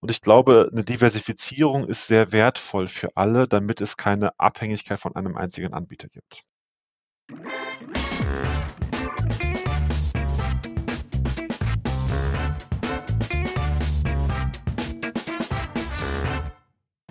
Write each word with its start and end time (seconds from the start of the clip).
Und 0.00 0.10
ich 0.10 0.22
glaube, 0.22 0.70
eine 0.72 0.82
Diversifizierung 0.82 1.86
ist 1.86 2.06
sehr 2.06 2.32
wertvoll 2.32 2.88
für 2.88 3.16
alle, 3.16 3.46
damit 3.46 3.82
es 3.82 3.98
keine 3.98 4.38
Abhängigkeit 4.40 4.98
von 4.98 5.14
einem 5.14 5.36
einzigen 5.36 5.74
Anbieter 5.74 6.08
gibt. 6.08 6.44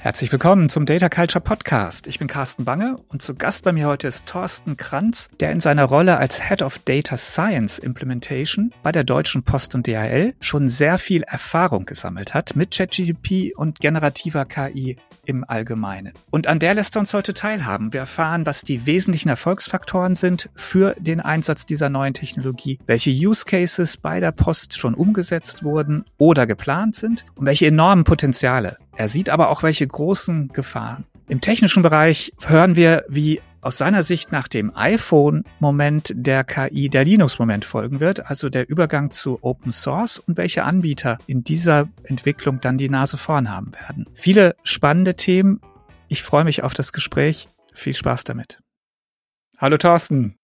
Herzlich 0.10 0.32
willkommen 0.32 0.70
zum 0.70 0.88
Data 0.88 1.08
Culture 1.08 1.40
Podcast. 1.40 2.08
Ich 2.08 2.18
bin 2.18 2.28
Carsten 2.28 2.66
Bange 2.66 2.98
und 3.10 3.22
zu 3.22 3.36
Gast 3.36 3.64
bei 3.64 3.72
mir 3.72 3.86
heute 3.86 4.08
ist 4.08 4.26
Thorsten 4.26 4.76
Kranz, 4.76 5.30
der 5.40 5.52
in 5.52 5.60
seiner 5.60 5.86
Rolle 5.86 6.18
als 6.18 6.50
Head 6.50 6.64
of 6.64 6.80
Data 6.80 7.16
Science 7.16 7.78
Implementation 7.78 8.74
bei 8.82 8.92
der 8.92 9.04
Deutschen 9.04 9.44
Post 9.44 9.76
und 9.76 9.86
DHL 9.86 10.34
schon 10.40 10.68
sehr 10.68 10.98
viel 10.98 11.22
Erfahrung 11.22 11.86
gesammelt 11.86 12.34
hat 12.34 12.56
mit 12.56 12.72
ChatGPT 12.72 13.56
und 13.56 13.80
generativer 13.82 14.46
KI 14.46 14.98
im 15.26 15.44
Allgemeinen. 15.48 16.14
Und 16.32 16.48
an 16.48 16.58
der 16.58 16.74
lässt 16.74 16.96
er 16.98 17.02
uns 17.02 17.14
heute 17.14 17.36
teilhaben. 17.36 17.94
Wir 17.94 18.00
erfahren, 18.00 18.48
was 18.48 18.64
die 18.64 18.88
wesentlichen 18.88 19.30
Erfolgsfaktoren 19.30 20.16
sind 20.16 20.50
für 20.56 20.96
den 20.98 21.20
Einsatz 21.20 21.68
dieser 21.68 21.90
neuen 21.90 22.16
Technologie, 22.16 22.80
welche 22.88 23.12
Use 23.12 23.46
Cases 23.46 23.96
bei 23.96 24.20
der 24.20 24.32
Post 24.32 24.80
schon 24.80 24.96
umgesetzt 24.96 25.64
wurden 25.64 26.04
oder 26.18 26.48
geplant 26.48 26.96
sind 26.96 27.26
und 27.36 27.46
welche 27.46 27.68
enormen 27.68 28.06
Potenziale 28.06 28.78
er 29.00 29.08
sieht 29.08 29.30
aber 29.30 29.50
auch 29.50 29.64
welche 29.64 29.88
großen 29.88 30.50
Gefahren. 30.50 31.06
Im 31.30 31.40
technischen 31.40 31.84
Bereich 31.84 32.34
hören 32.46 32.76
wir, 32.76 33.06
wie 33.08 33.42
aus 33.62 33.78
seiner 33.78 34.04
Sicht 34.04 34.34
nach 34.34 34.50
dem 34.50 34.76
iPhone-Moment 34.76 36.12
der 36.18 36.44
KI 36.44 36.90
der 36.90 37.06
Linux-Moment 37.06 37.64
folgen 37.64 38.02
wird, 38.02 38.30
also 38.30 38.50
der 38.50 38.68
Übergang 38.68 39.12
zu 39.12 39.40
Open 39.42 39.72
Source 39.72 40.20
und 40.20 40.36
welche 40.36 40.66
Anbieter 40.66 41.18
in 41.28 41.46
dieser 41.46 41.88
Entwicklung 42.04 42.60
dann 42.60 42.78
die 42.78 42.90
Nase 42.90 43.16
vorn 43.16 43.50
haben 43.50 43.72
werden. 43.74 44.06
Viele 44.16 44.58
spannende 44.64 45.16
Themen. 45.16 45.62
Ich 46.10 46.22
freue 46.22 46.44
mich 46.44 46.64
auf 46.64 46.74
das 46.74 46.92
Gespräch. 46.92 47.48
Viel 47.74 47.94
Spaß 47.94 48.26
damit. 48.26 48.60
Hallo 49.60 49.78
Thorsten. 49.78 50.39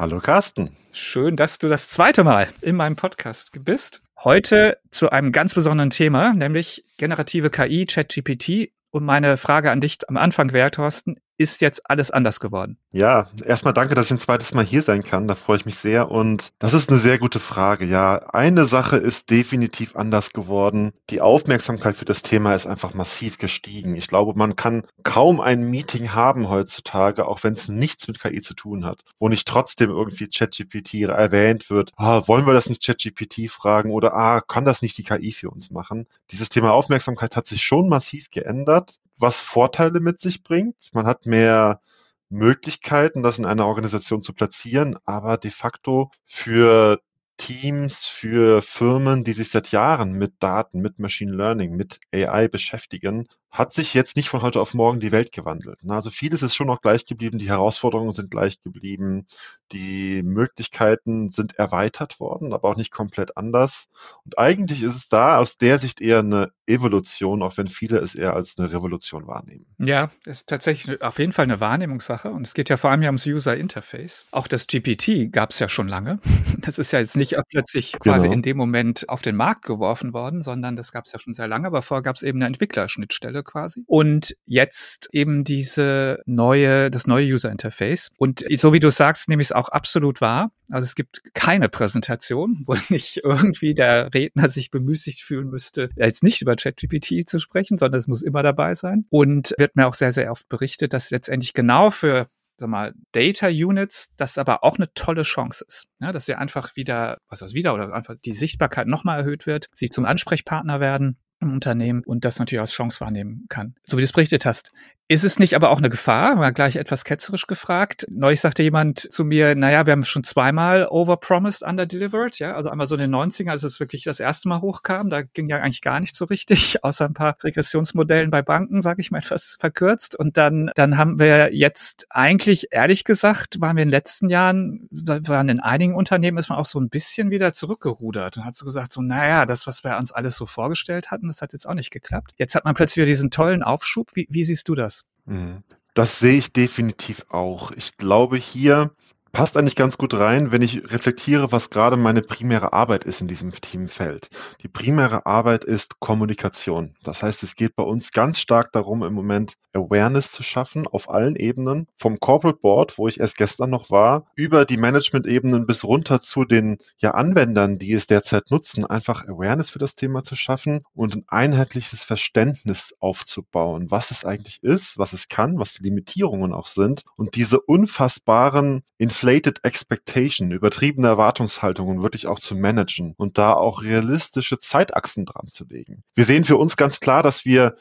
Hallo 0.00 0.18
Carsten. 0.18 0.70
Schön, 0.94 1.36
dass 1.36 1.58
du 1.58 1.68
das 1.68 1.90
zweite 1.90 2.24
Mal 2.24 2.48
in 2.62 2.74
meinem 2.74 2.96
Podcast 2.96 3.50
bist. 3.62 4.00
Heute 4.24 4.78
zu 4.90 5.10
einem 5.10 5.30
ganz 5.30 5.52
besonderen 5.52 5.90
Thema, 5.90 6.32
nämlich 6.32 6.86
generative 6.96 7.50
KI, 7.50 7.84
ChatGPT. 7.84 8.72
Und 8.88 9.04
meine 9.04 9.36
Frage 9.36 9.70
an 9.70 9.82
dich 9.82 9.98
am 10.08 10.16
Anfang 10.16 10.54
wäre, 10.54 10.70
Thorsten, 10.70 11.20
ist 11.40 11.62
jetzt 11.62 11.88
alles 11.88 12.10
anders 12.10 12.38
geworden? 12.38 12.76
Ja, 12.92 13.30
erstmal 13.46 13.72
danke, 13.72 13.94
dass 13.94 14.06
ich 14.06 14.10
ein 14.10 14.18
zweites 14.18 14.52
Mal 14.52 14.64
hier 14.64 14.82
sein 14.82 15.02
kann. 15.02 15.26
Da 15.26 15.34
freue 15.34 15.56
ich 15.56 15.64
mich 15.64 15.76
sehr. 15.76 16.10
Und 16.10 16.52
das 16.58 16.74
ist 16.74 16.90
eine 16.90 16.98
sehr 16.98 17.18
gute 17.18 17.40
Frage. 17.40 17.86
Ja, 17.86 18.28
eine 18.34 18.66
Sache 18.66 18.98
ist 18.98 19.30
definitiv 19.30 19.96
anders 19.96 20.34
geworden. 20.34 20.92
Die 21.08 21.22
Aufmerksamkeit 21.22 21.96
für 21.96 22.04
das 22.04 22.20
Thema 22.20 22.54
ist 22.54 22.66
einfach 22.66 22.92
massiv 22.92 23.38
gestiegen. 23.38 23.96
Ich 23.96 24.06
glaube, 24.06 24.38
man 24.38 24.54
kann 24.54 24.86
kaum 25.02 25.40
ein 25.40 25.62
Meeting 25.62 26.12
haben 26.12 26.50
heutzutage, 26.50 27.26
auch 27.26 27.42
wenn 27.42 27.54
es 27.54 27.68
nichts 27.68 28.06
mit 28.06 28.20
KI 28.20 28.42
zu 28.42 28.52
tun 28.52 28.84
hat, 28.84 29.02
wo 29.18 29.30
nicht 29.30 29.48
trotzdem 29.48 29.88
irgendwie 29.88 30.28
ChatGPT 30.28 31.04
erwähnt 31.04 31.70
wird. 31.70 31.92
Ah, 31.96 32.28
wollen 32.28 32.46
wir 32.46 32.52
das 32.52 32.68
nicht 32.68 32.84
ChatGPT 32.84 33.50
fragen 33.50 33.92
oder 33.92 34.12
ah, 34.12 34.42
kann 34.42 34.66
das 34.66 34.82
nicht 34.82 34.98
die 34.98 35.04
KI 35.04 35.32
für 35.32 35.48
uns 35.48 35.70
machen? 35.70 36.06
Dieses 36.32 36.50
Thema 36.50 36.74
Aufmerksamkeit 36.74 37.34
hat 37.34 37.46
sich 37.46 37.62
schon 37.62 37.88
massiv 37.88 38.30
geändert 38.30 38.98
was 39.20 39.40
Vorteile 39.40 40.00
mit 40.00 40.20
sich 40.20 40.42
bringt. 40.42 40.90
Man 40.92 41.06
hat 41.06 41.26
mehr 41.26 41.80
Möglichkeiten, 42.28 43.22
das 43.22 43.38
in 43.38 43.46
einer 43.46 43.66
Organisation 43.66 44.22
zu 44.22 44.32
platzieren, 44.32 44.96
aber 45.04 45.36
de 45.36 45.50
facto 45.50 46.10
für 46.24 47.00
Teams, 47.36 48.04
für 48.04 48.62
Firmen, 48.62 49.24
die 49.24 49.32
sich 49.32 49.50
seit 49.50 49.72
Jahren 49.72 50.12
mit 50.12 50.34
Daten, 50.40 50.80
mit 50.80 50.98
Machine 50.98 51.32
Learning, 51.32 51.74
mit 51.74 51.98
AI 52.12 52.48
beschäftigen, 52.48 53.28
hat 53.50 53.72
sich 53.72 53.94
jetzt 53.94 54.16
nicht 54.16 54.28
von 54.28 54.42
heute 54.42 54.60
auf 54.60 54.74
morgen 54.74 55.00
die 55.00 55.10
Welt 55.10 55.32
gewandelt. 55.32 55.80
Also 55.88 56.10
vieles 56.10 56.42
ist 56.42 56.54
schon 56.54 56.68
noch 56.68 56.80
gleich 56.80 57.04
geblieben, 57.04 57.38
die 57.38 57.48
Herausforderungen 57.48 58.12
sind 58.12 58.30
gleich 58.30 58.60
geblieben, 58.62 59.26
die 59.72 60.22
Möglichkeiten 60.22 61.30
sind 61.30 61.58
erweitert 61.58 62.20
worden, 62.20 62.52
aber 62.52 62.68
auch 62.68 62.76
nicht 62.76 62.92
komplett 62.92 63.36
anders. 63.36 63.88
Und 64.24 64.38
eigentlich 64.38 64.82
ist 64.82 64.94
es 64.94 65.08
da 65.08 65.38
aus 65.38 65.56
der 65.56 65.78
Sicht 65.78 66.00
eher 66.00 66.20
eine 66.20 66.52
Evolution, 66.66 67.42
auch 67.42 67.56
wenn 67.56 67.66
viele 67.66 67.98
es 67.98 68.14
eher 68.14 68.34
als 68.34 68.56
eine 68.56 68.72
Revolution 68.72 69.26
wahrnehmen. 69.26 69.66
Ja, 69.78 70.10
ist 70.24 70.48
tatsächlich 70.48 71.02
auf 71.02 71.18
jeden 71.18 71.32
Fall 71.32 71.44
eine 71.44 71.58
Wahrnehmungssache 71.58 72.30
und 72.30 72.46
es 72.46 72.54
geht 72.54 72.68
ja 72.68 72.76
vor 72.76 72.90
allem 72.90 73.02
ja 73.02 73.08
ums 73.08 73.26
User 73.26 73.56
Interface. 73.56 74.26
Auch 74.30 74.46
das 74.46 74.68
GPT 74.68 75.32
gab 75.32 75.50
es 75.50 75.58
ja 75.58 75.68
schon 75.68 75.88
lange. 75.88 76.20
Das 76.60 76.78
ist 76.78 76.92
ja 76.92 76.98
jetzt 76.98 77.16
nicht 77.16 77.36
plötzlich 77.48 77.98
quasi 77.98 78.24
genau. 78.24 78.34
in 78.34 78.42
dem 78.42 78.56
Moment 78.56 79.08
auf 79.08 79.22
den 79.22 79.34
Markt 79.34 79.64
geworfen 79.64 80.12
worden, 80.12 80.42
sondern 80.42 80.76
das 80.76 80.92
gab 80.92 81.06
es 81.06 81.12
ja 81.12 81.18
schon 81.18 81.32
sehr 81.32 81.48
lange, 81.48 81.66
aber 81.66 81.80
vorher 81.80 82.02
gab 82.02 82.16
es 82.16 82.22
eben 82.22 82.38
eine 82.38 82.46
Entwicklerschnittstelle 82.46 83.39
Stelle 83.40 83.42
quasi. 83.42 83.84
Und 83.86 84.36
jetzt 84.46 85.08
eben 85.12 85.44
diese 85.44 86.22
neue, 86.26 86.90
das 86.90 87.06
neue 87.06 87.26
User 87.26 87.50
Interface. 87.50 88.10
Und 88.16 88.44
so 88.56 88.72
wie 88.72 88.80
du 88.80 88.90
sagst, 88.90 89.28
nehme 89.28 89.42
ich 89.42 89.48
es 89.48 89.52
auch 89.52 89.68
absolut 89.68 90.20
wahr. 90.20 90.52
Also 90.70 90.86
es 90.86 90.94
gibt 90.94 91.22
keine 91.34 91.68
Präsentation, 91.68 92.62
wo 92.66 92.74
nicht 92.88 93.20
irgendwie 93.24 93.74
der 93.74 94.12
Redner 94.14 94.48
sich 94.48 94.70
bemüßigt 94.70 95.22
fühlen 95.22 95.48
müsste, 95.48 95.88
jetzt 95.96 96.22
nicht 96.22 96.42
über 96.42 96.56
ChatGPT 96.56 97.28
zu 97.28 97.38
sprechen, 97.38 97.78
sondern 97.78 97.98
es 97.98 98.08
muss 98.08 98.22
immer 98.22 98.42
dabei 98.42 98.74
sein. 98.74 99.06
Und 99.10 99.54
wird 99.58 99.76
mir 99.76 99.86
auch 99.86 99.94
sehr, 99.94 100.12
sehr 100.12 100.30
oft 100.30 100.48
berichtet, 100.48 100.92
dass 100.92 101.10
letztendlich 101.10 101.52
genau 101.52 101.90
für 101.90 102.28
sag 102.58 102.68
mal, 102.68 102.92
Data 103.12 103.48
Units, 103.48 104.12
das 104.18 104.36
aber 104.36 104.62
auch 104.64 104.76
eine 104.76 104.92
tolle 104.92 105.22
Chance 105.22 105.64
ist. 105.66 105.86
Ja, 105.98 106.12
dass 106.12 106.26
sie 106.26 106.34
einfach 106.34 106.76
wieder, 106.76 107.16
was 107.30 107.40
heißt 107.40 107.54
wieder, 107.54 107.72
oder 107.72 107.94
einfach 107.94 108.16
die 108.22 108.34
Sichtbarkeit 108.34 108.86
nochmal 108.86 109.20
erhöht 109.20 109.46
wird, 109.46 109.70
sie 109.72 109.88
zum 109.88 110.04
Ansprechpartner 110.04 110.78
werden 110.78 111.16
im 111.40 111.52
Unternehmen 111.52 112.02
und 112.04 112.24
das 112.24 112.38
natürlich 112.38 112.60
als 112.60 112.72
Chance 112.72 113.00
wahrnehmen 113.00 113.46
kann. 113.48 113.74
So 113.84 113.96
wie 113.96 114.02
du 114.02 114.04
es 114.04 114.12
berichtet 114.12 114.46
hast. 114.46 114.70
Ist 115.10 115.24
es 115.24 115.40
nicht 115.40 115.54
aber 115.54 115.70
auch 115.70 115.78
eine 115.78 115.88
Gefahr? 115.88 116.38
War 116.38 116.52
gleich 116.52 116.76
etwas 116.76 117.04
ketzerisch 117.04 117.48
gefragt. 117.48 118.06
Neulich 118.08 118.40
sagte 118.40 118.62
jemand 118.62 119.12
zu 119.12 119.24
mir, 119.24 119.56
naja, 119.56 119.84
wir 119.84 119.90
haben 119.90 120.04
schon 120.04 120.22
zweimal 120.22 120.86
overpromised, 120.86 121.64
underdelivered, 121.64 122.38
ja. 122.38 122.54
Also 122.54 122.70
einmal 122.70 122.86
so 122.86 122.94
in 122.94 123.00
den 123.00 123.12
90ern, 123.12 123.50
als 123.50 123.64
es 123.64 123.80
wirklich 123.80 124.04
das 124.04 124.20
erste 124.20 124.48
Mal 124.48 124.60
hochkam, 124.60 125.10
da 125.10 125.22
ging 125.22 125.48
ja 125.48 125.56
eigentlich 125.56 125.80
gar 125.80 125.98
nicht 125.98 126.14
so 126.14 126.26
richtig, 126.26 126.84
außer 126.84 127.06
ein 127.06 127.14
paar 127.14 127.36
Regressionsmodellen 127.42 128.30
bei 128.30 128.40
Banken, 128.40 128.82
sage 128.82 129.00
ich 129.00 129.10
mal 129.10 129.18
etwas 129.18 129.56
verkürzt. 129.58 130.14
Und 130.14 130.36
dann, 130.36 130.70
dann 130.76 130.96
haben 130.96 131.18
wir 131.18 131.52
jetzt 131.52 132.06
eigentlich, 132.10 132.68
ehrlich 132.70 133.02
gesagt, 133.02 133.60
waren 133.60 133.74
wir 133.74 133.82
in 133.82 133.88
den 133.88 133.92
letzten 133.92 134.30
Jahren, 134.30 134.86
waren 134.92 135.48
in 135.48 135.58
einigen 135.58 135.96
Unternehmen 135.96 136.38
ist 136.38 136.50
man 136.50 136.58
auch 136.58 136.66
so 136.66 136.78
ein 136.78 136.88
bisschen 136.88 137.32
wieder 137.32 137.52
zurückgerudert 137.52 138.36
und 138.36 138.44
hat 138.44 138.54
so 138.54 138.64
gesagt, 138.64 138.92
so, 138.92 139.02
naja, 139.02 139.44
das, 139.44 139.66
was 139.66 139.82
wir 139.82 139.96
uns 139.96 140.12
alles 140.12 140.36
so 140.36 140.46
vorgestellt 140.46 141.10
hatten, 141.10 141.26
das 141.26 141.42
hat 141.42 141.52
jetzt 141.52 141.66
auch 141.66 141.74
nicht 141.74 141.90
geklappt. 141.90 142.30
Jetzt 142.36 142.54
hat 142.54 142.64
man 142.64 142.76
plötzlich 142.76 142.98
wieder 142.98 143.06
diesen 143.06 143.32
tollen 143.32 143.64
Aufschub. 143.64 144.14
Wie, 144.14 144.28
wie 144.30 144.44
siehst 144.44 144.68
du 144.68 144.76
das? 144.76 144.99
Mhm. 145.24 145.62
Das 145.94 146.18
sehe 146.18 146.38
ich 146.38 146.52
definitiv 146.52 147.26
auch. 147.30 147.72
Ich 147.72 147.96
glaube, 147.96 148.36
hier 148.36 148.94
passt 149.32 149.56
eigentlich 149.56 149.76
ganz 149.76 149.98
gut 149.98 150.14
rein, 150.14 150.52
wenn 150.52 150.62
ich 150.62 150.90
reflektiere, 150.90 151.52
was 151.52 151.70
gerade 151.70 151.96
meine 151.96 152.22
primäre 152.22 152.72
Arbeit 152.72 153.04
ist 153.04 153.20
in 153.20 153.28
diesem 153.28 153.52
Teamfeld. 153.52 154.28
Die 154.62 154.68
primäre 154.68 155.26
Arbeit 155.26 155.64
ist 155.64 156.00
Kommunikation. 156.00 156.94
Das 157.02 157.22
heißt, 157.22 157.42
es 157.42 157.54
geht 157.54 157.76
bei 157.76 157.82
uns 157.82 158.12
ganz 158.12 158.38
stark 158.38 158.72
darum, 158.72 159.02
im 159.02 159.14
Moment 159.14 159.54
Awareness 159.72 160.32
zu 160.32 160.42
schaffen 160.42 160.86
auf 160.86 161.10
allen 161.10 161.36
Ebenen, 161.36 161.86
vom 161.96 162.18
Corporate 162.18 162.58
Board, 162.60 162.98
wo 162.98 163.08
ich 163.08 163.20
erst 163.20 163.36
gestern 163.36 163.70
noch 163.70 163.90
war, 163.90 164.26
über 164.34 164.64
die 164.64 164.76
Management-Ebenen 164.76 165.66
bis 165.66 165.84
runter 165.84 166.20
zu 166.20 166.44
den 166.44 166.78
ja, 166.98 167.12
Anwendern, 167.12 167.78
die 167.78 167.92
es 167.92 168.06
derzeit 168.06 168.50
nutzen, 168.50 168.84
einfach 168.84 169.26
Awareness 169.28 169.70
für 169.70 169.78
das 169.78 169.94
Thema 169.94 170.24
zu 170.24 170.34
schaffen 170.34 170.82
und 170.94 171.14
ein 171.14 171.24
einheitliches 171.28 172.04
Verständnis 172.04 172.94
aufzubauen, 172.98 173.90
was 173.90 174.10
es 174.10 174.24
eigentlich 174.24 174.62
ist, 174.62 174.98
was 174.98 175.12
es 175.12 175.28
kann, 175.28 175.58
was 175.58 175.74
die 175.74 175.84
Limitierungen 175.84 176.52
auch 176.52 176.66
sind 176.66 177.04
und 177.16 177.36
diese 177.36 177.60
unfassbaren 177.60 178.82
inflated 179.20 179.64
expectation, 179.64 180.50
übertriebene 180.50 181.08
Erwartungshaltungen 181.08 182.02
wirklich 182.02 182.26
auch 182.26 182.38
zu 182.38 182.54
managen 182.54 183.14
und 183.18 183.36
da 183.36 183.52
auch 183.52 183.82
realistische 183.82 184.58
Zeitachsen 184.58 185.26
dran 185.26 185.46
zu 185.46 185.66
legen. 185.66 186.02
Wir 186.14 186.24
sehen 186.24 186.44
für 186.44 186.56
uns 186.56 186.78
ganz 186.78 187.00
klar, 187.00 187.22
dass 187.22 187.44
wir 187.44 187.76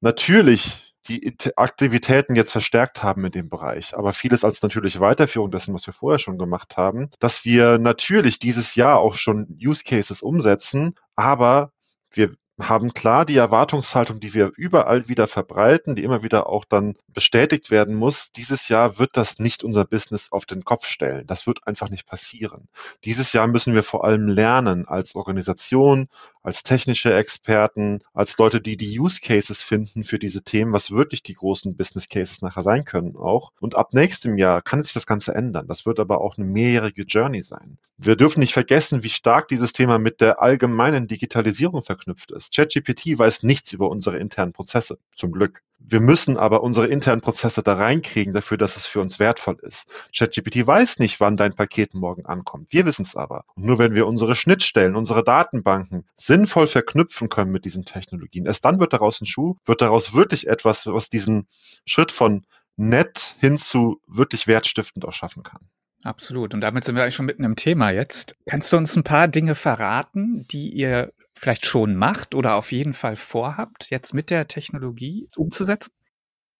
natürlich 0.00 0.94
die 1.08 1.36
Aktivitäten 1.56 2.36
jetzt 2.36 2.52
verstärkt 2.52 3.02
haben 3.02 3.24
in 3.24 3.32
dem 3.32 3.48
Bereich, 3.48 3.96
aber 3.96 4.12
vieles 4.12 4.44
als 4.44 4.62
natürliche 4.62 5.00
Weiterführung 5.00 5.50
dessen, 5.50 5.74
was 5.74 5.86
wir 5.86 5.94
vorher 5.94 6.18
schon 6.20 6.38
gemacht 6.38 6.76
haben, 6.76 7.10
dass 7.18 7.44
wir 7.44 7.78
natürlich 7.78 8.38
dieses 8.38 8.76
Jahr 8.76 8.98
auch 8.98 9.14
schon 9.14 9.58
Use 9.60 9.82
Cases 9.84 10.22
umsetzen, 10.22 10.94
aber 11.16 11.72
wir 12.12 12.34
haben 12.58 12.94
klar 12.94 13.26
die 13.26 13.36
Erwartungshaltung, 13.36 14.18
die 14.18 14.32
wir 14.32 14.50
überall 14.56 15.08
wieder 15.08 15.28
verbreiten, 15.28 15.94
die 15.94 16.04
immer 16.04 16.22
wieder 16.22 16.48
auch 16.48 16.64
dann 16.64 16.96
bestätigt 17.08 17.70
werden 17.70 17.94
muss. 17.94 18.30
Dieses 18.32 18.68
Jahr 18.68 18.98
wird 18.98 19.16
das 19.16 19.38
nicht 19.38 19.62
unser 19.62 19.84
Business 19.84 20.32
auf 20.32 20.46
den 20.46 20.64
Kopf 20.64 20.86
stellen. 20.86 21.26
Das 21.26 21.46
wird 21.46 21.66
einfach 21.66 21.90
nicht 21.90 22.06
passieren. 22.06 22.68
Dieses 23.04 23.34
Jahr 23.34 23.46
müssen 23.46 23.74
wir 23.74 23.82
vor 23.82 24.04
allem 24.04 24.26
lernen 24.28 24.88
als 24.88 25.14
Organisation, 25.14 26.08
als 26.46 26.62
technische 26.62 27.12
Experten, 27.12 27.98
als 28.14 28.38
Leute, 28.38 28.60
die 28.60 28.76
die 28.76 29.00
Use 29.00 29.20
Cases 29.20 29.60
finden 29.60 30.04
für 30.04 30.20
diese 30.20 30.44
Themen, 30.44 30.72
was 30.72 30.92
wirklich 30.92 31.24
die 31.24 31.34
großen 31.34 31.76
Business 31.76 32.08
Cases 32.08 32.40
nachher 32.40 32.62
sein 32.62 32.84
können 32.84 33.16
auch. 33.16 33.50
Und 33.58 33.74
ab 33.74 33.92
nächstem 33.94 34.38
Jahr 34.38 34.62
kann 34.62 34.80
sich 34.80 34.92
das 34.92 35.06
Ganze 35.06 35.34
ändern. 35.34 35.66
Das 35.66 35.86
wird 35.86 35.98
aber 35.98 36.20
auch 36.20 36.38
eine 36.38 36.46
mehrjährige 36.46 37.02
Journey 37.02 37.42
sein. 37.42 37.78
Wir 37.98 38.14
dürfen 38.14 38.38
nicht 38.40 38.52
vergessen, 38.52 39.02
wie 39.02 39.08
stark 39.08 39.48
dieses 39.48 39.72
Thema 39.72 39.98
mit 39.98 40.20
der 40.20 40.40
allgemeinen 40.40 41.08
Digitalisierung 41.08 41.82
verknüpft 41.82 42.30
ist. 42.30 42.54
ChatGPT 42.54 43.18
weiß 43.18 43.42
nichts 43.42 43.72
über 43.72 43.90
unsere 43.90 44.18
internen 44.18 44.52
Prozesse, 44.52 44.98
zum 45.16 45.32
Glück. 45.32 45.64
Wir 45.78 46.00
müssen 46.00 46.36
aber 46.36 46.62
unsere 46.62 46.88
internen 46.88 47.20
Prozesse 47.20 47.62
da 47.62 47.74
reinkriegen 47.74 48.32
dafür, 48.32 48.58
dass 48.58 48.76
es 48.76 48.86
für 48.86 49.00
uns 49.00 49.18
wertvoll 49.18 49.56
ist. 49.62 49.86
ChatGPT 50.16 50.66
weiß 50.66 50.98
nicht, 50.98 51.20
wann 51.20 51.36
dein 51.36 51.54
Paket 51.54 51.94
morgen 51.94 52.26
ankommt. 52.26 52.72
Wir 52.72 52.86
wissen 52.86 53.02
es 53.02 53.14
aber. 53.14 53.44
Und 53.54 53.64
nur 53.64 53.78
wenn 53.78 53.94
wir 53.94 54.06
unsere 54.06 54.34
Schnittstellen, 54.34 54.96
unsere 54.96 55.22
Datenbanken 55.22 56.04
sinnvoll 56.16 56.66
verknüpfen 56.66 57.28
können 57.28 57.52
mit 57.52 57.64
diesen 57.64 57.84
Technologien, 57.84 58.46
erst 58.46 58.64
dann 58.64 58.80
wird 58.80 58.92
daraus 58.92 59.20
ein 59.20 59.26
Schuh, 59.26 59.56
wird 59.64 59.80
daraus 59.80 60.12
wirklich 60.12 60.48
etwas, 60.48 60.86
was 60.86 61.08
diesen 61.08 61.46
Schritt 61.84 62.10
von 62.10 62.44
nett 62.76 63.36
hin 63.40 63.58
zu 63.58 64.00
wirklich 64.06 64.46
wertstiftend 64.46 65.04
auch 65.04 65.12
schaffen 65.12 65.42
kann. 65.42 65.60
Absolut. 66.02 66.54
Und 66.54 66.60
damit 66.60 66.84
sind 66.84 66.94
wir 66.94 67.02
eigentlich 67.02 67.16
schon 67.16 67.26
mitten 67.26 67.44
im 67.44 67.56
Thema 67.56 67.90
jetzt. 67.90 68.36
Kannst 68.46 68.72
du 68.72 68.76
uns 68.76 68.94
ein 68.96 69.04
paar 69.04 69.28
Dinge 69.28 69.54
verraten, 69.54 70.46
die 70.50 70.70
ihr 70.70 71.12
vielleicht 71.38 71.66
schon 71.66 71.96
macht 71.96 72.34
oder 72.34 72.54
auf 72.54 72.72
jeden 72.72 72.94
Fall 72.94 73.16
vorhabt, 73.16 73.90
jetzt 73.90 74.14
mit 74.14 74.30
der 74.30 74.48
Technologie 74.48 75.28
umzusetzen? 75.36 75.92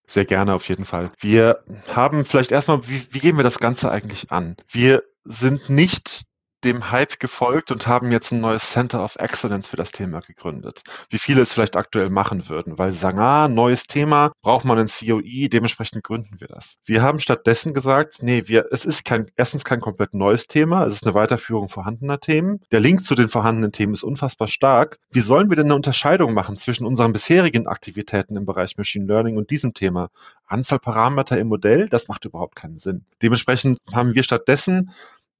Sehr 0.05 0.25
gerne 0.25 0.53
auf 0.53 0.67
jeden 0.69 0.85
Fall. 0.85 1.05
Wir 1.19 1.63
haben 1.91 2.23
vielleicht 2.23 2.51
erstmal, 2.51 2.87
wie, 2.87 3.05
wie 3.11 3.19
gehen 3.19 3.35
wir 3.35 3.43
das 3.43 3.59
Ganze 3.59 3.91
eigentlich 3.91 4.31
an? 4.31 4.55
Wir 4.69 5.03
sind 5.25 5.69
nicht 5.69 6.23
dem 6.67 6.91
Hype 6.91 7.19
gefolgt 7.19 7.71
und 7.71 7.87
haben 7.87 8.11
jetzt 8.11 8.31
ein 8.31 8.41
neues 8.41 8.71
Center 8.71 9.03
of 9.03 9.15
Excellence 9.15 9.67
für 9.67 9.77
das 9.77 9.91
Thema 9.91 10.19
gegründet. 10.19 10.83
Wie 11.09 11.17
viele 11.17 11.41
es 11.41 11.53
vielleicht 11.53 11.77
aktuell 11.77 12.09
machen 12.09 12.49
würden, 12.49 12.77
weil 12.77 12.91
sie 12.91 12.99
sagen, 12.99 13.19
ah, 13.19 13.47
neues 13.47 13.87
Thema, 13.87 14.31
braucht 14.41 14.65
man 14.65 14.77
ein 14.77 14.87
COE, 14.87 15.49
dementsprechend 15.49 16.03
gründen 16.03 16.39
wir 16.39 16.47
das. 16.47 16.77
Wir 16.85 17.01
haben 17.01 17.19
stattdessen 17.19 17.73
gesagt, 17.73 18.21
nee, 18.21 18.43
wir, 18.47 18.67
es 18.71 18.85
ist 18.85 19.05
kein, 19.05 19.31
erstens 19.35 19.63
kein 19.63 19.79
komplett 19.79 20.13
neues 20.13 20.47
Thema, 20.47 20.85
es 20.85 20.95
ist 20.95 21.05
eine 21.05 21.13
Weiterführung 21.13 21.69
vorhandener 21.69 22.19
Themen. 22.19 22.59
Der 22.71 22.79
Link 22.79 23.03
zu 23.03 23.15
den 23.15 23.29
vorhandenen 23.29 23.71
Themen 23.71 23.93
ist 23.93 24.03
unfassbar 24.03 24.47
stark. 24.47 24.97
Wie 25.11 25.21
sollen 25.21 25.49
wir 25.49 25.55
denn 25.55 25.67
eine 25.67 25.75
Unterscheidung 25.75 26.33
machen 26.33 26.55
zwischen 26.55 26.85
unseren 26.85 27.13
bisherigen 27.13 27.67
Aktivitäten 27.67 28.35
im 28.35 28.45
Bereich 28.45 28.77
Machine 28.77 29.05
Learning 29.05 29.37
und 29.37 29.49
diesem 29.49 29.73
Thema? 29.73 30.09
Anzahl 30.45 30.79
Parameter 30.79 31.37
im 31.37 31.47
Modell, 31.47 31.87
das 31.87 32.07
macht 32.07 32.25
überhaupt 32.25 32.55
keinen 32.55 32.77
Sinn. 32.77 33.05
Dementsprechend 33.21 33.79
haben 33.93 34.15
wir 34.15 34.23
stattdessen 34.23 34.91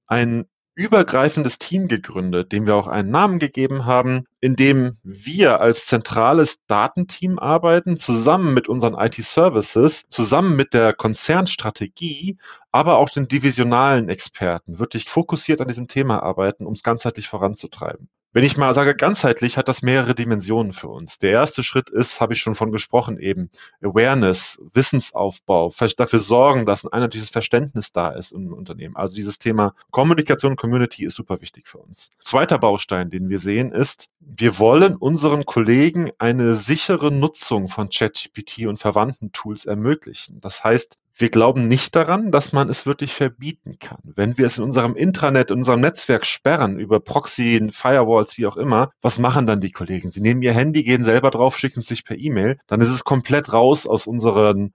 ein 0.06 0.46
übergreifendes 0.78 1.58
Team 1.58 1.88
gegründet, 1.88 2.52
dem 2.52 2.68
wir 2.68 2.76
auch 2.76 2.86
einen 2.86 3.10
Namen 3.10 3.40
gegeben 3.40 3.84
haben, 3.84 4.26
in 4.40 4.54
dem 4.54 4.96
wir 5.02 5.60
als 5.60 5.86
zentrales 5.86 6.64
Datenteam 6.68 7.40
arbeiten, 7.40 7.96
zusammen 7.96 8.54
mit 8.54 8.68
unseren 8.68 8.94
IT-Services, 8.94 10.04
zusammen 10.08 10.54
mit 10.54 10.74
der 10.74 10.92
Konzernstrategie, 10.92 12.38
aber 12.70 12.98
auch 12.98 13.10
den 13.10 13.26
divisionalen 13.26 14.08
Experten, 14.08 14.78
wirklich 14.78 15.08
fokussiert 15.08 15.60
an 15.60 15.66
diesem 15.66 15.88
Thema 15.88 16.22
arbeiten, 16.22 16.64
um 16.64 16.74
es 16.74 16.84
ganzheitlich 16.84 17.26
voranzutreiben. 17.26 18.08
Wenn 18.38 18.44
ich 18.44 18.56
mal 18.56 18.72
sage 18.72 18.94
ganzheitlich, 18.94 19.56
hat 19.56 19.66
das 19.66 19.82
mehrere 19.82 20.14
Dimensionen 20.14 20.72
für 20.72 20.86
uns. 20.86 21.18
Der 21.18 21.32
erste 21.32 21.64
Schritt 21.64 21.90
ist, 21.90 22.20
habe 22.20 22.34
ich 22.34 22.38
schon 22.40 22.54
von 22.54 22.70
gesprochen 22.70 23.18
eben, 23.18 23.50
Awareness, 23.82 24.60
Wissensaufbau, 24.72 25.72
dafür 25.96 26.20
sorgen, 26.20 26.64
dass 26.64 26.84
ein 26.84 26.92
einheitliches 26.92 27.30
Verständnis 27.30 27.90
da 27.90 28.10
ist 28.10 28.30
im 28.30 28.52
Unternehmen. 28.52 28.94
Also 28.94 29.16
dieses 29.16 29.40
Thema 29.40 29.74
Kommunikation, 29.90 30.54
Community 30.54 31.04
ist 31.04 31.16
super 31.16 31.40
wichtig 31.40 31.66
für 31.66 31.78
uns. 31.78 32.10
Zweiter 32.20 32.58
Baustein, 32.58 33.10
den 33.10 33.28
wir 33.28 33.40
sehen, 33.40 33.72
ist, 33.72 34.08
wir 34.20 34.60
wollen 34.60 34.94
unseren 34.94 35.44
Kollegen 35.44 36.12
eine 36.18 36.54
sichere 36.54 37.10
Nutzung 37.10 37.66
von 37.66 37.88
ChatGPT 37.88 38.66
und 38.66 38.76
verwandten 38.76 39.32
Tools 39.32 39.64
ermöglichen. 39.64 40.40
Das 40.40 40.62
heißt, 40.62 40.96
wir 41.18 41.30
glauben 41.30 41.66
nicht 41.66 41.96
daran, 41.96 42.30
dass 42.30 42.52
man 42.52 42.68
es 42.68 42.86
wirklich 42.86 43.12
verbieten 43.12 43.78
kann. 43.80 43.98
Wenn 44.04 44.38
wir 44.38 44.46
es 44.46 44.58
in 44.58 44.64
unserem 44.64 44.94
Intranet, 44.94 45.50
in 45.50 45.58
unserem 45.58 45.80
Netzwerk 45.80 46.24
sperren, 46.24 46.78
über 46.78 47.00
Proxy, 47.00 47.68
Firewalls, 47.72 48.38
wie 48.38 48.46
auch 48.46 48.56
immer, 48.56 48.92
was 49.02 49.18
machen 49.18 49.46
dann 49.46 49.60
die 49.60 49.72
Kollegen? 49.72 50.10
Sie 50.10 50.20
nehmen 50.20 50.42
ihr 50.42 50.54
Handy, 50.54 50.84
gehen 50.84 51.02
selber 51.02 51.30
drauf, 51.30 51.58
schicken 51.58 51.80
es 51.80 51.86
sich 51.86 52.04
per 52.04 52.16
E-Mail, 52.16 52.58
dann 52.68 52.80
ist 52.80 52.90
es 52.90 53.02
komplett 53.02 53.52
raus 53.52 53.86
aus 53.86 54.06
unseren 54.06 54.72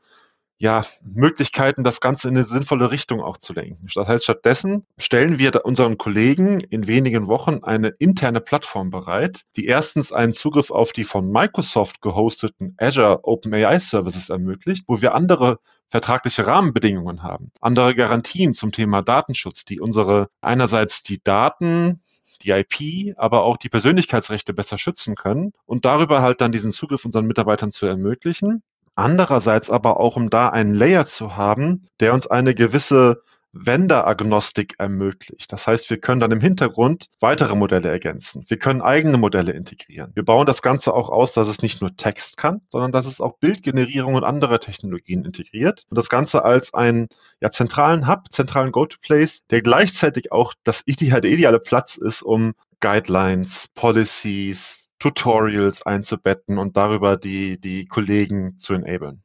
ja, 0.58 0.86
Möglichkeiten, 1.04 1.84
das 1.84 2.00
Ganze 2.00 2.30
in 2.30 2.36
eine 2.36 2.46
sinnvolle 2.46 2.92
Richtung 2.92 3.22
auch 3.22 3.38
zu 3.38 3.54
lenken. 3.54 3.88
Das 3.94 4.08
heißt, 4.08 4.24
stattdessen 4.24 4.86
stellen 4.98 5.40
wir 5.40 5.66
unseren 5.66 5.98
Kollegen 5.98 6.62
in 6.62 6.88
wenigen 6.88 7.28
Wochen 7.28 7.64
eine 7.64 7.90
interne 7.90 8.40
Plattform 8.40 8.90
bereit, 8.90 9.42
die 9.58 9.66
erstens 9.66 10.14
einen 10.14 10.32
Zugriff 10.32 10.72
auf 10.72 10.94
die 10.94 11.04
von 11.04 11.30
Microsoft 11.30 12.02
gehosteten 12.02 12.76
Azure 12.78 13.20
OpenAI 13.24 13.80
Services 13.80 14.30
ermöglicht, 14.30 14.86
wo 14.88 15.02
wir 15.02 15.16
andere 15.16 15.60
vertragliche 15.90 16.48
Rahmenbedingungen 16.48 17.24
haben, 17.24 17.52
andere 17.60 17.94
Garantien 17.94 18.54
zum 18.54 18.72
Thema 18.72 19.02
Datenschutz, 19.02 19.66
die 19.66 19.80
unsere 19.80 20.30
einerseits 20.42 21.04
die 21.04 21.22
Daten 21.22 22.02
die 22.44 22.52
IP, 22.52 23.16
aber 23.18 23.44
auch 23.44 23.58
die 23.58 23.70
Persönlichkeitsrechte 23.70 24.54
besser 24.54 24.78
schützen 24.78 25.16
können 25.16 25.54
und 25.66 25.86
darüber 25.86 26.22
halt 26.22 26.42
dann 26.42 26.52
diesen 26.52 26.72
Zugriff 26.72 27.06
unseren 27.06 27.26
Mitarbeitern 27.26 27.72
zu 27.72 27.86
ermöglichen. 27.86 28.64
Andererseits 28.95 29.69
aber 29.69 30.00
auch, 30.00 30.16
um 30.16 30.30
da 30.30 30.50
einen 30.50 30.74
Layer 30.74 31.06
zu 31.06 31.36
haben, 31.36 31.86
der 32.00 32.13
uns 32.13 32.28
eine 32.28 32.54
gewisse 32.54 33.24
Vendor-Agnostik 33.54 34.75
ermöglicht. 34.80 35.51
Das 35.51 35.68
heißt, 35.68 35.90
wir 35.90 36.00
können 36.00 36.19
dann 36.19 36.31
im 36.31 36.42
Hintergrund 36.42 37.07
weitere 37.19 37.56
Modelle 37.56 37.90
ergänzen. 37.90 38.44
Wir 38.48 38.57
können 38.57 38.81
eigene 38.81 39.18
Modelle 39.18 39.51
integrieren. 39.51 40.12
Wir 40.16 40.25
bauen 40.25 40.48
das 40.48 40.63
Ganze 40.63 40.94
auch 40.94 41.10
aus, 41.10 41.34
dass 41.34 41.48
es 41.48 41.62
nicht 41.62 41.80
nur 41.80 41.95
Text 41.95 42.38
kann, 42.38 42.62
sondern 42.68 42.92
dass 42.92 43.06
es 43.06 43.22
auch 43.22 43.38
Bildgenerierung 43.38 44.16
und 44.16 44.24
andere 44.24 44.60
Technologien 44.60 45.24
integriert. 45.24 45.86
Und 45.90 45.98
das 45.98 46.10
Ganze 46.10 46.44
als 46.44 46.74
einen 46.74 47.10
ja, 47.42 47.51
zentralen 47.51 48.07
Hub, 48.07 48.31
zentralen 48.31 48.72
Go-to-Place, 48.72 49.45
der 49.51 49.62
gleichzeitig 49.62 50.31
auch 50.31 50.54
das 50.63 50.84
der 50.88 51.25
ideale 51.25 51.60
Platz 51.60 51.95
ist, 51.95 52.24
um 52.24 52.54
Guidelines, 52.80 53.68
Policies, 53.75 54.82
Tutorials 55.04 55.82
einzubetten 55.82 56.58
und 56.58 56.78
darüber 56.78 57.18
die, 57.18 57.60
die 57.60 57.88
Kollegen 57.88 58.58
zu 58.58 58.74
enablen. 58.74 59.22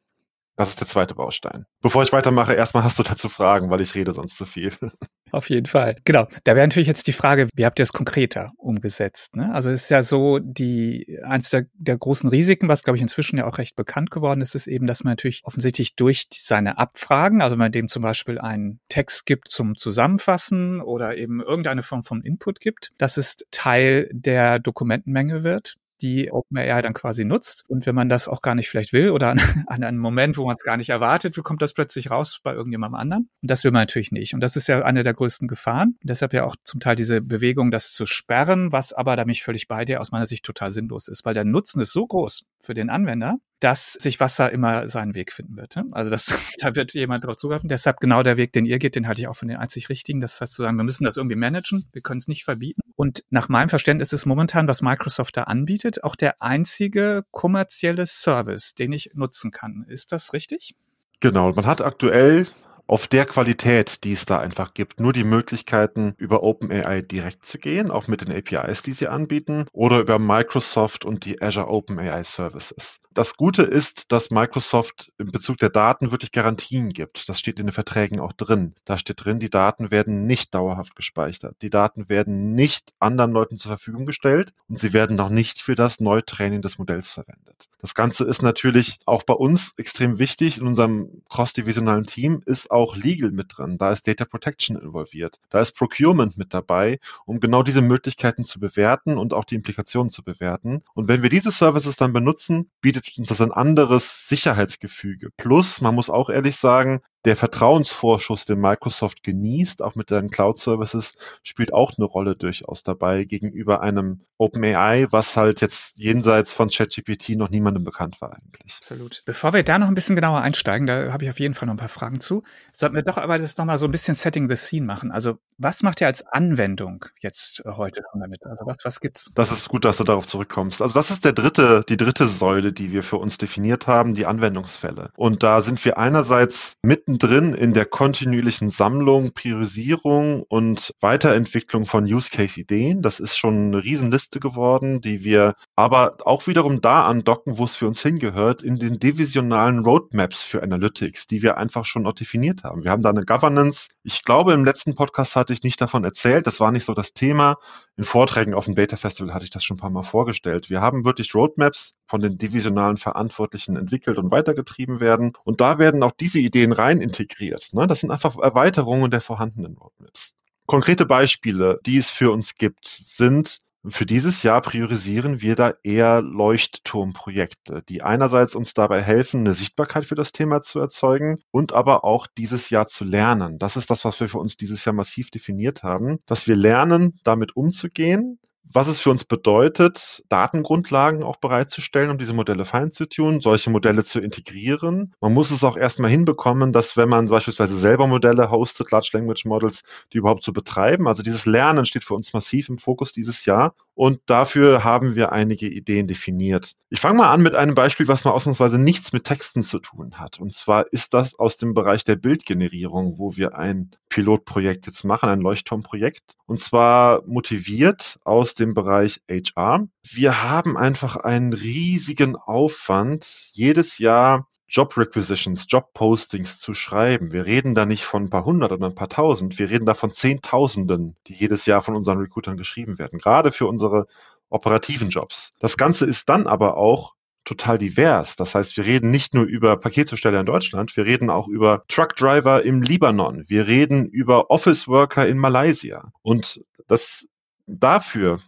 Das 0.58 0.70
ist 0.70 0.80
der 0.80 0.88
zweite 0.88 1.14
Baustein. 1.14 1.66
Bevor 1.82 2.02
ich 2.02 2.12
weitermache, 2.12 2.52
erstmal 2.52 2.82
hast 2.82 2.98
du 2.98 3.04
dazu 3.04 3.28
Fragen, 3.28 3.70
weil 3.70 3.80
ich 3.80 3.94
rede 3.94 4.12
sonst 4.12 4.36
zu 4.36 4.44
viel. 4.44 4.72
Auf 5.30 5.50
jeden 5.50 5.66
Fall. 5.66 5.94
Genau. 6.04 6.26
Da 6.42 6.56
wäre 6.56 6.66
natürlich 6.66 6.88
jetzt 6.88 7.06
die 7.06 7.12
Frage, 7.12 7.46
wie 7.54 7.64
habt 7.64 7.78
ihr 7.78 7.84
es 7.84 7.92
konkreter 7.92 8.50
umgesetzt? 8.56 9.36
Ne? 9.36 9.54
Also 9.54 9.70
es 9.70 9.84
ist 9.84 9.90
ja 9.90 10.02
so, 10.02 10.40
die 10.40 11.20
eins 11.22 11.50
der, 11.50 11.66
der 11.74 11.96
großen 11.96 12.28
Risiken, 12.28 12.66
was 12.66 12.82
glaube 12.82 12.96
ich 12.96 13.02
inzwischen 13.02 13.38
ja 13.38 13.46
auch 13.46 13.58
recht 13.58 13.76
bekannt 13.76 14.10
geworden 14.10 14.40
ist, 14.40 14.56
ist 14.56 14.66
eben, 14.66 14.88
dass 14.88 15.04
man 15.04 15.12
natürlich 15.12 15.42
offensichtlich 15.44 15.94
durch 15.94 16.26
seine 16.32 16.76
Abfragen, 16.76 17.40
also 17.40 17.52
wenn 17.52 17.58
man 17.58 17.72
dem 17.72 17.86
zum 17.86 18.02
Beispiel 18.02 18.40
einen 18.40 18.80
Text 18.88 19.26
gibt 19.26 19.52
zum 19.52 19.76
Zusammenfassen 19.76 20.80
oder 20.80 21.16
eben 21.16 21.40
irgendeine 21.40 21.84
Form 21.84 22.02
von 22.02 22.20
Input 22.22 22.58
gibt, 22.58 22.90
dass 22.98 23.16
es 23.16 23.36
Teil 23.52 24.10
der 24.12 24.58
Dokumentenmenge 24.58 25.44
wird 25.44 25.76
die 26.02 26.30
OpenAI 26.30 26.82
dann 26.82 26.94
quasi 26.94 27.24
nutzt. 27.24 27.64
Und 27.68 27.86
wenn 27.86 27.94
man 27.94 28.08
das 28.08 28.28
auch 28.28 28.42
gar 28.42 28.54
nicht 28.54 28.68
vielleicht 28.68 28.92
will 28.92 29.10
oder 29.10 29.30
an, 29.30 29.40
an 29.66 29.84
einem 29.84 29.98
Moment, 29.98 30.36
wo 30.36 30.46
man 30.46 30.56
es 30.56 30.64
gar 30.64 30.76
nicht 30.76 30.90
erwartet, 30.90 31.36
kommt 31.42 31.62
das 31.62 31.74
plötzlich 31.74 32.10
raus 32.10 32.40
bei 32.42 32.52
irgendjemandem 32.52 32.98
anderen. 32.98 33.28
Und 33.42 33.50
das 33.50 33.64
will 33.64 33.70
man 33.70 33.82
natürlich 33.82 34.12
nicht. 34.12 34.34
Und 34.34 34.40
das 34.40 34.56
ist 34.56 34.68
ja 34.68 34.82
eine 34.82 35.02
der 35.02 35.14
größten 35.14 35.48
Gefahren. 35.48 35.96
Und 36.00 36.10
deshalb 36.10 36.32
ja 36.32 36.44
auch 36.44 36.56
zum 36.64 36.80
Teil 36.80 36.96
diese 36.96 37.20
Bewegung, 37.20 37.70
das 37.70 37.92
zu 37.92 38.06
sperren, 38.06 38.72
was 38.72 38.92
aber, 38.92 39.16
da 39.16 39.24
bin 39.24 39.32
ich 39.32 39.42
völlig 39.42 39.68
bei 39.68 39.84
dir, 39.84 40.00
aus 40.00 40.12
meiner 40.12 40.26
Sicht 40.26 40.44
total 40.44 40.70
sinnlos 40.70 41.08
ist, 41.08 41.24
weil 41.24 41.34
der 41.34 41.44
Nutzen 41.44 41.80
ist 41.80 41.92
so 41.92 42.06
groß 42.06 42.44
für 42.60 42.74
den 42.74 42.90
Anwender, 42.90 43.36
dass 43.60 43.94
sich 43.94 44.20
Wasser 44.20 44.52
immer 44.52 44.88
seinen 44.88 45.14
Weg 45.14 45.32
finden 45.32 45.56
wird. 45.56 45.76
Also 45.92 46.10
das, 46.10 46.32
da 46.58 46.76
wird 46.76 46.94
jemand 46.94 47.24
drauf 47.24 47.36
zugreifen. 47.36 47.68
Deshalb 47.68 47.98
genau 48.00 48.22
der 48.22 48.36
Weg, 48.36 48.52
den 48.52 48.66
ihr 48.66 48.78
geht, 48.78 48.94
den 48.94 49.08
halte 49.08 49.20
ich 49.20 49.28
auch 49.28 49.34
für 49.34 49.46
den 49.46 49.56
einzig 49.56 49.88
richtigen. 49.88 50.20
Das 50.20 50.40
heißt 50.40 50.54
zu 50.54 50.62
sagen, 50.62 50.76
wir 50.76 50.84
müssen 50.84 51.04
das 51.04 51.16
irgendwie 51.16 51.36
managen. 51.36 51.86
Wir 51.92 52.02
können 52.02 52.18
es 52.18 52.28
nicht 52.28 52.44
verbieten. 52.44 52.82
Und 53.00 53.22
nach 53.30 53.48
meinem 53.48 53.68
Verständnis 53.68 54.12
ist 54.12 54.26
momentan, 54.26 54.66
was 54.66 54.82
Microsoft 54.82 55.36
da 55.36 55.44
anbietet, 55.44 56.02
auch 56.02 56.16
der 56.16 56.42
einzige 56.42 57.22
kommerzielle 57.30 58.06
Service, 58.06 58.74
den 58.74 58.90
ich 58.90 59.12
nutzen 59.14 59.52
kann. 59.52 59.84
Ist 59.86 60.10
das 60.10 60.32
richtig? 60.32 60.74
Genau. 61.20 61.52
Man 61.52 61.64
hat 61.64 61.80
aktuell 61.80 62.48
auf 62.88 63.06
der 63.06 63.26
Qualität, 63.26 64.02
die 64.02 64.12
es 64.12 64.26
da 64.26 64.40
einfach 64.40 64.74
gibt, 64.74 64.98
nur 64.98 65.12
die 65.12 65.24
Möglichkeiten, 65.24 66.14
über 66.16 66.42
OpenAI 66.42 67.02
direkt 67.02 67.44
zu 67.44 67.58
gehen, 67.58 67.90
auch 67.90 68.08
mit 68.08 68.22
den 68.22 68.34
APIs, 68.34 68.82
die 68.82 68.92
sie 68.92 69.08
anbieten, 69.08 69.66
oder 69.72 70.00
über 70.00 70.18
Microsoft 70.18 71.04
und 71.04 71.24
die 71.24 71.40
Azure 71.40 71.68
OpenAI 71.68 72.24
Services. 72.24 73.00
Das 73.18 73.36
Gute 73.36 73.62
ist, 73.62 74.12
dass 74.12 74.30
Microsoft 74.30 75.10
in 75.18 75.32
Bezug 75.32 75.56
der 75.56 75.70
Daten 75.70 76.12
wirklich 76.12 76.30
Garantien 76.30 76.90
gibt. 76.90 77.28
Das 77.28 77.40
steht 77.40 77.58
in 77.58 77.66
den 77.66 77.72
Verträgen 77.72 78.20
auch 78.20 78.32
drin. 78.32 78.74
Da 78.84 78.96
steht 78.96 79.24
drin, 79.24 79.40
die 79.40 79.50
Daten 79.50 79.90
werden 79.90 80.26
nicht 80.26 80.54
dauerhaft 80.54 80.94
gespeichert. 80.94 81.56
Die 81.60 81.68
Daten 81.68 82.08
werden 82.08 82.54
nicht 82.54 82.92
anderen 83.00 83.32
Leuten 83.32 83.56
zur 83.56 83.70
Verfügung 83.70 84.04
gestellt 84.04 84.52
und 84.68 84.78
sie 84.78 84.92
werden 84.92 85.16
noch 85.16 85.30
nicht 85.30 85.60
für 85.60 85.74
das 85.74 85.98
Neutraining 85.98 86.62
des 86.62 86.78
Modells 86.78 87.10
verwendet. 87.10 87.68
Das 87.80 87.94
Ganze 87.94 88.24
ist 88.24 88.42
natürlich 88.42 88.98
auch 89.04 89.24
bei 89.24 89.34
uns 89.34 89.72
extrem 89.76 90.20
wichtig. 90.20 90.58
In 90.58 90.66
unserem 90.66 91.22
cross-divisionalen 91.28 92.06
Team 92.06 92.42
ist 92.46 92.70
Legal 92.96 93.30
mit 93.30 93.56
drin. 93.56 93.78
Da 93.78 93.90
ist 93.90 94.06
Data 94.06 94.24
Protection 94.24 94.76
involviert. 94.76 95.38
Da 95.50 95.60
ist 95.60 95.76
Procurement 95.76 96.36
mit 96.36 96.54
dabei, 96.54 96.98
um 97.26 97.40
genau 97.40 97.62
diese 97.62 97.82
Möglichkeiten 97.82 98.44
zu 98.44 98.60
bewerten 98.60 99.18
und 99.18 99.34
auch 99.34 99.44
die 99.44 99.54
Implikationen 99.54 100.10
zu 100.10 100.22
bewerten. 100.22 100.82
Und 100.94 101.08
wenn 101.08 101.22
wir 101.22 101.30
diese 101.30 101.50
Services 101.50 101.96
dann 101.96 102.12
benutzen, 102.12 102.70
bietet 102.80 103.18
uns 103.18 103.28
das 103.28 103.40
ein 103.40 103.52
anderes 103.52 104.28
Sicherheitsgefüge. 104.28 105.30
Plus, 105.36 105.80
man 105.80 105.94
muss 105.94 106.10
auch 106.10 106.30
ehrlich 106.30 106.56
sagen, 106.56 107.00
der 107.24 107.36
Vertrauensvorschuss, 107.36 108.44
den 108.44 108.60
Microsoft 108.60 109.22
genießt, 109.22 109.82
auch 109.82 109.96
mit 109.96 110.08
seinen 110.08 110.30
Cloud-Services, 110.30 111.16
spielt 111.42 111.74
auch 111.74 111.92
eine 111.98 112.06
Rolle 112.06 112.36
durchaus 112.36 112.82
dabei 112.82 113.24
gegenüber 113.24 113.80
einem 113.80 114.20
OpenAI, 114.38 115.08
was 115.10 115.36
halt 115.36 115.60
jetzt 115.60 115.98
jenseits 115.98 116.54
von 116.54 116.68
ChatGPT 116.68 117.30
noch 117.30 117.50
niemandem 117.50 117.82
bekannt 117.82 118.20
war 118.20 118.32
eigentlich. 118.32 118.76
Absolut. 118.76 119.22
Bevor 119.26 119.52
wir 119.52 119.64
da 119.64 119.78
noch 119.78 119.88
ein 119.88 119.94
bisschen 119.94 120.16
genauer 120.16 120.40
einsteigen, 120.40 120.86
da 120.86 121.12
habe 121.12 121.24
ich 121.24 121.30
auf 121.30 121.40
jeden 121.40 121.54
Fall 121.54 121.66
noch 121.66 121.74
ein 121.74 121.78
paar 121.78 121.88
Fragen 121.88 122.20
zu, 122.20 122.44
sollten 122.72 122.94
wir 122.94 123.02
doch 123.02 123.16
aber 123.16 123.38
das 123.38 123.56
nochmal 123.56 123.78
so 123.78 123.86
ein 123.86 123.90
bisschen 123.90 124.14
Setting 124.14 124.48
the 124.48 124.56
Scene 124.56 124.86
machen. 124.86 125.10
Also 125.10 125.38
was 125.58 125.82
macht 125.82 126.00
ihr 126.00 126.06
als 126.06 126.24
Anwendung 126.24 127.04
jetzt 127.20 127.62
äh, 127.64 127.72
heute 127.72 128.02
damit? 128.12 128.46
Also 128.46 128.64
was, 128.64 128.78
was 128.84 129.00
gibt's? 129.00 129.32
Das 129.34 129.50
ist 129.50 129.68
gut, 129.68 129.84
dass 129.84 129.96
du 129.96 130.04
darauf 130.04 130.26
zurückkommst. 130.26 130.80
Also 130.80 130.94
das 130.94 131.10
ist 131.10 131.24
der 131.24 131.32
dritte, 131.32 131.84
die 131.88 131.96
dritte 131.96 132.28
Säule, 132.28 132.72
die 132.72 132.92
wir 132.92 133.02
für 133.02 133.16
uns 133.16 133.38
definiert 133.38 133.86
haben, 133.88 134.14
die 134.14 134.26
Anwendungsfälle. 134.26 135.10
Und 135.16 135.42
da 135.42 135.60
sind 135.60 135.84
wir 135.84 135.98
einerseits 135.98 136.76
mittendrin 137.08 137.54
in 137.54 137.72
der 137.72 137.86
kontinuierlichen 137.86 138.68
Sammlung, 138.68 139.32
Priorisierung 139.32 140.42
und 140.42 140.92
Weiterentwicklung 141.00 141.86
von 141.86 142.04
Use 142.04 142.28
Case 142.30 142.60
Ideen. 142.60 143.00
Das 143.00 143.18
ist 143.18 143.36
schon 143.36 143.68
eine 143.68 143.82
Riesenliste 143.82 144.40
geworden, 144.40 145.00
die 145.00 145.24
wir 145.24 145.54
aber 145.74 146.18
auch 146.26 146.46
wiederum 146.46 146.82
da 146.82 147.06
andocken, 147.06 147.56
wo 147.56 147.64
es 147.64 147.76
für 147.76 147.86
uns 147.86 148.02
hingehört, 148.02 148.62
in 148.62 148.76
den 148.76 148.98
divisionalen 148.98 149.78
Roadmaps 149.78 150.42
für 150.42 150.62
Analytics, 150.62 151.26
die 151.26 151.42
wir 151.42 151.56
einfach 151.56 151.86
schon 151.86 152.06
auch 152.06 152.12
definiert 152.12 152.62
haben. 152.62 152.84
Wir 152.84 152.90
haben 152.90 153.02
da 153.02 153.08
eine 153.08 153.24
Governance. 153.24 153.88
Ich 154.02 154.22
glaube, 154.22 154.52
im 154.52 154.66
letzten 154.66 154.94
Podcast 154.94 155.34
hatte 155.34 155.54
ich 155.54 155.62
nicht 155.62 155.80
davon 155.80 156.04
erzählt. 156.04 156.46
Das 156.46 156.60
war 156.60 156.72
nicht 156.72 156.84
so 156.84 156.92
das 156.92 157.14
Thema. 157.14 157.56
In 157.98 158.04
Vorträgen 158.04 158.54
auf 158.54 158.66
dem 158.66 158.76
Data 158.76 158.96
Festival 158.96 159.34
hatte 159.34 159.42
ich 159.42 159.50
das 159.50 159.64
schon 159.64 159.76
ein 159.76 159.80
paar 159.80 159.90
Mal 159.90 160.04
vorgestellt. 160.04 160.70
Wir 160.70 160.80
haben 160.80 161.04
wirklich 161.04 161.34
Roadmaps 161.34 161.96
von 162.06 162.20
den 162.20 162.38
divisionalen 162.38 162.96
Verantwortlichen 162.96 163.74
entwickelt 163.74 164.18
und 164.18 164.30
weitergetrieben 164.30 165.00
werden. 165.00 165.32
Und 165.42 165.60
da 165.60 165.80
werden 165.80 166.04
auch 166.04 166.12
diese 166.12 166.38
Ideen 166.38 166.70
rein 166.70 167.00
integriert. 167.00 167.70
Ne? 167.72 167.88
Das 167.88 167.98
sind 167.98 168.12
einfach 168.12 168.38
Erweiterungen 168.38 169.10
der 169.10 169.20
vorhandenen 169.20 169.76
Roadmaps. 169.76 170.36
Konkrete 170.66 171.06
Beispiele, 171.06 171.80
die 171.86 171.96
es 171.96 172.08
für 172.08 172.30
uns 172.30 172.54
gibt, 172.54 172.86
sind 172.86 173.58
für 173.90 174.06
dieses 174.06 174.42
Jahr 174.42 174.60
priorisieren 174.60 175.40
wir 175.40 175.54
da 175.54 175.74
eher 175.82 176.22
Leuchtturmprojekte, 176.22 177.82
die 177.88 178.02
einerseits 178.02 178.54
uns 178.54 178.74
dabei 178.74 179.02
helfen, 179.02 179.40
eine 179.40 179.52
Sichtbarkeit 179.52 180.04
für 180.04 180.14
das 180.14 180.32
Thema 180.32 180.60
zu 180.60 180.80
erzeugen 180.80 181.38
und 181.50 181.72
aber 181.72 182.04
auch 182.04 182.26
dieses 182.26 182.70
Jahr 182.70 182.86
zu 182.86 183.04
lernen. 183.04 183.58
Das 183.58 183.76
ist 183.76 183.90
das, 183.90 184.04
was 184.04 184.20
wir 184.20 184.28
für 184.28 184.38
uns 184.38 184.56
dieses 184.56 184.84
Jahr 184.84 184.94
massiv 184.94 185.30
definiert 185.30 185.82
haben, 185.82 186.18
dass 186.26 186.46
wir 186.46 186.56
lernen, 186.56 187.18
damit 187.24 187.56
umzugehen, 187.56 188.38
was 188.64 188.88
es 188.88 189.00
für 189.00 189.10
uns 189.10 189.24
bedeutet, 189.24 190.22
Datengrundlagen 190.28 191.22
auch 191.22 191.36
bereitzustellen, 191.36 192.10
um 192.10 192.18
diese 192.18 192.34
Modelle 192.34 192.64
fein 192.64 192.92
zu 192.92 193.08
tun, 193.08 193.40
solche 193.40 193.70
Modelle 193.70 194.04
zu 194.04 194.20
integrieren. 194.20 195.14
Man 195.20 195.32
muss 195.32 195.50
es 195.50 195.64
auch 195.64 195.76
erstmal 195.76 196.10
hinbekommen, 196.10 196.72
dass 196.72 196.96
wenn 196.96 197.08
man 197.08 197.26
beispielsweise 197.26 197.78
selber 197.78 198.06
Modelle 198.06 198.50
hostet, 198.50 198.90
Large 198.90 199.10
Language 199.14 199.46
Models, 199.46 199.82
die 200.12 200.18
überhaupt 200.18 200.42
zu 200.42 200.52
betreiben. 200.52 201.08
Also 201.08 201.22
dieses 201.22 201.46
Lernen 201.46 201.86
steht 201.86 202.04
für 202.04 202.14
uns 202.14 202.32
massiv 202.32 202.68
im 202.68 202.78
Fokus 202.78 203.12
dieses 203.12 203.46
Jahr 203.46 203.74
und 203.98 204.20
dafür 204.26 204.84
haben 204.84 205.16
wir 205.16 205.32
einige 205.32 205.66
Ideen 205.66 206.06
definiert. 206.06 206.76
Ich 206.88 207.00
fange 207.00 207.18
mal 207.18 207.32
an 207.32 207.42
mit 207.42 207.56
einem 207.56 207.74
Beispiel, 207.74 208.06
was 208.06 208.24
mal 208.24 208.30
ausnahmsweise 208.30 208.78
nichts 208.78 209.12
mit 209.12 209.24
Texten 209.24 209.64
zu 209.64 209.80
tun 209.80 210.20
hat. 210.20 210.38
Und 210.38 210.52
zwar 210.52 210.86
ist 210.92 211.14
das 211.14 211.36
aus 211.36 211.56
dem 211.56 211.74
Bereich 211.74 212.04
der 212.04 212.14
Bildgenerierung, 212.14 213.18
wo 213.18 213.36
wir 213.36 213.58
ein 213.58 213.90
Pilotprojekt 214.08 214.86
jetzt 214.86 215.02
machen, 215.02 215.28
ein 215.28 215.40
Leuchtturmprojekt. 215.40 216.36
Und 216.46 216.60
zwar 216.60 217.24
motiviert 217.26 218.20
aus 218.22 218.54
dem 218.54 218.72
Bereich 218.72 219.20
HR. 219.28 219.88
Wir 220.04 220.44
haben 220.44 220.76
einfach 220.76 221.16
einen 221.16 221.52
riesigen 221.52 222.36
Aufwand, 222.36 223.26
jedes 223.50 223.98
Jahr 223.98 224.47
Job 224.68 224.96
Requisitions, 224.96 225.66
Job 225.68 225.92
Postings 225.94 226.60
zu 226.60 226.74
schreiben. 226.74 227.32
Wir 227.32 227.46
reden 227.46 227.74
da 227.74 227.86
nicht 227.86 228.04
von 228.04 228.24
ein 228.24 228.30
paar 228.30 228.44
hundert 228.44 228.72
oder 228.72 228.86
ein 228.86 228.94
paar 228.94 229.08
tausend. 229.08 229.58
Wir 229.58 229.70
reden 229.70 229.86
da 229.86 229.94
von 229.94 230.10
Zehntausenden, 230.10 231.16
die 231.26 231.34
jedes 231.34 231.66
Jahr 231.66 231.80
von 231.80 231.96
unseren 231.96 232.18
Recruitern 232.18 232.56
geschrieben 232.56 232.98
werden. 232.98 233.18
Gerade 233.18 233.50
für 233.50 233.66
unsere 233.66 234.06
operativen 234.50 235.10
Jobs. 235.10 235.52
Das 235.58 235.76
Ganze 235.76 236.04
ist 236.06 236.28
dann 236.28 236.46
aber 236.46 236.76
auch 236.76 237.14
total 237.44 237.78
divers. 237.78 238.36
Das 238.36 238.54
heißt, 238.54 238.76
wir 238.76 238.84
reden 238.84 239.10
nicht 239.10 239.32
nur 239.32 239.44
über 239.44 239.76
Paketzusteller 239.78 240.40
in 240.40 240.46
Deutschland, 240.46 240.96
wir 240.96 241.06
reden 241.06 241.30
auch 241.30 241.48
über 241.48 241.84
Truckdriver 241.88 242.62
im 242.62 242.82
Libanon, 242.82 243.44
wir 243.48 243.66
reden 243.66 244.06
über 244.06 244.50
Office 244.50 244.86
Worker 244.86 245.26
in 245.26 245.38
Malaysia. 245.38 246.12
Und 246.20 246.62
das 246.86 247.26
dafür 247.66 248.40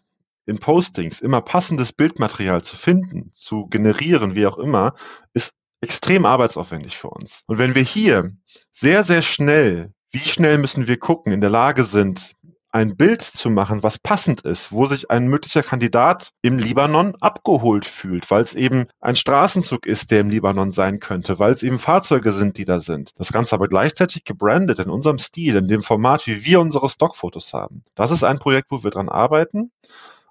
in 0.45 0.59
Postings 0.59 1.21
immer 1.21 1.41
passendes 1.41 1.93
Bildmaterial 1.93 2.62
zu 2.62 2.77
finden, 2.77 3.31
zu 3.33 3.67
generieren, 3.69 4.35
wie 4.35 4.47
auch 4.47 4.59
immer, 4.59 4.95
ist 5.33 5.53
extrem 5.81 6.25
arbeitsaufwendig 6.25 6.97
für 6.97 7.11
uns. 7.11 7.43
Und 7.47 7.59
wenn 7.59 7.75
wir 7.75 7.83
hier 7.83 8.33
sehr, 8.71 9.05
sehr 9.05 9.23
schnell, 9.23 9.93
wie 10.11 10.19
schnell 10.19 10.59
müssen 10.59 10.89
wir 10.89 10.99
gucken, 10.99 11.33
in 11.33 11.41
der 11.41 11.51
Lage 11.51 11.85
sind, 11.85 12.35
ein 12.73 12.97
Bild 12.97 13.23
zu 13.23 13.51
machen, 13.51 13.83
was 13.83 13.99
passend 13.99 14.43
ist, 14.43 14.71
wo 14.71 14.87
sich 14.87 15.11
ein 15.11 15.27
möglicher 15.27 15.63
Kandidat 15.63 16.31
im 16.41 16.59
Libanon 16.59 17.17
abgeholt 17.21 17.85
fühlt, 17.85 18.31
weil 18.31 18.43
es 18.43 18.55
eben 18.55 18.87
ein 19.01 19.17
Straßenzug 19.17 19.87
ist, 19.87 20.11
der 20.11 20.21
im 20.21 20.31
Libanon 20.31 20.71
sein 20.71 21.01
könnte, 21.01 21.39
weil 21.39 21.53
es 21.53 21.65
eben 21.65 21.79
Fahrzeuge 21.79 22.31
sind, 22.31 22.59
die 22.59 22.65
da 22.65 22.79
sind. 22.79 23.11
Das 23.17 23.33
Ganze 23.33 23.57
aber 23.57 23.67
gleichzeitig 23.67 24.25
gebrandet 24.25 24.79
in 24.79 24.89
unserem 24.89 25.19
Stil, 25.19 25.57
in 25.57 25.67
dem 25.67 25.83
Format, 25.83 26.27
wie 26.27 26.45
wir 26.45 26.61
unsere 26.61 26.89
Stockfotos 26.89 27.53
haben. 27.53 27.85
Das 27.97 28.13
ist 28.13 28.23
ein 28.23 28.39
Projekt, 28.39 28.71
wo 28.71 28.85
wir 28.85 28.91
dran 28.91 29.09
arbeiten. 29.09 29.73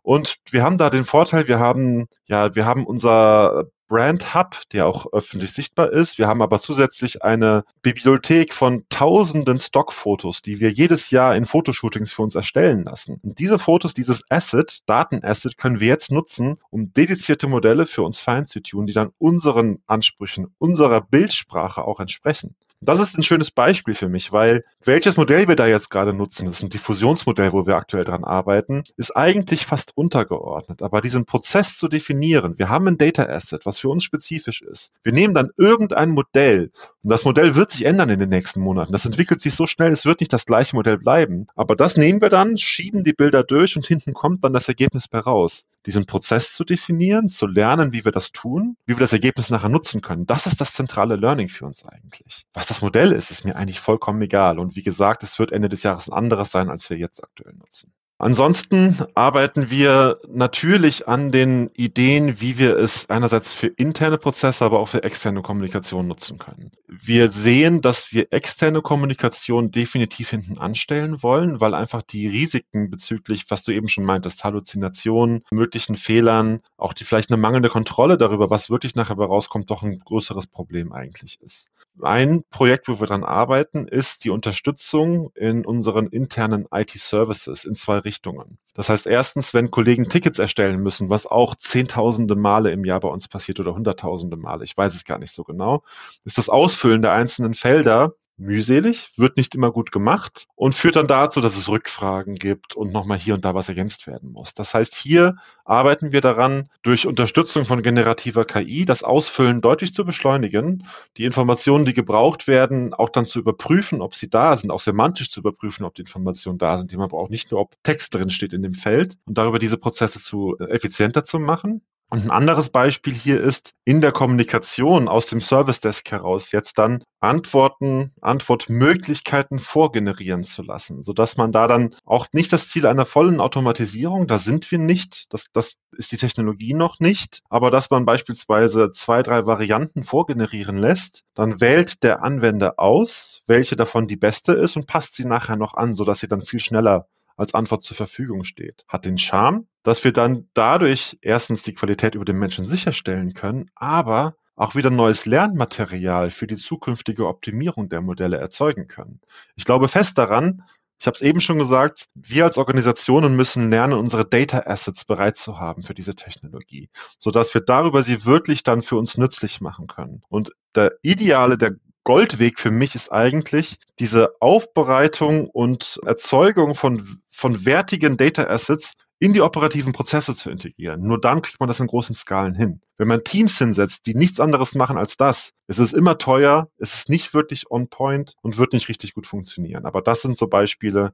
Und 0.02 0.38
wir 0.50 0.64
haben 0.64 0.78
da 0.78 0.90
den 0.90 1.04
Vorteil, 1.04 1.50
wir 1.50 1.60
haben, 1.60 2.08
ja, 2.26 2.56
wir 2.56 2.66
haben 2.66 2.86
unser 2.86 3.66
Brand 3.90 4.36
Hub, 4.36 4.56
der 4.72 4.86
auch 4.86 5.12
öffentlich 5.12 5.52
sichtbar 5.52 5.92
ist. 5.92 6.20
Wir 6.20 6.28
haben 6.28 6.44
aber 6.44 6.60
zusätzlich 6.60 7.24
eine 7.24 7.66
Bibliothek 7.82 8.54
von 8.54 8.86
tausenden 8.90 9.60
Stockfotos, 9.60 10.44
die 10.44 10.60
wir 10.60 10.72
jedes 10.72 11.10
Jahr 11.10 11.36
in 11.36 11.46
Fotoshootings 11.46 12.14
für 12.14 12.22
uns 12.22 12.36
erstellen 12.36 12.84
lassen. 12.84 13.20
Und 13.24 13.40
diese 13.40 13.58
Fotos, 13.58 13.96
dieses 13.96 14.24
Asset, 14.30 14.88
Datenasset, 14.88 15.58
können 15.58 15.80
wir 15.80 15.88
jetzt 15.88 16.12
nutzen, 16.12 16.60
um 16.70 16.94
dedizierte 16.94 17.48
Modelle 17.48 17.88
für 17.88 18.04
uns 18.04 18.22
fein 18.22 18.46
zu 18.46 18.62
tun, 18.62 18.86
die 18.86 18.94
dann 18.94 19.10
unseren 19.18 19.80
Ansprüchen, 19.88 20.54
unserer 20.60 21.02
Bildsprache 21.02 21.84
auch 21.84 22.00
entsprechen. 22.00 22.56
Das 22.82 23.02
ist 23.02 23.18
ein 23.18 23.24
schönes 23.24 23.52
Beispiel 23.52 23.94
für 23.94 24.08
mich, 24.08 24.32
weil 24.32 24.64
welches 24.86 25.18
Modell 25.18 25.50
wir 25.50 25.58
da 25.58 25.68
jetzt 25.68 25.90
gerade 25.90 26.14
nutzen, 26.14 26.46
das 26.46 26.56
ist 26.56 26.64
ein 26.64 26.70
Diffusionsmodell, 26.70 27.52
wo 27.52 27.68
wir 27.68 27.76
aktuell 27.76 28.06
dran 28.06 28.24
arbeiten, 28.24 28.86
ist 28.96 29.18
eigentlich 29.18 29.66
fast 29.66 29.98
untergeordnet. 29.98 30.82
Aber 30.82 31.02
diesen 31.02 31.26
Prozess 31.26 31.78
zu 31.78 31.90
definieren, 31.90 32.58
wir 32.58 32.70
haben 32.70 32.88
ein 32.88 32.98
Data 32.98 33.24
Asset, 33.24 33.66
was 33.66 33.82
für 33.82 33.90
uns 33.90 34.06
spezifisch 34.06 34.62
ist. 34.62 34.94
Wir 35.04 35.12
nehmen 35.12 35.34
dann 35.34 35.50
irgendein 35.58 36.12
Modell 36.12 36.72
und 37.04 37.12
das 37.12 37.26
Modell 37.26 37.56
wird 37.56 37.72
sich 37.72 37.84
ändern 37.84 38.10
in 38.10 38.20
den 38.20 38.30
nächsten 38.30 38.62
Monaten. 38.62 38.94
Das 38.94 39.06
entwickelt 39.06 39.42
sich 39.42 39.56
so 39.56 39.66
schnell, 39.66 39.92
es 39.92 40.06
wird 40.06 40.22
nicht 40.22 40.32
das 40.32 40.46
gleiche 40.46 40.78
Modell 40.78 40.98
bleiben. 40.98 41.48
Aber 41.58 41.76
das 41.76 41.98
nehmen 41.98 42.22
wir 42.22 42.30
dann, 42.30 42.56
schieben 42.56 43.04
die 43.04 43.14
Bilder 43.14 43.44
durch 43.44 43.76
und 43.76 43.86
hinten 43.86 44.14
kommt 44.14 44.46
dann 44.46 44.54
das 44.54 44.70
Ergebnis 44.70 45.10
bei 45.10 45.20
raus 45.20 45.66
diesen 45.86 46.06
Prozess 46.06 46.54
zu 46.54 46.64
definieren, 46.64 47.28
zu 47.28 47.48
lernen, 47.48 47.94
wie 47.94 48.06
wir 48.06 48.12
das 48.12 48.32
tun, 48.32 48.78
wie 48.86 48.96
wir 48.96 49.00
das 49.00 49.14
Ergebnis 49.14 49.50
nachher 49.50 49.70
nutzen 49.70 50.02
können. 50.02 50.26
Das 50.26 50.46
ist 50.46 50.60
das 50.60 50.74
zentrale 50.74 51.16
Learning 51.16 51.48
für 51.48 51.66
uns 51.66 51.86
eigentlich. 51.86 52.46
Was 52.54 52.68
das 52.68 52.82
Modell 52.82 53.12
ist, 53.12 53.32
ist 53.32 53.46
mir 53.46 53.56
eigentlich 53.56 53.80
vollkommen 53.80 54.22
egal. 54.22 54.60
Und 54.60 54.76
wie 54.76 54.84
gesagt, 54.84 55.24
es 55.24 55.40
wird 55.40 55.52
Ende 55.52 55.70
des 55.70 55.84
Jahres 55.84 56.10
ein 56.10 56.14
anderes 56.14 56.52
sein, 56.52 56.70
als 56.70 56.90
wir 56.90 56.98
jetzt 56.98 57.24
aktuell 57.24 57.54
nutzen. 57.54 57.94
Ansonsten 58.22 58.98
arbeiten 59.16 59.72
wir 59.72 60.20
natürlich 60.28 61.08
an 61.08 61.32
den 61.32 61.70
Ideen, 61.74 62.42
wie 62.42 62.58
wir 62.58 62.78
es 62.78 63.10
einerseits 63.10 63.54
für 63.54 63.68
interne 63.68 64.18
Prozesse, 64.18 64.66
aber 64.66 64.82
auch 64.82 64.90
für 64.90 65.06
externe 65.06 65.42
Kommunikation 65.42 66.06
nutzen 66.06 66.38
können. 66.38 66.72
Wir 66.90 67.30
sehen, 67.30 67.80
dass 67.80 68.12
wir 68.12 68.28
externe 68.34 68.82
Kommunikation 68.82 69.72
definitiv 69.72 70.32
hinten 70.32 70.58
anstellen 70.58 71.24
wollen, 71.24 71.62
weil 71.62 71.74
einfach 71.74 72.02
die 72.02 72.28
Risiken 72.28 72.90
bezüglich, 72.90 73.46
was 73.48 73.64
du 73.64 73.72
eben 73.72 73.88
schon 73.88 74.04
meintest, 74.04 74.44
Halluzinationen, 74.44 75.46
möglichen 75.50 75.96
Fehlern, 75.96 76.60
auch 76.76 76.92
die 76.92 77.06
vielleicht 77.06 77.32
eine 77.32 77.40
mangelnde 77.40 77.70
Kontrolle 77.70 78.18
darüber, 78.18 78.50
was 78.50 78.70
wirklich 78.70 78.96
nachher 78.96 79.16
rauskommt, 79.16 79.72
doch 79.72 79.82
ein 79.82 79.98
größeres 79.98 80.48
Problem 80.48 80.92
eigentlich 80.92 81.40
ist. 81.42 81.70
Ein 82.02 82.44
Projekt, 82.50 82.90
wo 82.90 83.00
wir 83.00 83.08
dran 83.08 83.24
arbeiten, 83.24 83.88
ist 83.88 84.26
die 84.26 84.30
Unterstützung 84.30 85.32
in 85.36 85.66
unseren 85.66 86.08
internen 86.08 86.66
IT-Services 86.70 87.64
in 87.64 87.76
zwei 87.76 88.09
Richtungen. 88.10 88.58
Das 88.74 88.90
heißt, 88.90 89.06
erstens, 89.06 89.54
wenn 89.54 89.70
Kollegen 89.70 90.10
Tickets 90.10 90.40
erstellen 90.40 90.82
müssen, 90.82 91.12
was 91.12 91.28
auch 91.28 91.54
zehntausende 91.54 92.36
Male 92.36 92.72
im 92.72 92.84
Jahr 92.84 93.00
bei 93.00 93.08
uns 93.08 93.28
passiert 93.28 93.60
oder 93.60 93.76
hunderttausende 93.76 94.36
Male, 94.36 94.64
ich 94.64 94.76
weiß 94.76 94.96
es 94.96 95.06
gar 95.06 95.20
nicht 95.20 95.32
so 95.32 95.44
genau, 95.44 95.84
ist 96.26 96.40
das 96.40 96.50
Ausfüllen 96.50 97.04
der 97.04 97.12
einzelnen 97.12 97.54
Felder 97.54 98.16
mühselig, 98.40 99.12
wird 99.18 99.38
nicht 99.38 99.56
immer 99.56 99.72
gut 99.72 99.92
gemacht 99.92 100.48
und 100.56 100.74
führt 100.74 100.96
dann 100.96 101.08
dazu, 101.08 101.42
dass 101.42 101.58
es 101.58 101.70
Rückfragen 101.70 102.36
gibt 102.36 102.76
und 102.76 102.92
nochmal 102.92 103.20
hier 103.20 103.34
und 103.34 103.46
da 103.46 103.54
was 103.54 103.70
ergänzt 103.70 104.08
werden 104.08 104.32
muss. 104.32 104.54
Das 104.54 104.74
heißt, 104.74 104.96
hier 104.96 105.36
arbeiten 105.66 106.12
wir 106.12 106.22
daran, 106.22 106.70
durch 106.82 107.06
Unterstützung 107.06 107.66
von 107.66 107.82
generativer 107.82 108.46
KI 108.46 108.86
das 108.86 109.04
Ausfüllen 109.04 109.62
deutlich 109.62 109.94
zu 109.94 110.06
beschleunigen, 110.06 110.86
die 111.18 111.26
Informationen, 111.26 111.86
die 111.86 111.94
gebraucht 111.94 112.48
werden, 112.48 112.94
auch 112.94 113.10
dann 113.10 113.26
zu 113.26 113.40
überprüfen, 113.40 114.02
ob 114.02 114.16
sie 114.16 114.30
da 114.30 114.56
sind, 114.56 114.72
auch 114.72 114.80
semantisch 114.80 115.32
zu 115.32 115.42
überprüfen, 115.42 115.86
ob 115.86 115.96
die 115.96 116.02
Informationen 116.02 116.58
da 116.58 116.78
sind, 116.78 116.92
die 116.92 116.98
man 116.98 117.10
braucht, 117.10 117.32
nicht 117.32 117.52
nur, 117.52 117.60
ob 117.60 117.76
Text 117.84 118.14
drin 118.16 118.30
steht 118.30 118.54
in 118.54 118.62
dem 118.62 118.74
Feld 118.74 119.18
und 119.26 119.38
darüber 119.38 119.60
diese 119.60 119.78
Prozesse 119.78 120.22
zu 120.22 120.58
äh, 120.60 120.66
effizienter 120.66 121.24
zu 121.24 121.40
machen. 121.40 121.82
Und 122.12 122.26
ein 122.26 122.32
anderes 122.32 122.70
Beispiel 122.70 123.14
hier 123.14 123.40
ist, 123.40 123.76
in 123.86 124.02
der 124.02 124.12
Kommunikation 124.12 125.08
aus 125.08 125.28
dem 125.28 125.42
Service 125.42 125.80
Desk 125.80 126.10
heraus 126.10 126.52
jetzt 126.52 126.80
dann 126.80 127.04
Antworten, 127.20 128.14
Antwortmöglichkeiten 128.22 129.60
vorgenerieren 129.60 130.44
zu 130.44 130.64
lassen, 130.64 131.04
sodass 131.04 131.38
man 131.38 131.52
da 131.52 131.68
dann 131.68 131.96
auch 132.06 132.26
nicht 132.32 132.52
das 132.52 132.70
Ziel 132.70 132.88
einer 132.88 133.06
vollen 133.06 133.40
Automatisierung, 133.40 134.26
da 134.26 134.40
sind 134.40 134.72
wir 134.72 134.80
nicht, 134.80 135.32
das, 135.34 135.48
das 135.54 135.76
ist 135.92 136.12
die 136.12 136.18
Technologie 136.18 136.74
noch 136.74 137.00
nicht, 137.00 137.42
aber 137.50 137.70
dass 137.70 137.92
man 137.92 138.06
beispielsweise 138.06 138.92
zwei, 138.92 139.22
drei 139.22 139.46
Varianten 139.46 140.04
vorgenerieren 140.04 140.80
lässt, 140.80 141.24
dann 141.36 141.62
wählt 141.62 142.02
der 142.02 142.24
Anwender 142.24 142.80
aus, 142.80 143.44
welche 143.46 143.76
davon 143.76 144.08
die 144.08 144.18
beste 144.18 144.54
ist 144.54 144.76
und 144.76 144.88
passt 144.88 145.16
sie 145.16 145.26
nachher 145.26 145.58
noch 145.58 145.76
an, 145.76 145.94
sodass 145.94 146.22
sie 146.22 146.28
dann 146.28 146.42
viel 146.42 146.60
schneller 146.60 147.08
als 147.40 147.54
Antwort 147.54 147.84
zur 147.84 147.96
Verfügung 147.96 148.44
steht. 148.44 148.84
Hat 148.88 149.06
den 149.06 149.18
Charme, 149.18 149.68
dass 149.84 150.04
wir 150.04 150.12
dann 150.12 150.50
dadurch 150.54 151.18
erstens 151.22 151.64
die 151.64 151.74
Qualität 151.74 152.16
über 152.16 152.26
den 152.26 152.38
Menschen 152.38 152.66
sicherstellen 152.66 153.34
können, 153.34 153.66
aber 153.76 154.36
auch 154.56 154.76
wieder 154.76 154.90
neues 154.90 155.26
Lernmaterial 155.26 156.32
für 156.32 156.46
die 156.46 156.58
zukünftige 156.58 157.28
Optimierung 157.28 157.88
der 157.88 158.02
Modelle 158.02 158.38
erzeugen 158.38 158.88
können. 158.88 159.22
Ich 159.56 159.64
glaube 159.64 159.88
fest 159.88 160.18
daran, 160.18 160.64
ich 161.00 161.08
habe 161.08 161.16
es 161.16 161.22
eben 161.22 161.40
schon 161.40 161.58
gesagt, 161.58 162.10
wir 162.14 162.44
als 162.44 162.58
Organisationen 162.58 163.38
müssen 163.38 163.70
lernen, 163.70 163.94
unsere 163.94 164.26
Data 164.26 164.64
Assets 164.66 165.06
bereit 165.06 165.38
zu 165.38 165.58
haben 165.58 165.82
für 165.82 165.94
diese 165.94 166.14
Technologie, 166.14 166.90
sodass 167.20 167.54
wir 167.54 167.62
darüber 167.62 168.02
sie 168.02 168.26
wirklich 168.26 168.64
dann 168.64 168.82
für 168.82 168.98
uns 168.98 169.18
nützlich 169.18 169.62
machen 169.62 169.88
können. 169.88 170.24
Und 170.28 170.52
der 170.76 170.92
ideale, 171.02 171.58
der 171.58 171.76
Goldweg 172.10 172.60
für 172.60 172.72
mich 172.72 172.96
ist 172.96 173.12
eigentlich 173.12 173.78
diese 174.00 174.34
Aufbereitung 174.40 175.48
und 175.48 176.00
Erzeugung 176.08 176.74
von, 176.74 177.22
von 177.30 177.68
wertigen 177.68 178.18
Data 178.18 178.46
Assets 178.46 178.94
in 179.20 179.32
die 179.32 179.42
operativen 179.42 179.94
Prozesse 179.94 180.36
zu 180.36 180.50
integrieren. 180.50 181.04
Nur 181.04 181.22
dann 181.22 181.44
kriegt 181.44 181.60
man 181.60 181.68
das 181.68 181.80
in 181.80 181.86
großen 181.86 182.16
Skalen 182.16 182.56
hin. 182.56 182.82
Wenn 182.98 183.08
man 183.08 183.24
Teams 183.24 183.60
hinsetzt, 183.60 184.08
die 184.08 184.16
nichts 184.16 184.40
anderes 184.40 184.74
machen 184.74 184.98
als 184.98 185.18
das, 185.18 185.54
ist 185.68 185.78
es 185.78 185.94
immer 185.94 186.18
teuer, 186.18 186.72
es 186.80 186.96
ist 186.96 187.10
nicht 187.10 187.36
wirklich 187.36 187.70
on 187.70 187.90
point 187.90 188.34
und 188.42 188.58
wird 188.58 188.74
nicht 188.74 188.90
richtig 188.90 189.14
gut 189.14 189.28
funktionieren. 189.28 189.86
Aber 189.86 190.02
das 190.02 190.24
sind 190.24 190.36
so 190.36 190.48
Beispiele, 190.48 191.14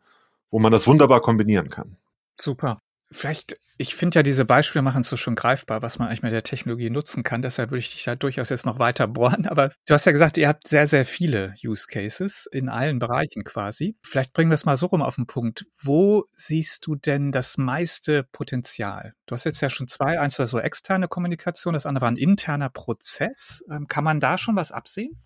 wo 0.50 0.60
man 0.60 0.72
das 0.72 0.88
wunderbar 0.88 1.20
kombinieren 1.20 1.68
kann. 1.68 1.98
Super. 2.40 2.80
Vielleicht, 3.12 3.57
ich 3.77 3.93
finde 3.93 4.19
ja, 4.19 4.24
diese 4.24 4.45
Beispiele 4.45 4.81
machen 4.81 5.01
es 5.01 5.09
so 5.09 5.17
schon 5.17 5.35
greifbar, 5.35 5.81
was 5.81 6.00
man 6.00 6.07
eigentlich 6.07 6.24
mit 6.24 6.33
der 6.33 6.43
Technologie 6.43 6.89
nutzen 6.89 7.24
kann. 7.24 7.41
Deshalb 7.41 7.69
würde 7.69 7.79
ich 7.79 7.91
dich 7.91 8.03
da 8.03 8.15
durchaus 8.15 8.50
jetzt 8.50 8.65
noch 8.65 8.79
weiter 8.79 9.07
bohren. 9.07 9.47
Aber 9.47 9.69
du 9.85 9.93
hast 9.93 10.05
ja 10.05 10.12
gesagt, 10.12 10.38
ihr 10.38 10.47
habt 10.47 10.67
sehr, 10.67 10.88
sehr 10.88 11.05
viele 11.05 11.53
Use 11.63 11.88
Cases 11.88 12.47
in 12.51 12.67
allen 12.67 12.97
Bereichen 12.97 13.43
quasi. 13.43 13.95
Vielleicht 14.01 14.33
bringen 14.33 14.50
wir 14.50 14.55
es 14.55 14.65
mal 14.65 14.75
so 14.75 14.88
rum 14.88 15.03
auf 15.03 15.15
den 15.15 15.27
Punkt. 15.27 15.65
Wo 15.79 16.25
siehst 16.33 16.88
du 16.88 16.95
denn 16.95 17.31
das 17.31 17.57
meiste 17.57 18.24
Potenzial? 18.31 19.13
Du 19.27 19.35
hast 19.35 19.43
jetzt 19.43 19.62
ja 19.62 19.69
schon 19.69 19.88
zwei, 19.88 20.19
eins 20.19 20.39
war 20.39 20.47
so 20.47 20.59
externe 20.59 21.07
Kommunikation, 21.07 21.74
das 21.74 21.85
andere 21.85 22.01
war 22.03 22.12
ein 22.12 22.17
interner 22.17 22.69
Prozess. 22.69 23.63
Ähm, 23.69 23.88
kann 23.88 24.03
man 24.03 24.19
da 24.19 24.38
schon 24.38 24.55
was 24.55 24.71
absehen? 24.71 25.21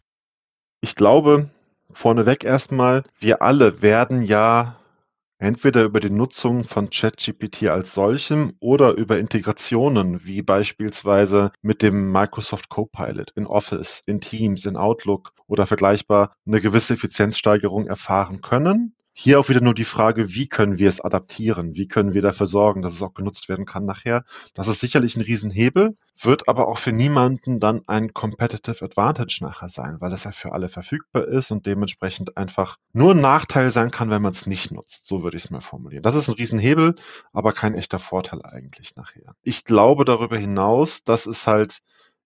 Ich 0.81 0.95
glaube, 0.95 1.49
vorneweg 1.91 2.43
erstmal, 2.43 3.03
wir 3.19 3.41
alle 3.41 3.81
werden 3.81 4.21
ja 4.21 4.78
Entweder 5.41 5.85
über 5.85 6.01
die 6.01 6.09
Nutzung 6.09 6.65
von 6.65 6.89
ChatGPT 6.89 7.69
als 7.69 7.93
solchem 7.93 8.57
oder 8.59 8.95
über 8.95 9.19
Integrationen 9.19 10.25
wie 10.25 10.41
beispielsweise 10.41 11.53
mit 11.61 11.81
dem 11.81 12.11
Microsoft 12.11 12.67
Copilot 12.67 13.31
in 13.37 13.47
Office, 13.47 14.03
in 14.05 14.19
Teams, 14.19 14.65
in 14.65 14.75
Outlook 14.75 15.31
oder 15.47 15.65
vergleichbar 15.65 16.35
eine 16.45 16.59
gewisse 16.59 16.95
Effizienzsteigerung 16.95 17.87
erfahren 17.87 18.41
können 18.41 18.95
hier 19.21 19.37
auch 19.37 19.49
wieder 19.49 19.59
nur 19.59 19.73
die 19.73 19.83
Frage, 19.83 20.33
wie 20.33 20.47
können 20.47 20.79
wir 20.79 20.87
es 20.87 21.01
adaptieren? 21.01 21.75
Wie 21.75 21.89
können 21.89 22.13
wir 22.13 22.21
dafür 22.21 22.45
sorgen, 22.45 22.81
dass 22.81 22.93
es 22.93 23.01
auch 23.01 23.13
genutzt 23.13 23.49
werden 23.49 23.65
kann 23.65 23.83
nachher? 23.83 24.23
Das 24.53 24.69
ist 24.69 24.79
sicherlich 24.79 25.17
ein 25.17 25.23
Riesenhebel, 25.23 25.97
wird 26.21 26.47
aber 26.47 26.69
auch 26.69 26.77
für 26.77 26.93
niemanden 26.93 27.59
dann 27.59 27.81
ein 27.87 28.13
Competitive 28.13 28.85
Advantage 28.85 29.39
nachher 29.41 29.67
sein, 29.67 29.97
weil 29.99 30.13
es 30.13 30.23
ja 30.23 30.31
für 30.31 30.53
alle 30.53 30.69
verfügbar 30.69 31.27
ist 31.27 31.51
und 31.51 31.65
dementsprechend 31.65 32.37
einfach 32.37 32.77
nur 32.93 33.13
ein 33.13 33.19
Nachteil 33.19 33.71
sein 33.71 33.91
kann, 33.91 34.09
wenn 34.09 34.21
man 34.21 34.31
es 34.31 34.45
nicht 34.45 34.71
nutzt. 34.71 35.05
So 35.05 35.21
würde 35.21 35.35
ich 35.35 35.43
es 35.43 35.49
mal 35.49 35.59
formulieren. 35.59 36.03
Das 36.03 36.15
ist 36.15 36.29
ein 36.29 36.35
Riesenhebel, 36.35 36.95
aber 37.33 37.51
kein 37.51 37.75
echter 37.75 37.99
Vorteil 37.99 38.41
eigentlich 38.45 38.95
nachher. 38.95 39.35
Ich 39.41 39.65
glaube 39.65 40.05
darüber 40.05 40.37
hinaus, 40.37 41.03
dass 41.03 41.25
es 41.25 41.45
halt 41.45 41.79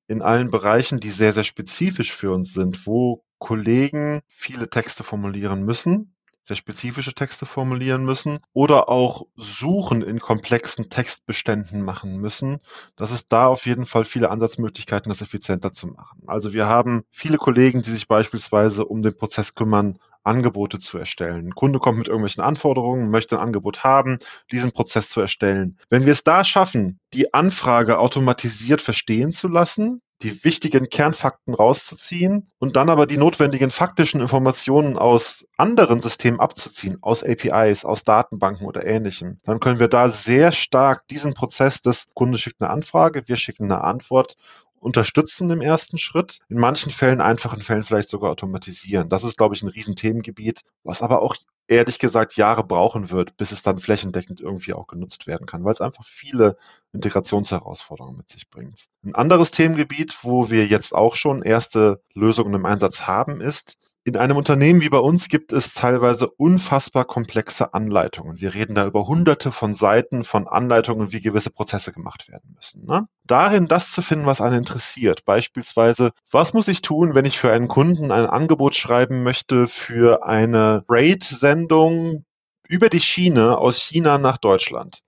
in 0.06 0.22
allen 0.22 0.52
Bereichen, 0.52 1.00
die 1.00 1.10
sehr, 1.10 1.34
sehr 1.34 1.44
spezifisch 1.44 2.12
für 2.12 2.32
uns 2.32 2.54
sind, 2.54 2.86
wo 2.86 3.24
Kollegen 3.40 4.22
viele 4.28 4.70
Texte 4.70 5.04
formulieren 5.04 5.64
müssen, 5.64 6.14
sehr 6.44 6.56
spezifische 6.56 7.14
Texte 7.14 7.46
formulieren 7.46 8.06
müssen 8.06 8.40
oder 8.54 8.90
auch 8.90 9.26
Suchen 9.38 10.02
in 10.02 10.20
komplexen 10.20 10.90
Textbeständen 10.90 11.82
machen 11.82 12.18
müssen, 12.18 12.60
dass 12.96 13.12
es 13.12 13.28
da 13.28 13.48
auf 13.48 13.66
jeden 13.66 13.86
Fall 13.86 14.06
viele 14.06 14.30
Ansatzmöglichkeiten, 14.30 15.10
das 15.10 15.22
effizienter 15.22 15.72
zu 15.72 15.88
machen. 15.88 16.24
Also 16.28 16.54
wir 16.54 16.68
haben 16.68 17.04
viele 17.12 17.38
Kollegen, 17.38 17.82
die 17.82 17.92
sich 17.92 18.08
beispielsweise 18.08 18.86
um 18.86 19.02
den 19.02 19.18
Prozess 19.18 19.56
kümmern, 19.56 19.98
Angebote 20.24 20.80
zu 20.80 20.98
erstellen. 20.98 21.48
Ein 21.48 21.56
Kunde 21.56 21.80
kommt 21.80 21.98
mit 21.98 22.08
irgendwelchen 22.08 22.44
Anforderungen, 22.44 23.10
möchte 23.10 23.38
ein 23.38 23.44
Angebot 23.44 23.84
haben, 23.84 24.20
diesen 24.52 24.72
Prozess 24.72 25.10
zu 25.10 25.22
erstellen. 25.22 25.78
Wenn 25.90 26.06
wir 26.06 26.14
es 26.14 26.24
da 26.24 26.44
schaffen, 26.44 27.00
die 27.14 27.34
Anfrage 27.34 28.00
automatisiert 28.00 28.82
verstehen 28.82 29.32
zu 29.34 29.48
lassen, 29.48 30.02
die 30.24 30.44
wichtigen 30.44 30.90
Kernfakten 30.90 31.54
rauszuziehen 31.54 32.50
und 32.58 32.76
dann 32.76 32.90
aber 32.90 33.06
die 33.06 33.18
notwendigen 33.18 33.70
faktischen 33.70 34.22
Informationen 34.22 34.98
aus 34.98 35.46
anderen 35.58 36.02
Systemen 36.02 36.40
abzuziehen, 36.40 36.98
aus 37.02 37.24
APIs, 37.24 37.86
aus 37.86 38.04
Datenbanken 38.04 38.66
oder 38.66 38.86
ähnlichem. 38.86 39.38
Dann 39.44 39.60
können 39.60 39.80
wir 39.80 39.90
da 39.90 40.10
sehr 40.10 40.52
stark 40.52 41.08
diesen 41.10 41.34
Prozess 41.34 41.82
des 41.82 42.08
Kunde 42.14 42.38
schickt 42.38 42.62
eine 42.62 42.72
Anfrage, 42.72 43.28
wir 43.28 43.36
schicken 43.36 43.66
eine 43.66 43.84
Antwort 43.84 44.36
unterstützen 44.84 45.50
im 45.50 45.62
ersten 45.62 45.98
Schritt, 45.98 46.40
in 46.50 46.60
manchen 46.60 46.92
Fällen, 46.92 47.22
einfachen 47.22 47.62
Fällen 47.62 47.84
vielleicht 47.84 48.10
sogar 48.10 48.32
automatisieren. 48.32 49.10
Das 49.10 49.24
ist, 49.24 49.38
glaube 49.38 49.56
ich, 49.56 49.64
ein 49.64 49.70
Riesenthemengebiet, 49.70 50.62
was 50.84 51.02
aber 51.02 51.22
auch 51.22 51.36
ehrlich 51.68 51.98
gesagt 51.98 52.36
Jahre 52.36 52.64
brauchen 52.64 53.10
wird, 53.10 53.38
bis 53.38 53.52
es 53.52 53.64
dann 53.64 53.80
flächendeckend 53.80 54.42
irgendwie 54.42 54.74
auch 54.74 54.88
genutzt 54.88 55.28
werden 55.28 55.48
kann, 55.48 55.64
weil 55.64 55.72
es 55.72 55.82
einfach 55.82 56.04
viele 56.04 56.58
Integrationsherausforderungen 56.92 58.18
mit 58.18 58.30
sich 58.30 58.50
bringt. 58.50 58.86
Ein 59.04 59.16
anderes 59.16 59.52
Themengebiet, 59.52 60.18
wo 60.24 60.52
wir 60.52 60.68
jetzt 60.68 60.94
auch 60.94 61.16
schon 61.16 61.42
erste 61.42 62.02
Lösungen 62.14 62.54
im 62.54 62.66
Einsatz 62.66 63.04
haben, 63.04 63.40
ist, 63.40 63.78
in 64.06 64.18
einem 64.18 64.36
Unternehmen 64.36 64.82
wie 64.82 64.90
bei 64.90 64.98
uns 64.98 65.30
gibt 65.30 65.54
es 65.54 65.74
teilweise 65.74 66.28
unfassbar 66.28 67.06
komplexe 67.06 67.74
Anleitungen. 67.74 68.40
Wir 68.40 68.54
reden 68.54 68.76
da 68.76 68.86
über 68.86 69.08
hunderte 69.08 69.52
von 69.52 69.74
Seiten 69.74 70.26
von 70.26 70.48
Anleitungen, 70.48 71.14
wie 71.14 71.22
gewisse 71.22 71.52
Prozesse 71.52 71.94
gemacht 71.94 72.28
werden 72.28 72.54
müssen. 72.54 72.86
Ne? 72.86 73.08
Darin 73.24 73.68
das 73.68 73.92
zu 73.92 74.02
finden, 74.02 74.26
was 74.26 74.42
einen 74.42 74.58
interessiert. 74.58 75.24
Beispielsweise, 75.24 76.12
was 76.30 76.54
muss 76.54 76.68
ich 76.68 76.82
tun, 76.82 77.16
wenn 77.16 77.24
ich 77.24 77.40
für 77.40 77.54
einen 77.54 77.70
Kunden 77.70 78.12
ein 78.12 78.26
Angebot 78.26 78.76
schreiben 78.76 79.24
möchte 79.24 79.68
für 79.68 80.26
eine 80.26 80.84
Raid-Sendung 80.90 82.26
über 82.68 82.90
die 82.90 83.02
Schiene 83.02 83.58
aus 83.58 83.78
China 83.82 84.18
nach 84.18 84.38
Deutschland? 84.38 85.00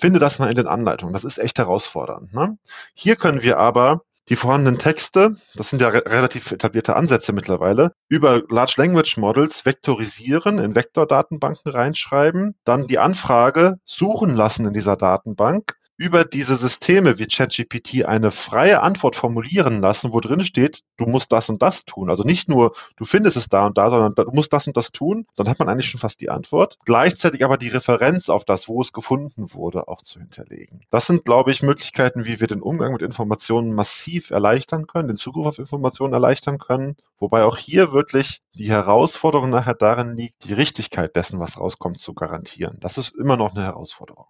Finde 0.00 0.18
das 0.18 0.40
mal 0.40 0.48
in 0.48 0.56
den 0.56 0.66
Anleitungen. 0.66 1.12
Das 1.12 1.24
ist 1.24 1.38
echt 1.38 1.58
herausfordernd. 1.58 2.34
Ne? 2.34 2.58
Hier 2.94 3.14
können 3.14 3.42
wir 3.42 3.58
aber 3.58 4.02
die 4.28 4.36
vorhandenen 4.36 4.78
Texte, 4.78 5.36
das 5.54 5.70
sind 5.70 5.82
ja 5.82 5.88
re 5.88 6.02
relativ 6.06 6.52
etablierte 6.52 6.96
Ansätze 6.96 7.32
mittlerweile, 7.32 7.92
über 8.08 8.42
Large 8.48 8.74
Language 8.76 9.16
Models 9.16 9.66
vektorisieren, 9.66 10.58
in 10.58 10.74
Vektordatenbanken 10.74 11.72
reinschreiben, 11.72 12.54
dann 12.64 12.86
die 12.86 12.98
Anfrage 12.98 13.78
suchen 13.84 14.34
lassen 14.34 14.66
in 14.66 14.72
dieser 14.72 14.96
Datenbank, 14.96 15.76
über 15.96 16.24
diese 16.24 16.56
Systeme 16.56 17.18
wie 17.18 17.26
ChatGPT 17.26 18.04
eine 18.04 18.30
freie 18.30 18.82
Antwort 18.82 19.16
formulieren 19.16 19.80
lassen, 19.80 20.12
wo 20.12 20.20
drin 20.20 20.44
steht, 20.44 20.82
du 20.96 21.06
musst 21.06 21.32
das 21.32 21.48
und 21.48 21.62
das 21.62 21.84
tun. 21.84 22.10
Also 22.10 22.22
nicht 22.22 22.48
nur, 22.48 22.74
du 22.96 23.04
findest 23.04 23.36
es 23.36 23.48
da 23.48 23.66
und 23.66 23.78
da, 23.78 23.90
sondern 23.90 24.14
du 24.14 24.32
musst 24.32 24.52
das 24.52 24.66
und 24.66 24.76
das 24.76 24.92
tun, 24.92 25.26
dann 25.36 25.48
hat 25.48 25.58
man 25.58 25.68
eigentlich 25.68 25.88
schon 25.88 26.00
fast 26.00 26.20
die 26.20 26.30
Antwort. 26.30 26.78
Gleichzeitig 26.84 27.44
aber 27.44 27.58
die 27.58 27.68
Referenz 27.68 28.30
auf 28.30 28.44
das, 28.44 28.68
wo 28.68 28.80
es 28.80 28.92
gefunden 28.92 29.52
wurde, 29.52 29.88
auch 29.88 30.02
zu 30.02 30.18
hinterlegen. 30.18 30.80
Das 30.90 31.06
sind, 31.06 31.24
glaube 31.24 31.50
ich, 31.50 31.62
Möglichkeiten, 31.62 32.24
wie 32.24 32.40
wir 32.40 32.46
den 32.46 32.62
Umgang 32.62 32.92
mit 32.92 33.02
Informationen 33.02 33.72
massiv 33.74 34.30
erleichtern 34.30 34.86
können, 34.86 35.08
den 35.08 35.16
Zugriff 35.16 35.46
auf 35.46 35.58
Informationen 35.58 36.14
erleichtern 36.14 36.58
können. 36.58 36.96
Wobei 37.18 37.44
auch 37.44 37.56
hier 37.56 37.92
wirklich 37.92 38.40
die 38.54 38.70
Herausforderung 38.70 39.50
nachher 39.50 39.74
darin 39.74 40.16
liegt, 40.16 40.44
die 40.44 40.54
Richtigkeit 40.54 41.14
dessen, 41.14 41.38
was 41.38 41.60
rauskommt, 41.60 41.98
zu 41.98 42.14
garantieren. 42.14 42.78
Das 42.80 42.98
ist 42.98 43.14
immer 43.14 43.36
noch 43.36 43.54
eine 43.54 43.62
Herausforderung. 43.62 44.26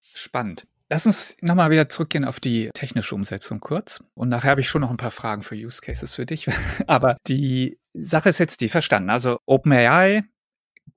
Spannend. 0.00 0.66
Lass 0.92 1.06
uns 1.06 1.38
nochmal 1.40 1.70
wieder 1.70 1.88
zurückgehen 1.88 2.26
auf 2.26 2.38
die 2.38 2.68
technische 2.74 3.14
Umsetzung 3.14 3.60
kurz. 3.60 4.04
Und 4.12 4.28
nachher 4.28 4.50
habe 4.50 4.60
ich 4.60 4.68
schon 4.68 4.82
noch 4.82 4.90
ein 4.90 4.98
paar 4.98 5.10
Fragen 5.10 5.40
für 5.40 5.54
Use 5.54 5.80
Cases 5.80 6.14
für 6.14 6.26
dich. 6.26 6.48
Aber 6.86 7.16
die 7.26 7.78
Sache 7.94 8.28
ist 8.28 8.36
jetzt 8.36 8.60
die 8.60 8.68
verstanden. 8.68 9.08
Also 9.08 9.38
OpenAI 9.46 10.24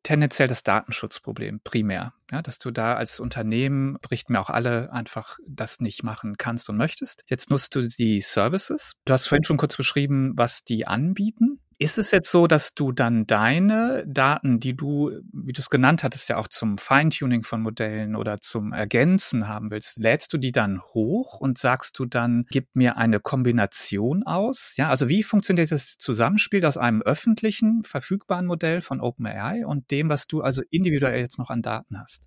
tendenziell 0.03 0.49
das 0.49 0.63
Datenschutzproblem 0.63 1.61
primär. 1.63 2.11
Ja, 2.29 2.41
dass 2.41 2.59
du 2.59 2.71
da 2.71 2.95
als 2.95 3.21
Unternehmen, 3.21 3.95
berichten 4.01 4.33
mir 4.33 4.41
auch 4.41 4.49
alle, 4.49 4.91
einfach 4.91 5.37
das 5.47 5.79
nicht 5.79 6.03
machen 6.03 6.35
kannst 6.37 6.69
und 6.69 6.75
möchtest. 6.75 7.23
Jetzt 7.27 7.49
nutzt 7.49 7.73
du 7.73 7.81
die 7.81 8.19
Services. 8.19 8.95
Du 9.05 9.13
hast 9.13 9.27
vorhin 9.27 9.45
schon 9.45 9.55
kurz 9.55 9.77
beschrieben, 9.77 10.33
was 10.35 10.65
die 10.65 10.85
anbieten. 10.85 11.61
Ist 11.77 11.97
es 11.97 12.11
jetzt 12.11 12.31
so, 12.31 12.47
dass 12.47 12.73
du 12.73 12.93
dann 12.93 13.27
deine 13.27 14.05
Daten, 14.07 14.59
die 14.59 14.75
du, 14.75 15.11
wie 15.33 15.51
du 15.51 15.59
es 15.59 15.69
genannt 15.69 16.03
hattest, 16.03 16.29
ja 16.29 16.37
auch 16.37 16.47
zum 16.47 16.77
Feintuning 16.77 17.43
von 17.43 17.61
Modellen 17.61 18.15
oder 18.15 18.37
zum 18.37 18.71
Ergänzen 18.71 19.49
haben 19.49 19.71
willst, 19.71 19.97
lädst 19.97 20.31
du 20.31 20.37
die 20.37 20.53
dann 20.53 20.81
hoch 20.93 21.39
und 21.39 21.57
sagst 21.57 21.99
du 21.99 22.05
dann, 22.05 22.45
gib 22.49 22.73
mir 22.75 22.95
eine 22.95 23.19
Kombination 23.19 24.23
aus? 24.23 24.75
Ja, 24.77 24.89
also 24.89 25.09
wie 25.09 25.21
funktioniert 25.21 25.69
das 25.69 25.97
Zusammenspiel 25.97 26.65
aus 26.65 26.77
einem 26.77 27.01
öffentlichen, 27.01 27.83
verfügbaren 27.83 28.45
Modell 28.45 28.79
von 28.79 29.01
OpenAI 29.01 29.65
und 29.65 29.91
dem, 29.91 30.07
was 30.07 30.27
du 30.27 30.41
also 30.41 30.61
individuell 30.69 31.19
jetzt 31.19 31.39
noch 31.39 31.49
an 31.49 31.61
Daten 31.61 31.99
hast? 31.99 32.23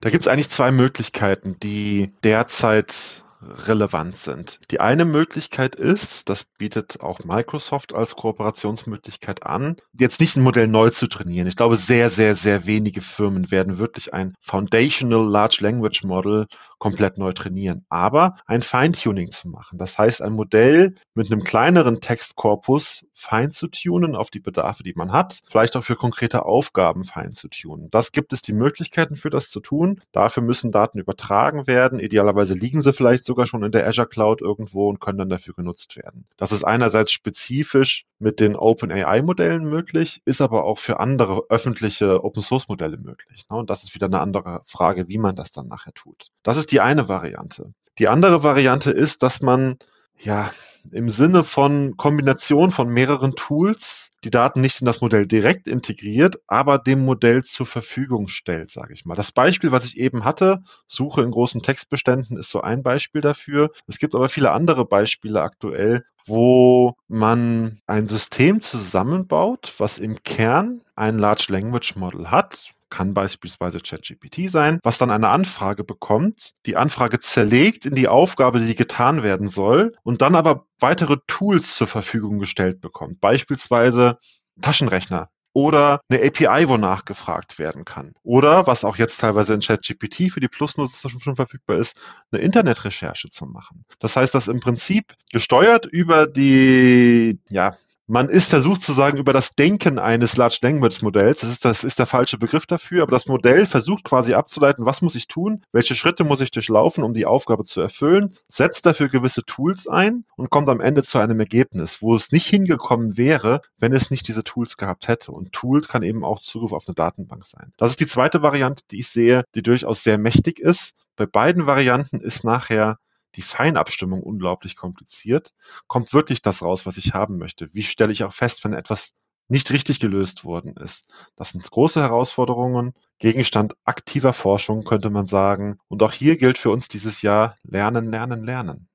Da 0.00 0.10
gibt 0.10 0.22
es 0.22 0.28
eigentlich 0.28 0.50
zwei 0.50 0.70
Möglichkeiten, 0.70 1.58
die 1.60 2.12
derzeit 2.22 3.23
relevant 3.66 4.16
sind. 4.16 4.58
Die 4.70 4.80
eine 4.80 5.04
Möglichkeit 5.04 5.74
ist, 5.76 6.28
das 6.28 6.44
bietet 6.44 7.00
auch 7.00 7.24
Microsoft 7.24 7.94
als 7.94 8.16
Kooperationsmöglichkeit 8.16 9.44
an, 9.44 9.76
jetzt 9.92 10.20
nicht 10.20 10.36
ein 10.36 10.42
Modell 10.42 10.66
neu 10.66 10.90
zu 10.90 11.06
trainieren. 11.06 11.46
Ich 11.46 11.56
glaube, 11.56 11.76
sehr, 11.76 12.10
sehr, 12.10 12.34
sehr 12.34 12.66
wenige 12.66 13.00
Firmen 13.00 13.50
werden 13.50 13.78
wirklich 13.78 14.12
ein 14.14 14.34
Foundational 14.40 15.28
Large 15.28 15.58
Language 15.60 16.04
Model 16.04 16.46
komplett 16.78 17.16
neu 17.16 17.32
trainieren, 17.32 17.86
aber 17.88 18.36
ein 18.46 18.60
Feintuning 18.60 19.30
zu 19.30 19.48
machen. 19.48 19.78
Das 19.78 19.96
heißt, 19.96 20.20
ein 20.20 20.34
Modell 20.34 20.94
mit 21.14 21.32
einem 21.32 21.42
kleineren 21.42 22.00
Textkorpus 22.00 23.06
fein 23.14 23.52
zu 23.52 23.68
tunen 23.68 24.14
auf 24.14 24.30
die 24.30 24.40
Bedarfe, 24.40 24.82
die 24.82 24.92
man 24.94 25.10
hat, 25.12 25.40
vielleicht 25.48 25.76
auch 25.76 25.84
für 25.84 25.96
konkrete 25.96 26.44
Aufgaben 26.44 27.04
fein 27.04 27.32
zu 27.32 27.48
tunen. 27.48 27.88
Das 27.90 28.12
gibt 28.12 28.32
es 28.34 28.42
die 28.42 28.52
Möglichkeiten 28.52 29.16
für 29.16 29.30
das 29.30 29.48
zu 29.48 29.60
tun. 29.60 30.02
Dafür 30.12 30.42
müssen 30.42 30.72
Daten 30.72 30.98
übertragen 30.98 31.66
werden. 31.66 32.00
Idealerweise 32.00 32.52
liegen 32.52 32.82
sie 32.82 32.92
vielleicht 32.92 33.24
sogar 33.24 33.33
schon 33.46 33.62
in 33.64 33.72
der 33.72 33.86
Azure 33.86 34.06
Cloud 34.06 34.40
irgendwo 34.40 34.88
und 34.88 35.00
können 35.00 35.18
dann 35.18 35.28
dafür 35.28 35.54
genutzt 35.54 35.96
werden. 35.96 36.26
Das 36.36 36.52
ist 36.52 36.64
einerseits 36.64 37.12
spezifisch 37.12 38.06
mit 38.18 38.40
den 38.40 38.56
OpenAI-Modellen 38.56 39.64
möglich, 39.64 40.22
ist 40.24 40.40
aber 40.40 40.64
auch 40.64 40.78
für 40.78 41.00
andere 41.00 41.44
öffentliche 41.48 42.22
Open-Source-Modelle 42.22 42.98
möglich. 42.98 43.46
Ne? 43.50 43.56
Und 43.56 43.70
das 43.70 43.82
ist 43.82 43.94
wieder 43.94 44.06
eine 44.06 44.20
andere 44.20 44.62
Frage, 44.64 45.08
wie 45.08 45.18
man 45.18 45.36
das 45.36 45.50
dann 45.50 45.68
nachher 45.68 45.92
tut. 45.94 46.28
Das 46.42 46.56
ist 46.56 46.70
die 46.70 46.80
eine 46.80 47.08
Variante. 47.08 47.74
Die 47.98 48.08
andere 48.08 48.42
Variante 48.42 48.90
ist, 48.90 49.22
dass 49.22 49.40
man 49.40 49.76
ja 50.24 50.50
im 50.92 51.10
Sinne 51.10 51.44
von 51.44 51.96
Kombination 51.96 52.70
von 52.70 52.88
mehreren 52.88 53.32
Tools 53.32 54.10
die 54.24 54.30
Daten 54.30 54.60
nicht 54.60 54.80
in 54.80 54.86
das 54.86 55.00
Modell 55.00 55.26
direkt 55.26 55.68
integriert, 55.68 56.36
aber 56.46 56.78
dem 56.78 57.04
Modell 57.04 57.42
zur 57.42 57.66
Verfügung 57.66 58.28
stellt, 58.28 58.70
sage 58.70 58.94
ich 58.94 59.04
mal. 59.04 59.14
Das 59.14 59.32
Beispiel, 59.32 59.70
was 59.70 59.84
ich 59.84 59.98
eben 59.98 60.24
hatte, 60.24 60.62
Suche 60.86 61.22
in 61.22 61.30
großen 61.30 61.62
Textbeständen, 61.62 62.38
ist 62.38 62.50
so 62.50 62.62
ein 62.62 62.82
Beispiel 62.82 63.20
dafür. 63.20 63.70
Es 63.86 63.98
gibt 63.98 64.14
aber 64.14 64.28
viele 64.28 64.52
andere 64.52 64.86
Beispiele 64.86 65.42
aktuell, 65.42 66.04
wo 66.26 66.94
man 67.06 67.80
ein 67.86 68.06
System 68.06 68.62
zusammenbaut, 68.62 69.74
was 69.76 69.98
im 69.98 70.22
Kern 70.22 70.82
ein 70.96 71.18
Large 71.18 71.46
Language 71.50 71.96
Model 71.96 72.30
hat, 72.30 72.72
kann 72.94 73.12
beispielsweise 73.12 73.80
ChatGPT 73.80 74.48
sein, 74.48 74.78
was 74.84 74.98
dann 74.98 75.10
eine 75.10 75.28
Anfrage 75.30 75.82
bekommt, 75.82 76.52
die 76.64 76.76
Anfrage 76.76 77.18
zerlegt 77.18 77.86
in 77.86 77.96
die 77.96 78.06
Aufgabe, 78.06 78.60
die 78.60 78.76
getan 78.76 79.24
werden 79.24 79.48
soll 79.48 79.96
und 80.04 80.22
dann 80.22 80.36
aber 80.36 80.66
weitere 80.78 81.16
Tools 81.26 81.74
zur 81.74 81.88
Verfügung 81.88 82.38
gestellt 82.38 82.80
bekommt, 82.80 83.20
beispielsweise 83.20 84.18
Taschenrechner 84.60 85.28
oder 85.52 86.02
eine 86.08 86.24
API, 86.24 86.68
wo 86.68 86.76
nachgefragt 86.76 87.58
werden 87.58 87.84
kann. 87.84 88.12
Oder, 88.22 88.68
was 88.68 88.84
auch 88.84 88.96
jetzt 88.96 89.20
teilweise 89.20 89.54
in 89.54 89.60
ChatGPT 89.60 90.30
für 90.30 90.40
die 90.40 90.48
Plus-Nutzer 90.48 91.08
schon 91.08 91.34
verfügbar 91.34 91.78
ist, 91.78 92.00
eine 92.30 92.42
Internetrecherche 92.42 93.28
zu 93.28 93.46
machen. 93.46 93.84
Das 93.98 94.14
heißt, 94.14 94.34
dass 94.34 94.46
im 94.46 94.60
Prinzip 94.60 95.14
gesteuert 95.32 95.86
über 95.86 96.28
die, 96.28 97.40
ja, 97.48 97.76
man 98.06 98.28
ist 98.28 98.50
versucht 98.50 98.82
zu 98.82 98.92
sagen, 98.92 99.18
über 99.18 99.32
das 99.32 99.50
Denken 99.50 99.98
eines 99.98 100.36
Large 100.36 100.58
Language 100.62 101.02
Modells, 101.02 101.40
das 101.40 101.50
ist, 101.50 101.64
das 101.64 101.84
ist 101.84 101.98
der 101.98 102.06
falsche 102.06 102.38
Begriff 102.38 102.66
dafür, 102.66 103.02
aber 103.02 103.12
das 103.12 103.26
Modell 103.26 103.66
versucht 103.66 104.04
quasi 104.04 104.34
abzuleiten, 104.34 104.84
was 104.84 105.00
muss 105.00 105.14
ich 105.14 105.26
tun, 105.26 105.62
welche 105.72 105.94
Schritte 105.94 106.24
muss 106.24 106.40
ich 106.40 106.50
durchlaufen, 106.50 107.02
um 107.02 107.14
die 107.14 107.26
Aufgabe 107.26 107.64
zu 107.64 107.80
erfüllen, 107.80 108.36
setzt 108.48 108.84
dafür 108.86 109.08
gewisse 109.08 109.44
Tools 109.44 109.88
ein 109.88 110.24
und 110.36 110.50
kommt 110.50 110.68
am 110.68 110.80
Ende 110.80 111.02
zu 111.02 111.18
einem 111.18 111.40
Ergebnis, 111.40 112.02
wo 112.02 112.14
es 112.14 112.30
nicht 112.30 112.46
hingekommen 112.46 113.16
wäre, 113.16 113.62
wenn 113.78 113.92
es 113.92 114.10
nicht 114.10 114.28
diese 114.28 114.44
Tools 114.44 114.76
gehabt 114.76 115.08
hätte. 115.08 115.32
Und 115.32 115.52
Tools 115.52 115.88
kann 115.88 116.02
eben 116.02 116.24
auch 116.24 116.40
Zugriff 116.40 116.72
auf 116.72 116.86
eine 116.86 116.94
Datenbank 116.94 117.44
sein. 117.46 117.72
Das 117.78 117.90
ist 117.90 118.00
die 118.00 118.06
zweite 118.06 118.42
Variante, 118.42 118.82
die 118.90 119.00
ich 119.00 119.08
sehe, 119.08 119.44
die 119.54 119.62
durchaus 119.62 120.02
sehr 120.02 120.18
mächtig 120.18 120.58
ist. 120.58 120.94
Bei 121.16 121.26
beiden 121.26 121.66
Varianten 121.66 122.20
ist 122.20 122.44
nachher 122.44 122.98
die 123.36 123.42
Feinabstimmung 123.42 124.22
unglaublich 124.22 124.76
kompliziert. 124.76 125.52
Kommt 125.86 126.12
wirklich 126.12 126.42
das 126.42 126.62
raus, 126.62 126.86
was 126.86 126.96
ich 126.96 127.14
haben 127.14 127.38
möchte? 127.38 127.68
Wie 127.72 127.82
stelle 127.82 128.12
ich 128.12 128.24
auch 128.24 128.32
fest, 128.32 128.64
wenn 128.64 128.72
etwas 128.72 129.14
nicht 129.48 129.70
richtig 129.70 130.00
gelöst 130.00 130.44
worden 130.44 130.76
ist? 130.76 131.06
Das 131.36 131.50
sind 131.50 131.68
große 131.70 132.00
Herausforderungen, 132.00 132.94
Gegenstand 133.18 133.74
aktiver 133.84 134.32
Forschung, 134.32 134.84
könnte 134.84 135.10
man 135.10 135.26
sagen. 135.26 135.78
Und 135.88 136.02
auch 136.02 136.12
hier 136.12 136.36
gilt 136.36 136.58
für 136.58 136.70
uns 136.70 136.88
dieses 136.88 137.22
Jahr 137.22 137.56
Lernen, 137.62 138.06
Lernen, 138.06 138.40
Lernen. 138.40 138.88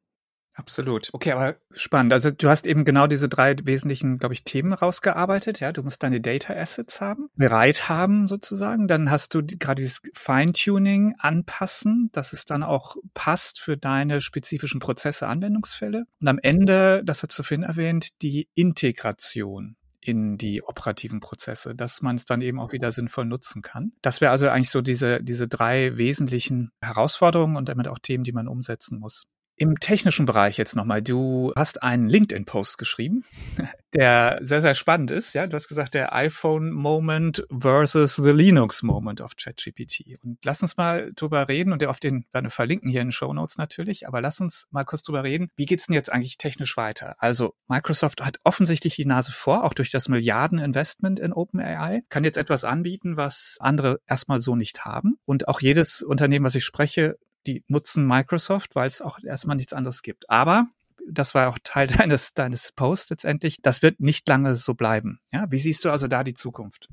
Absolut. 0.60 1.10
Okay, 1.13 1.32
aber 1.32 1.56
spannend. 1.72 2.12
Also 2.12 2.32
du 2.32 2.50
hast 2.50 2.67
eben 2.67 2.84
genau 2.84 3.08
diese 3.08 3.30
drei 3.30 3.56
wesentlichen, 3.63 4.17
glaube 4.17 4.34
ich, 4.34 4.43
Themen 4.43 4.74
rausgearbeitet. 4.74 5.62
Ja, 5.62 5.72
du 5.72 5.84
musst 5.84 6.04
deine 6.04 6.19
Data 6.19 6.54
Assets 6.54 7.00
haben, 7.00 7.30
bereit 7.36 7.88
haben 7.88 8.28
sozusagen. 8.28 8.89
Dann 8.89 9.10
hast 9.10 9.34
du 9.34 9.41
gerade 9.41 9.82
dieses 9.82 10.02
Feintuning 10.13 11.15
anpassen, 11.17 12.10
dass 12.12 12.34
es 12.34 12.43
dann 12.43 12.63
auch 12.63 12.98
passt 13.13 13.62
für 13.62 13.78
deine 13.78 14.19
spezifischen 14.19 14.82
Prozesse, 14.82 15.28
Anwendungsfälle. 15.28 16.04
Und 16.19 16.28
am 16.28 16.39
Ende, 16.39 17.04
das 17.06 17.24
hat 17.24 17.32
Sophie 17.32 17.62
erwähnt, 17.62 18.22
die 18.22 18.50
Integration 18.54 19.78
in 20.02 20.38
die 20.38 20.62
operativen 20.62 21.22
Prozesse, 21.22 21.74
dass 21.74 22.02
man 22.02 22.17
es 22.17 22.26
dann 22.26 22.41
eben 22.41 22.60
auch 22.60 22.74
wieder 22.74 22.91
sinnvoll 22.91 23.26
nutzen 23.26 23.62
kann. 23.62 23.93
Das 24.02 24.19
wäre 24.19 24.32
also 24.32 24.50
eigentlich 24.50 24.72
so 24.72 24.82
diese, 24.82 25.24
diese 25.24 25.48
drei 25.48 25.98
wesentlichen 25.98 26.72
Herausforderungen 26.82 27.56
und 27.56 27.69
damit 27.69 27.88
auch 27.88 28.00
Themen, 28.00 28.24
die 28.24 28.34
man 28.34 28.48
umsetzen 28.48 29.00
muss. 29.00 29.26
Im 29.62 29.78
technischen 29.78 30.26
Bereich 30.26 30.56
jetzt 30.56 30.78
nochmal. 30.78 31.02
Du 31.02 31.52
hast 31.54 31.84
einen 31.84 32.08
LinkedIn-Post 32.08 32.78
geschrieben, 32.78 33.26
der 33.93 34.39
sehr, 34.41 34.62
sehr 34.62 34.74
spannend 34.74 35.12
ist. 35.12 35.34
Ja, 35.36 35.48
du 35.48 35.54
hast 35.54 35.67
gesagt, 35.67 35.95
der 35.95 36.15
iPhone-Moment 36.15 37.45
versus 37.52 38.15
the 38.15 38.30
Linux-Moment 38.30 39.19
of 39.19 39.36
ChatGPT. 39.36 40.17
Und 40.24 40.38
lass 40.45 40.62
uns 40.62 40.78
mal 40.78 41.12
drüber 41.13 41.50
reden 41.50 41.74
und 41.74 41.86
auf 41.86 42.00
den 42.00 42.24
werden 42.32 42.45
wir 42.45 42.52
verlinken 42.52 42.89
hier 42.89 43.02
in 43.02 43.08
den 43.08 43.12
Show 43.12 43.34
Notes 43.34 43.58
natürlich. 43.58 44.08
Aber 44.08 44.22
lass 44.22 44.39
uns 44.39 44.65
mal 44.72 44.86
kurz 44.86 45.04
drüber 45.04 45.26
reden. 45.26 45.50
Wie 45.58 45.65
geht's 45.65 45.88
denn 45.88 45.93
jetzt 45.93 46.10
eigentlich 46.10 46.38
technisch 46.38 46.78
weiter? 46.78 47.15
Also 47.17 47.54
Microsoft 47.67 48.22
hat 48.22 48.38
offensichtlich 48.45 48.95
die 48.95 49.06
Nase 49.06 49.34
vor, 49.34 49.65
auch 49.65 49.74
durch 49.74 49.91
das 49.91 50.08
Milliarden-Investment 50.08 51.19
in 51.19 51.34
OpenAI, 51.34 52.04
kann 52.08 52.24
jetzt 52.24 52.38
etwas 52.38 52.63
anbieten, 52.63 53.17
was 53.17 53.58
andere 53.60 54.00
erstmal 54.08 54.39
so 54.39 54.56
nicht 54.56 54.86
haben. 54.86 55.17
Und 55.26 55.50
auch 55.50 55.60
jedes 55.60 56.02
Unternehmen, 56.02 56.45
was 56.45 56.56
ich 56.56 56.63
spreche, 56.63 57.17
die 57.47 57.63
nutzen 57.67 58.06
Microsoft, 58.06 58.75
weil 58.75 58.88
es 58.88 59.02
auch 59.02 59.19
erstmal 59.23 59.56
nichts 59.56 59.73
anderes 59.73 60.02
gibt. 60.02 60.30
Aber 60.30 60.67
das 61.10 61.34
war 61.36 61.49
auch 61.49 61.58
Teil 61.63 61.88
deines, 61.97 62.34
deines 62.34 62.71
Posts 62.71 63.12
letztendlich. 63.12 63.58
Das 63.62 63.82
wird 63.82 63.99
nicht 63.99 64.28
lange 64.28 64.56
so 64.56 64.73
bleiben. 64.73 65.19
Ja, 65.32 65.45
wie 65.49 65.60
siehst 65.60 65.86
du 65.86 65.89
also 65.89 66.08
da 66.08 66.23
die 66.23 66.34
Zukunft? 66.34 66.89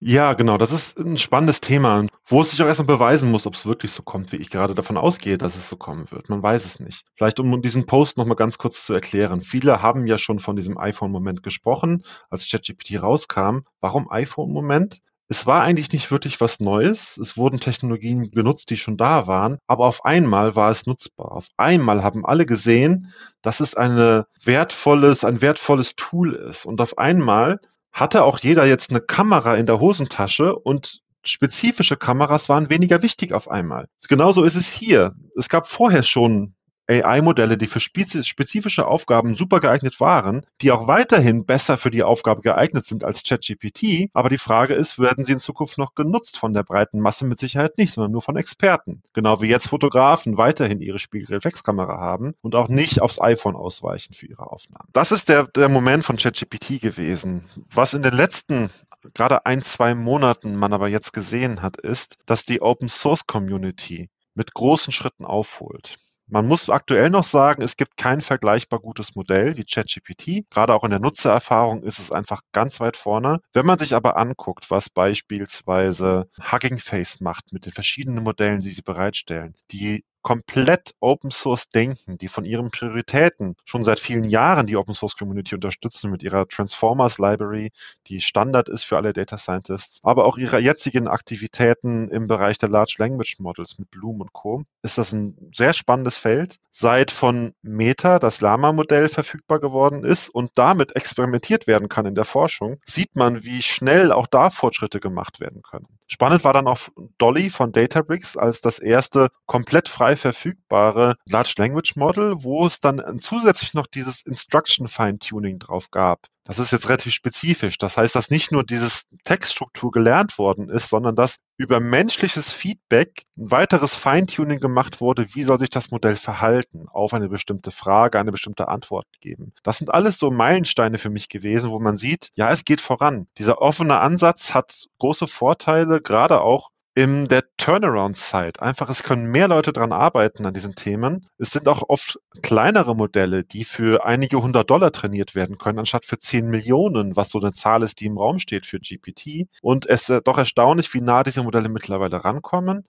Ja, 0.00 0.34
genau. 0.34 0.58
Das 0.58 0.70
ist 0.70 0.96
ein 0.96 1.18
spannendes 1.18 1.60
Thema, 1.60 2.06
wo 2.24 2.40
es 2.40 2.52
sich 2.52 2.62
auch 2.62 2.68
erstmal 2.68 2.86
beweisen 2.86 3.32
muss, 3.32 3.48
ob 3.48 3.54
es 3.54 3.66
wirklich 3.66 3.90
so 3.90 4.04
kommt, 4.04 4.30
wie 4.30 4.36
ich 4.36 4.48
gerade 4.48 4.76
davon 4.76 4.96
ausgehe, 4.96 5.38
dass 5.38 5.56
es 5.56 5.68
so 5.68 5.76
kommen 5.76 6.08
wird. 6.12 6.28
Man 6.28 6.40
weiß 6.40 6.64
es 6.64 6.78
nicht. 6.78 7.04
Vielleicht 7.16 7.40
um 7.40 7.62
diesen 7.62 7.84
Post 7.86 8.16
nochmal 8.16 8.36
ganz 8.36 8.58
kurz 8.58 8.86
zu 8.86 8.94
erklären. 8.94 9.40
Viele 9.40 9.82
haben 9.82 10.06
ja 10.06 10.16
schon 10.16 10.38
von 10.38 10.54
diesem 10.54 10.78
iPhone-Moment 10.78 11.42
gesprochen, 11.42 12.04
als 12.30 12.48
ChatGPT 12.48 13.02
rauskam. 13.02 13.62
Warum 13.80 14.08
iPhone-Moment? 14.08 15.00
Es 15.30 15.46
war 15.46 15.62
eigentlich 15.62 15.92
nicht 15.92 16.10
wirklich 16.10 16.40
was 16.40 16.58
Neues. 16.58 17.18
Es 17.18 17.36
wurden 17.36 17.60
Technologien 17.60 18.30
genutzt, 18.30 18.70
die 18.70 18.78
schon 18.78 18.96
da 18.96 19.26
waren, 19.26 19.58
aber 19.66 19.84
auf 19.86 20.04
einmal 20.06 20.56
war 20.56 20.70
es 20.70 20.86
nutzbar. 20.86 21.32
Auf 21.32 21.48
einmal 21.58 22.02
haben 22.02 22.24
alle 22.24 22.46
gesehen, 22.46 23.12
dass 23.42 23.60
es 23.60 23.74
eine 23.74 24.26
wertvolles, 24.42 25.24
ein 25.24 25.42
wertvolles 25.42 25.96
Tool 25.96 26.32
ist. 26.34 26.64
Und 26.64 26.80
auf 26.80 26.96
einmal 26.96 27.60
hatte 27.92 28.24
auch 28.24 28.38
jeder 28.38 28.64
jetzt 28.64 28.90
eine 28.90 29.00
Kamera 29.00 29.56
in 29.56 29.66
der 29.66 29.80
Hosentasche 29.80 30.56
und 30.56 31.02
spezifische 31.24 31.96
Kameras 31.96 32.48
waren 32.48 32.70
weniger 32.70 33.02
wichtig 33.02 33.34
auf 33.34 33.50
einmal. 33.50 33.88
Genauso 34.08 34.44
ist 34.44 34.54
es 34.54 34.72
hier. 34.72 35.14
Es 35.36 35.50
gab 35.50 35.66
vorher 35.66 36.02
schon 36.02 36.54
AI-Modelle, 36.88 37.58
die 37.58 37.66
für 37.66 37.80
spezifische 37.80 38.86
Aufgaben 38.86 39.34
super 39.34 39.60
geeignet 39.60 40.00
waren, 40.00 40.46
die 40.62 40.72
auch 40.72 40.86
weiterhin 40.86 41.44
besser 41.44 41.76
für 41.76 41.90
die 41.90 42.02
Aufgabe 42.02 42.40
geeignet 42.40 42.86
sind 42.86 43.04
als 43.04 43.22
ChatGPT. 43.22 44.10
Aber 44.14 44.28
die 44.28 44.38
Frage 44.38 44.74
ist, 44.74 44.98
werden 44.98 45.24
sie 45.24 45.32
in 45.32 45.38
Zukunft 45.38 45.78
noch 45.78 45.94
genutzt 45.94 46.38
von 46.38 46.52
der 46.52 46.62
breiten 46.62 47.00
Masse? 47.00 47.26
Mit 47.26 47.38
Sicherheit 47.38 47.78
nicht, 47.78 47.92
sondern 47.92 48.12
nur 48.12 48.22
von 48.22 48.36
Experten. 48.36 49.02
Genau 49.12 49.42
wie 49.42 49.48
jetzt 49.48 49.68
Fotografen 49.68 50.38
weiterhin 50.38 50.80
ihre 50.80 50.98
Spiegelreflexkamera 50.98 51.98
haben 51.98 52.34
und 52.40 52.54
auch 52.54 52.68
nicht 52.68 53.02
aufs 53.02 53.20
iPhone 53.20 53.56
ausweichen 53.56 54.14
für 54.14 54.26
ihre 54.26 54.50
Aufnahmen. 54.50 54.88
Das 54.92 55.12
ist 55.12 55.28
der, 55.28 55.44
der 55.44 55.68
Moment 55.68 56.04
von 56.04 56.16
ChatGPT 56.16 56.80
gewesen. 56.80 57.44
Was 57.70 57.94
in 57.94 58.02
den 58.02 58.14
letzten 58.14 58.70
gerade 59.14 59.46
ein, 59.46 59.62
zwei 59.62 59.94
Monaten 59.94 60.56
man 60.56 60.72
aber 60.72 60.88
jetzt 60.88 61.12
gesehen 61.12 61.62
hat, 61.62 61.76
ist, 61.76 62.16
dass 62.26 62.44
die 62.44 62.62
Open 62.62 62.88
Source 62.88 63.26
Community 63.26 64.10
mit 64.34 64.54
großen 64.54 64.92
Schritten 64.92 65.24
aufholt. 65.24 65.96
Man 66.30 66.46
muss 66.46 66.68
aktuell 66.68 67.08
noch 67.08 67.24
sagen, 67.24 67.62
es 67.62 67.76
gibt 67.76 67.96
kein 67.96 68.20
vergleichbar 68.20 68.80
gutes 68.80 69.14
Modell 69.14 69.56
wie 69.56 69.64
ChatGPT. 69.64 70.48
Gerade 70.50 70.74
auch 70.74 70.84
in 70.84 70.90
der 70.90 70.98
Nutzererfahrung 70.98 71.82
ist 71.82 71.98
es 71.98 72.12
einfach 72.12 72.42
ganz 72.52 72.80
weit 72.80 72.98
vorne. 72.98 73.40
Wenn 73.54 73.64
man 73.64 73.78
sich 73.78 73.94
aber 73.94 74.18
anguckt, 74.18 74.70
was 74.70 74.90
beispielsweise 74.90 76.28
Hugging 76.38 76.78
Face 76.78 77.20
macht 77.20 77.52
mit 77.52 77.64
den 77.64 77.72
verschiedenen 77.72 78.22
Modellen, 78.22 78.60
die 78.60 78.72
sie 78.72 78.82
bereitstellen, 78.82 79.54
die 79.70 80.04
komplett 80.28 80.94
Open 81.00 81.30
Source 81.30 81.70
denken, 81.70 82.18
die 82.18 82.28
von 82.28 82.44
ihren 82.44 82.70
Prioritäten 82.70 83.56
schon 83.64 83.82
seit 83.82 83.98
vielen 83.98 84.24
Jahren 84.24 84.66
die 84.66 84.76
Open 84.76 84.92
Source 84.92 85.16
Community 85.16 85.54
unterstützen 85.54 86.10
mit 86.10 86.22
ihrer 86.22 86.46
Transformers 86.46 87.16
Library, 87.16 87.70
die 88.08 88.20
Standard 88.20 88.68
ist 88.68 88.84
für 88.84 88.98
alle 88.98 89.14
Data 89.14 89.38
Scientists, 89.38 90.00
aber 90.02 90.26
auch 90.26 90.36
ihre 90.36 90.58
jetzigen 90.58 91.08
Aktivitäten 91.08 92.10
im 92.10 92.26
Bereich 92.26 92.58
der 92.58 92.68
Large 92.68 92.96
Language 92.98 93.38
Models 93.38 93.78
mit 93.78 93.90
Bloom 93.90 94.20
und 94.20 94.34
Co. 94.34 94.64
ist 94.82 94.98
das 94.98 95.14
ein 95.14 95.50
sehr 95.54 95.72
spannendes 95.72 96.18
Feld. 96.18 96.58
Seit 96.72 97.10
von 97.10 97.54
Meta 97.62 98.18
das 98.18 98.42
Lama-Modell 98.42 99.08
verfügbar 99.08 99.60
geworden 99.60 100.04
ist 100.04 100.28
und 100.28 100.50
damit 100.56 100.94
experimentiert 100.94 101.66
werden 101.66 101.88
kann 101.88 102.04
in 102.04 102.14
der 102.14 102.26
Forschung, 102.26 102.76
sieht 102.84 103.16
man, 103.16 103.44
wie 103.44 103.62
schnell 103.62 104.12
auch 104.12 104.26
da 104.26 104.50
Fortschritte 104.50 105.00
gemacht 105.00 105.40
werden 105.40 105.62
können. 105.62 105.86
Spannend 106.06 106.44
war 106.44 106.52
dann 106.52 106.68
auch 106.68 106.80
Dolly 107.16 107.48
von 107.48 107.72
Databricks 107.72 108.36
als 108.36 108.60
das 108.60 108.78
erste 108.78 109.30
komplett 109.46 109.88
frei 109.88 110.16
verfügbare 110.18 111.16
Large 111.28 111.54
Language 111.58 111.96
Model, 111.96 112.42
wo 112.42 112.66
es 112.66 112.80
dann 112.80 113.18
zusätzlich 113.18 113.74
noch 113.74 113.86
dieses 113.86 114.22
Instruction 114.22 114.88
Fine-Tuning 114.88 115.58
drauf 115.58 115.90
gab. 115.90 116.26
Das 116.48 116.58
ist 116.58 116.72
jetzt 116.72 116.88
relativ 116.88 117.12
spezifisch. 117.12 117.76
Das 117.76 117.98
heißt, 117.98 118.14
dass 118.14 118.30
nicht 118.30 118.52
nur 118.52 118.64
dieses 118.64 119.02
Textstruktur 119.24 119.90
gelernt 119.90 120.38
worden 120.38 120.70
ist, 120.70 120.88
sondern 120.88 121.14
dass 121.14 121.36
über 121.58 121.78
menschliches 121.78 122.54
Feedback 122.54 123.24
ein 123.36 123.50
weiteres 123.50 123.94
Feintuning 123.94 124.58
gemacht 124.58 125.02
wurde, 125.02 125.34
wie 125.34 125.42
soll 125.42 125.58
sich 125.58 125.68
das 125.68 125.90
Modell 125.90 126.16
verhalten 126.16 126.86
auf 126.88 127.12
eine 127.12 127.28
bestimmte 127.28 127.70
Frage, 127.70 128.18
eine 128.18 128.32
bestimmte 128.32 128.68
Antwort 128.68 129.06
geben. 129.20 129.52
Das 129.62 129.76
sind 129.76 129.92
alles 129.92 130.18
so 130.18 130.30
Meilensteine 130.30 130.96
für 130.96 131.10
mich 131.10 131.28
gewesen, 131.28 131.70
wo 131.70 131.80
man 131.80 131.98
sieht, 131.98 132.30
ja, 132.34 132.50
es 132.50 132.64
geht 132.64 132.80
voran. 132.80 133.26
Dieser 133.36 133.60
offene 133.60 134.00
Ansatz 134.00 134.54
hat 134.54 134.86
große 135.00 135.26
Vorteile, 135.26 136.00
gerade 136.00 136.40
auch 136.40 136.70
in 136.98 137.28
der 137.28 137.44
Turnaround-Zeit. 137.58 138.60
Einfach, 138.60 138.90
es 138.90 139.04
können 139.04 139.30
mehr 139.30 139.46
Leute 139.46 139.72
dran 139.72 139.92
arbeiten 139.92 140.44
an 140.46 140.52
diesen 140.52 140.74
Themen. 140.74 141.28
Es 141.38 141.50
sind 141.50 141.68
auch 141.68 141.84
oft 141.88 142.18
kleinere 142.42 142.96
Modelle, 142.96 143.44
die 143.44 143.62
für 143.62 144.04
einige 144.04 144.42
hundert 144.42 144.68
Dollar 144.68 144.90
trainiert 144.90 145.36
werden 145.36 145.58
können, 145.58 145.78
anstatt 145.78 146.06
für 146.06 146.18
zehn 146.18 146.50
Millionen, 146.50 147.14
was 147.14 147.28
so 147.28 147.38
eine 147.38 147.52
Zahl 147.52 147.84
ist, 147.84 148.00
die 148.00 148.06
im 148.06 148.18
Raum 148.18 148.40
steht 148.40 148.66
für 148.66 148.80
GPT. 148.80 149.46
Und 149.62 149.88
es 149.88 150.08
ist 150.08 150.26
doch 150.26 150.38
erstaunlich, 150.38 150.92
wie 150.92 151.00
nah 151.00 151.22
diese 151.22 151.44
Modelle 151.44 151.68
mittlerweile 151.68 152.24
rankommen. 152.24 152.84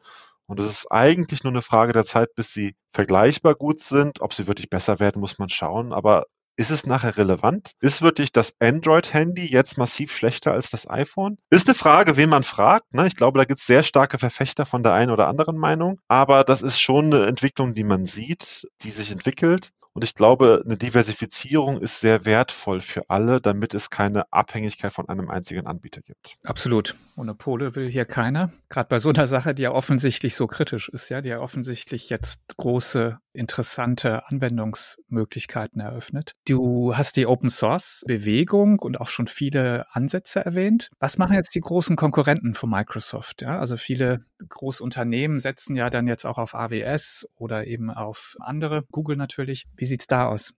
Und 0.48 0.60
es 0.60 0.66
ist 0.66 0.92
eigentlich 0.92 1.44
nur 1.44 1.54
eine 1.54 1.62
Frage 1.62 1.94
der 1.94 2.04
Zeit, 2.04 2.34
bis 2.34 2.52
sie 2.52 2.76
vergleichbar 2.92 3.54
gut 3.54 3.80
sind. 3.80 4.22
Ob 4.22 4.34
sie 4.34 4.48
wirklich 4.48 4.72
besser 4.72 5.00
werden, 5.00 5.20
muss 5.20 5.38
man 5.38 5.50
schauen. 5.50 5.94
Aber 5.94 6.26
ist 6.60 6.72
es 6.72 6.86
nachher 6.86 7.16
relevant? 7.16 7.72
Ist 7.80 8.02
wirklich 8.02 8.34
das 8.34 8.54
Android-Handy 8.60 9.46
jetzt 9.46 9.78
massiv 9.78 10.12
schlechter 10.12 10.52
als 10.52 10.70
das 10.70 10.90
iPhone? 10.90 11.38
Ist 11.50 11.68
eine 11.68 11.74
Frage, 11.74 12.18
wen 12.18 12.30
man 12.30 12.44
fragt. 12.44 12.94
Ne? 12.94 13.08
Ich 13.08 13.16
glaube, 13.16 13.40
da 13.40 13.46
gibt 13.46 13.62
es 13.62 13.66
sehr 13.66 13.82
starke 13.82 14.18
Verfechter 14.18 14.66
von 14.66 14.84
der 14.84 14.92
einen 14.92 15.10
oder 15.10 15.30
anderen 15.30 15.58
Meinung. 15.58 16.02
Aber 16.10 16.44
das 16.44 16.62
ist 16.62 16.82
schon 16.82 17.14
eine 17.14 17.28
Entwicklung, 17.28 17.74
die 17.76 17.86
man 17.86 18.04
sieht, 18.04 18.68
die 18.82 18.90
sich 18.90 19.10
entwickelt. 19.10 19.72
Und 19.94 20.04
ich 20.04 20.16
glaube, 20.16 20.62
eine 20.66 20.78
Diversifizierung 20.78 21.82
ist 21.82 22.00
sehr 22.00 22.26
wertvoll 22.26 22.82
für 22.82 23.10
alle, 23.10 23.42
damit 23.42 23.74
es 23.74 23.90
keine 23.90 24.32
Abhängigkeit 24.32 24.94
von 24.94 25.10
einem 25.10 25.30
einzigen 25.30 25.66
Anbieter 25.66 26.02
gibt. 26.02 26.38
Absolut. 26.44 26.96
Monopole 27.16 27.76
will 27.76 27.90
hier 27.90 28.06
keiner. 28.06 28.52
Gerade 28.70 28.88
bei 28.88 29.00
so 29.00 29.10
einer 29.10 29.28
Sache, 29.28 29.56
die 29.56 29.64
ja 29.64 29.72
offensichtlich 29.72 30.36
so 30.36 30.48
kritisch 30.48 30.90
ist, 30.90 31.10
ja, 31.10 31.22
die 31.22 31.30
ja 31.30 31.40
offensichtlich 31.40 32.10
jetzt 32.10 32.56
große, 32.58 33.18
interessante 33.34 34.28
Anwendungsmöglichkeiten 34.28 35.82
eröffnet. 35.82 36.34
Du 36.48 36.96
hast 36.96 37.16
die 37.16 37.28
Open 37.28 37.50
Source 37.50 38.04
Bewegung 38.08 38.80
und 38.80 39.00
auch 39.00 39.08
schon 39.08 39.28
viele 39.28 39.86
Ansätze 39.92 40.44
erwähnt. 40.44 40.90
Was 41.00 41.18
machen 41.18 41.36
jetzt 41.36 41.54
die 41.56 41.62
großen 41.62 41.96
Konkurrenten 41.96 42.54
von 42.54 42.70
Microsoft? 42.70 43.42
Ja, 43.42 43.60
also 43.60 43.78
viele 43.78 44.26
Großunternehmen 44.48 45.40
setzen 45.40 45.76
ja 45.76 45.90
dann 45.90 46.08
jetzt 46.08 46.26
auch 46.26 46.38
auf 46.38 46.56
AWS 46.56 47.28
oder 47.36 47.68
eben 47.68 47.90
auf 47.90 48.36
andere, 48.40 48.84
Google 48.92 49.16
natürlich. 49.16 49.66
Wie 49.76 49.86
sieht's 49.86 50.08
da 50.08 50.28
aus? 50.28 50.54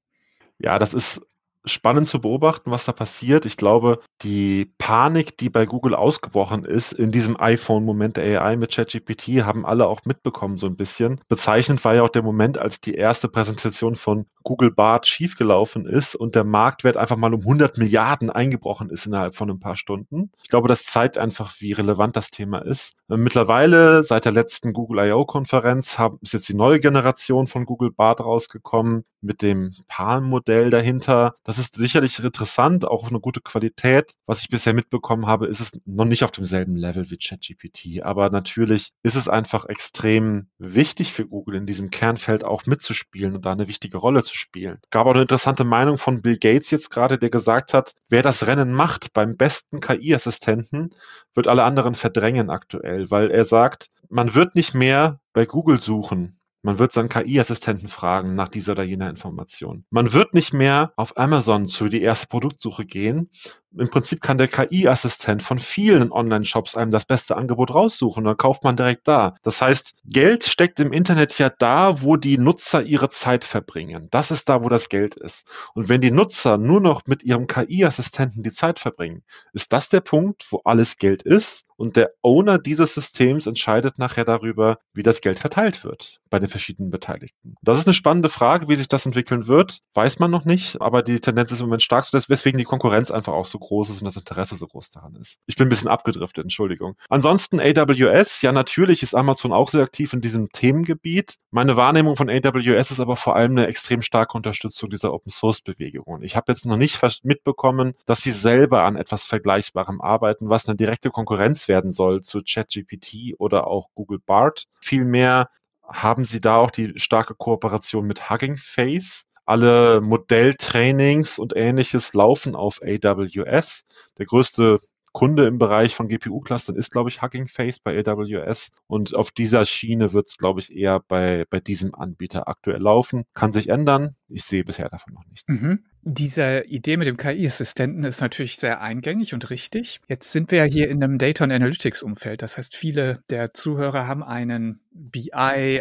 Ja, 0.59 0.77
das 0.77 0.93
ist 0.93 1.21
spannend 1.65 2.09
zu 2.09 2.21
beobachten, 2.21 2.71
was 2.71 2.85
da 2.85 2.91
passiert. 2.91 3.45
Ich 3.45 3.57
glaube, 3.57 3.99
die 4.21 4.71
Panik, 4.77 5.37
die 5.37 5.49
bei 5.49 5.65
Google 5.65 5.95
ausgebrochen 5.95 6.65
ist 6.65 6.91
in 6.91 7.11
diesem 7.11 7.39
iPhone-Moment 7.39 8.17
der 8.17 8.41
AI 8.41 8.55
mit 8.55 8.71
ChatGPT, 8.71 9.43
haben 9.43 9.65
alle 9.65 9.87
auch 9.87 10.01
mitbekommen 10.05 10.57
so 10.57 10.67
ein 10.67 10.75
bisschen. 10.75 11.19
Bezeichnend 11.27 11.83
war 11.85 11.95
ja 11.95 12.03
auch 12.03 12.09
der 12.09 12.23
Moment, 12.23 12.57
als 12.57 12.81
die 12.81 12.95
erste 12.95 13.27
Präsentation 13.27 13.95
von 13.95 14.25
Google 14.43 14.71
Bart 14.71 15.07
schiefgelaufen 15.07 15.85
ist 15.85 16.15
und 16.15 16.35
der 16.35 16.43
Marktwert 16.43 16.97
einfach 16.97 17.17
mal 17.17 17.33
um 17.33 17.41
100 17.41 17.77
Milliarden 17.77 18.29
eingebrochen 18.29 18.89
ist 18.89 19.05
innerhalb 19.05 19.35
von 19.35 19.49
ein 19.49 19.59
paar 19.59 19.75
Stunden. 19.75 20.31
Ich 20.43 20.49
glaube, 20.49 20.67
das 20.67 20.83
zeigt 20.83 21.17
einfach, 21.17 21.53
wie 21.59 21.73
relevant 21.73 22.15
das 22.15 22.31
Thema 22.31 22.59
ist. 22.59 22.93
Mittlerweile, 23.07 24.03
seit 24.03 24.25
der 24.25 24.31
letzten 24.31 24.73
Google 24.73 25.07
I.O.-Konferenz, 25.07 25.97
ist 26.21 26.33
jetzt 26.33 26.49
die 26.49 26.55
neue 26.55 26.79
Generation 26.79 27.45
von 27.45 27.65
Google 27.65 27.91
Bart 27.91 28.21
rausgekommen 28.21 29.03
mit 29.21 29.41
dem 29.43 29.73
Palm-Modell 29.87 30.69
dahinter. 30.69 31.35
Das 31.43 31.50
ist 31.57 31.75
sicherlich 31.75 32.19
interessant, 32.19 32.85
auch 32.85 33.09
eine 33.09 33.19
gute 33.19 33.41
Qualität. 33.41 34.13
Was 34.25 34.41
ich 34.41 34.49
bisher 34.49 34.73
mitbekommen 34.73 35.27
habe, 35.27 35.47
ist 35.47 35.59
es 35.59 35.71
noch 35.85 36.05
nicht 36.05 36.23
auf 36.23 36.31
demselben 36.31 36.75
Level 36.75 37.09
wie 37.09 37.17
ChatGPT. 37.17 38.03
Aber 38.03 38.29
natürlich 38.29 38.91
ist 39.03 39.15
es 39.15 39.29
einfach 39.29 39.65
extrem 39.65 40.47
wichtig 40.57 41.13
für 41.13 41.27
Google 41.27 41.55
in 41.55 41.65
diesem 41.65 41.89
Kernfeld 41.89 42.43
auch 42.43 42.65
mitzuspielen 42.65 43.35
und 43.35 43.45
da 43.45 43.51
eine 43.51 43.67
wichtige 43.67 43.97
Rolle 43.97 44.23
zu 44.23 44.35
spielen. 44.35 44.79
Gab 44.89 45.07
auch 45.07 45.11
eine 45.11 45.21
interessante 45.21 45.63
Meinung 45.63 45.97
von 45.97 46.21
Bill 46.21 46.37
Gates 46.37 46.71
jetzt 46.71 46.89
gerade, 46.89 47.17
der 47.17 47.29
gesagt 47.29 47.73
hat, 47.73 47.93
wer 48.09 48.21
das 48.21 48.47
Rennen 48.47 48.73
macht 48.73 49.13
beim 49.13 49.37
besten 49.37 49.79
KI-Assistenten, 49.79 50.89
wird 51.33 51.47
alle 51.47 51.63
anderen 51.63 51.95
verdrängen 51.95 52.49
aktuell, 52.49 53.09
weil 53.09 53.31
er 53.31 53.43
sagt, 53.43 53.87
man 54.09 54.35
wird 54.35 54.55
nicht 54.55 54.73
mehr 54.73 55.21
bei 55.33 55.45
Google 55.45 55.79
suchen, 55.79 56.37
man 56.63 56.79
wird 56.79 56.91
seinen 56.91 57.09
KI-Assistenten 57.09 57.87
fragen 57.87 58.35
nach 58.35 58.49
dieser 58.49 58.73
oder 58.73 58.83
jener 58.83 59.09
Information. 59.09 59.85
Man 59.89 60.13
wird 60.13 60.33
nicht 60.33 60.53
mehr 60.53 60.93
auf 60.95 61.17
Amazon 61.17 61.67
zu 61.67 61.87
die 61.87 62.01
erste 62.01 62.27
Produktsuche 62.27 62.85
gehen. 62.85 63.29
Im 63.77 63.89
Prinzip 63.89 64.21
kann 64.21 64.37
der 64.37 64.47
KI-Assistent 64.47 65.41
von 65.41 65.57
vielen 65.59 66.11
Online-Shops 66.11 66.75
einem 66.75 66.91
das 66.91 67.05
beste 67.05 67.37
Angebot 67.37 67.73
raussuchen. 67.73 68.23
Dann 68.23 68.37
kauft 68.37 68.63
man 68.63 68.75
direkt 68.75 69.07
da. 69.07 69.35
Das 69.43 69.61
heißt, 69.61 69.93
Geld 70.05 70.43
steckt 70.43 70.79
im 70.79 70.91
Internet 70.91 71.37
ja 71.37 71.49
da, 71.49 72.01
wo 72.01 72.17
die 72.17 72.37
Nutzer 72.37 72.83
ihre 72.83 73.09
Zeit 73.09 73.45
verbringen. 73.45 74.07
Das 74.11 74.31
ist 74.31 74.49
da, 74.49 74.63
wo 74.63 74.69
das 74.69 74.89
Geld 74.89 75.15
ist. 75.15 75.47
Und 75.73 75.87
wenn 75.87 76.01
die 76.01 76.11
Nutzer 76.11 76.57
nur 76.57 76.81
noch 76.81 77.03
mit 77.05 77.23
ihrem 77.23 77.47
KI-Assistenten 77.47 78.43
die 78.43 78.51
Zeit 78.51 78.79
verbringen, 78.79 79.23
ist 79.53 79.71
das 79.71 79.87
der 79.89 80.01
Punkt, 80.01 80.47
wo 80.51 80.61
alles 80.65 80.97
Geld 80.97 81.21
ist 81.21 81.65
und 81.81 81.95
der 81.95 82.11
Owner 82.21 82.59
dieses 82.59 82.93
Systems 82.93 83.47
entscheidet 83.47 83.97
nachher 83.97 84.23
darüber, 84.23 84.77
wie 84.93 85.01
das 85.01 85.19
Geld 85.19 85.39
verteilt 85.39 85.83
wird 85.83 86.19
bei 86.29 86.37
den 86.37 86.47
verschiedenen 86.47 86.91
Beteiligten. 86.91 87.55
Das 87.63 87.79
ist 87.79 87.87
eine 87.87 87.95
spannende 87.95 88.29
Frage, 88.29 88.69
wie 88.69 88.75
sich 88.75 88.87
das 88.87 89.07
entwickeln 89.07 89.47
wird, 89.47 89.79
weiß 89.95 90.19
man 90.19 90.29
noch 90.29 90.45
nicht, 90.45 90.79
aber 90.79 91.01
die 91.01 91.19
Tendenz 91.19 91.51
ist 91.51 91.59
im 91.59 91.65
Moment 91.65 91.81
stark, 91.81 92.05
weswegen 92.13 92.59
die 92.59 92.65
Konkurrenz 92.65 93.09
einfach 93.09 93.33
auch 93.33 93.45
so 93.45 93.57
groß 93.61 93.89
ist 93.91 94.01
und 94.01 94.05
das 94.05 94.17
Interesse 94.17 94.57
so 94.57 94.67
groß 94.67 94.91
daran 94.91 95.15
ist. 95.15 95.39
Ich 95.45 95.55
bin 95.55 95.67
ein 95.67 95.69
bisschen 95.69 95.87
abgedriftet, 95.87 96.43
Entschuldigung. 96.43 96.97
Ansonsten 97.09 97.61
AWS, 97.61 98.41
ja 98.41 98.51
natürlich 98.51 99.03
ist 99.03 99.15
Amazon 99.15 99.53
auch 99.53 99.69
sehr 99.69 99.83
aktiv 99.83 100.11
in 100.11 100.19
diesem 100.19 100.49
Themengebiet. 100.49 101.35
Meine 101.51 101.77
Wahrnehmung 101.77 102.17
von 102.17 102.29
AWS 102.29 102.91
ist 102.91 102.99
aber 102.99 103.15
vor 103.15 103.37
allem 103.37 103.51
eine 103.51 103.67
extrem 103.67 104.01
starke 104.01 104.35
Unterstützung 104.35 104.89
dieser 104.89 105.13
Open 105.13 105.31
Source 105.31 105.61
Bewegung. 105.61 106.21
Ich 106.23 106.35
habe 106.35 106.51
jetzt 106.51 106.65
noch 106.65 106.77
nicht 106.77 106.99
mitbekommen, 107.23 107.93
dass 108.05 108.21
sie 108.21 108.31
selber 108.31 108.83
an 108.83 108.97
etwas 108.97 109.25
Vergleichbarem 109.25 110.01
arbeiten, 110.01 110.49
was 110.49 110.67
eine 110.67 110.75
direkte 110.75 111.09
Konkurrenz 111.09 111.67
werden 111.67 111.91
soll 111.91 112.21
zu 112.21 112.41
ChatGPT 112.41 113.35
oder 113.37 113.67
auch 113.67 113.89
Google 113.95 114.19
Bart. 114.19 114.65
Vielmehr 114.79 115.49
haben 115.93 116.25
Sie 116.25 116.39
da 116.39 116.55
auch 116.57 116.71
die 116.71 116.93
starke 116.97 117.35
Kooperation 117.35 118.07
mit 118.07 118.29
Hugging 118.29 118.57
Face. 118.57 119.25
Alle 119.45 120.01
Modelltrainings 120.01 121.39
und 121.39 121.55
ähnliches 121.55 122.13
laufen 122.13 122.55
auf 122.55 122.79
AWS. 122.81 123.83
Der 124.17 124.25
größte 124.25 124.79
Kunde 125.13 125.45
im 125.45 125.57
Bereich 125.57 125.95
von 125.95 126.07
GPU-Clustern 126.07 126.75
ist, 126.75 126.91
glaube 126.91 127.09
ich, 127.09 127.21
Hugging 127.21 127.47
Face 127.47 127.79
bei 127.79 127.97
AWS. 127.97 128.69
Und 128.87 129.13
auf 129.13 129.31
dieser 129.31 129.65
Schiene 129.65 130.13
wird 130.13 130.27
es, 130.27 130.37
glaube 130.37 130.61
ich, 130.61 130.73
eher 130.73 131.01
bei, 131.05 131.45
bei 131.49 131.59
diesem 131.59 131.93
Anbieter 131.93 132.47
aktuell 132.47 132.81
laufen. 132.81 133.23
Kann 133.33 133.51
sich 133.51 133.69
ändern. 133.69 134.15
Ich 134.29 134.43
sehe 134.43 134.63
bisher 134.63 134.89
davon 134.89 135.13
noch 135.13 135.25
nichts. 135.25 135.47
Mhm. 135.49 135.83
Diese 136.03 136.63
Idee 136.65 136.97
mit 136.97 137.07
dem 137.07 137.17
KI-Assistenten 137.17 138.03
ist 138.05 138.21
natürlich 138.21 138.55
sehr 138.55 138.81
eingängig 138.81 139.33
und 139.33 139.49
richtig. 139.49 139.99
Jetzt 140.07 140.31
sind 140.31 140.51
wir 140.51 140.59
ja 140.59 140.63
hier 140.63 140.89
in 140.89 141.03
einem 141.03 141.17
Data- 141.17 141.43
und 141.43 141.51
Analytics-Umfeld. 141.51 142.41
Das 142.41 142.57
heißt, 142.57 142.75
viele 142.75 143.21
der 143.29 143.53
Zuhörer 143.53 144.07
haben 144.07 144.23
einen 144.23 144.79
BI, 144.91 145.31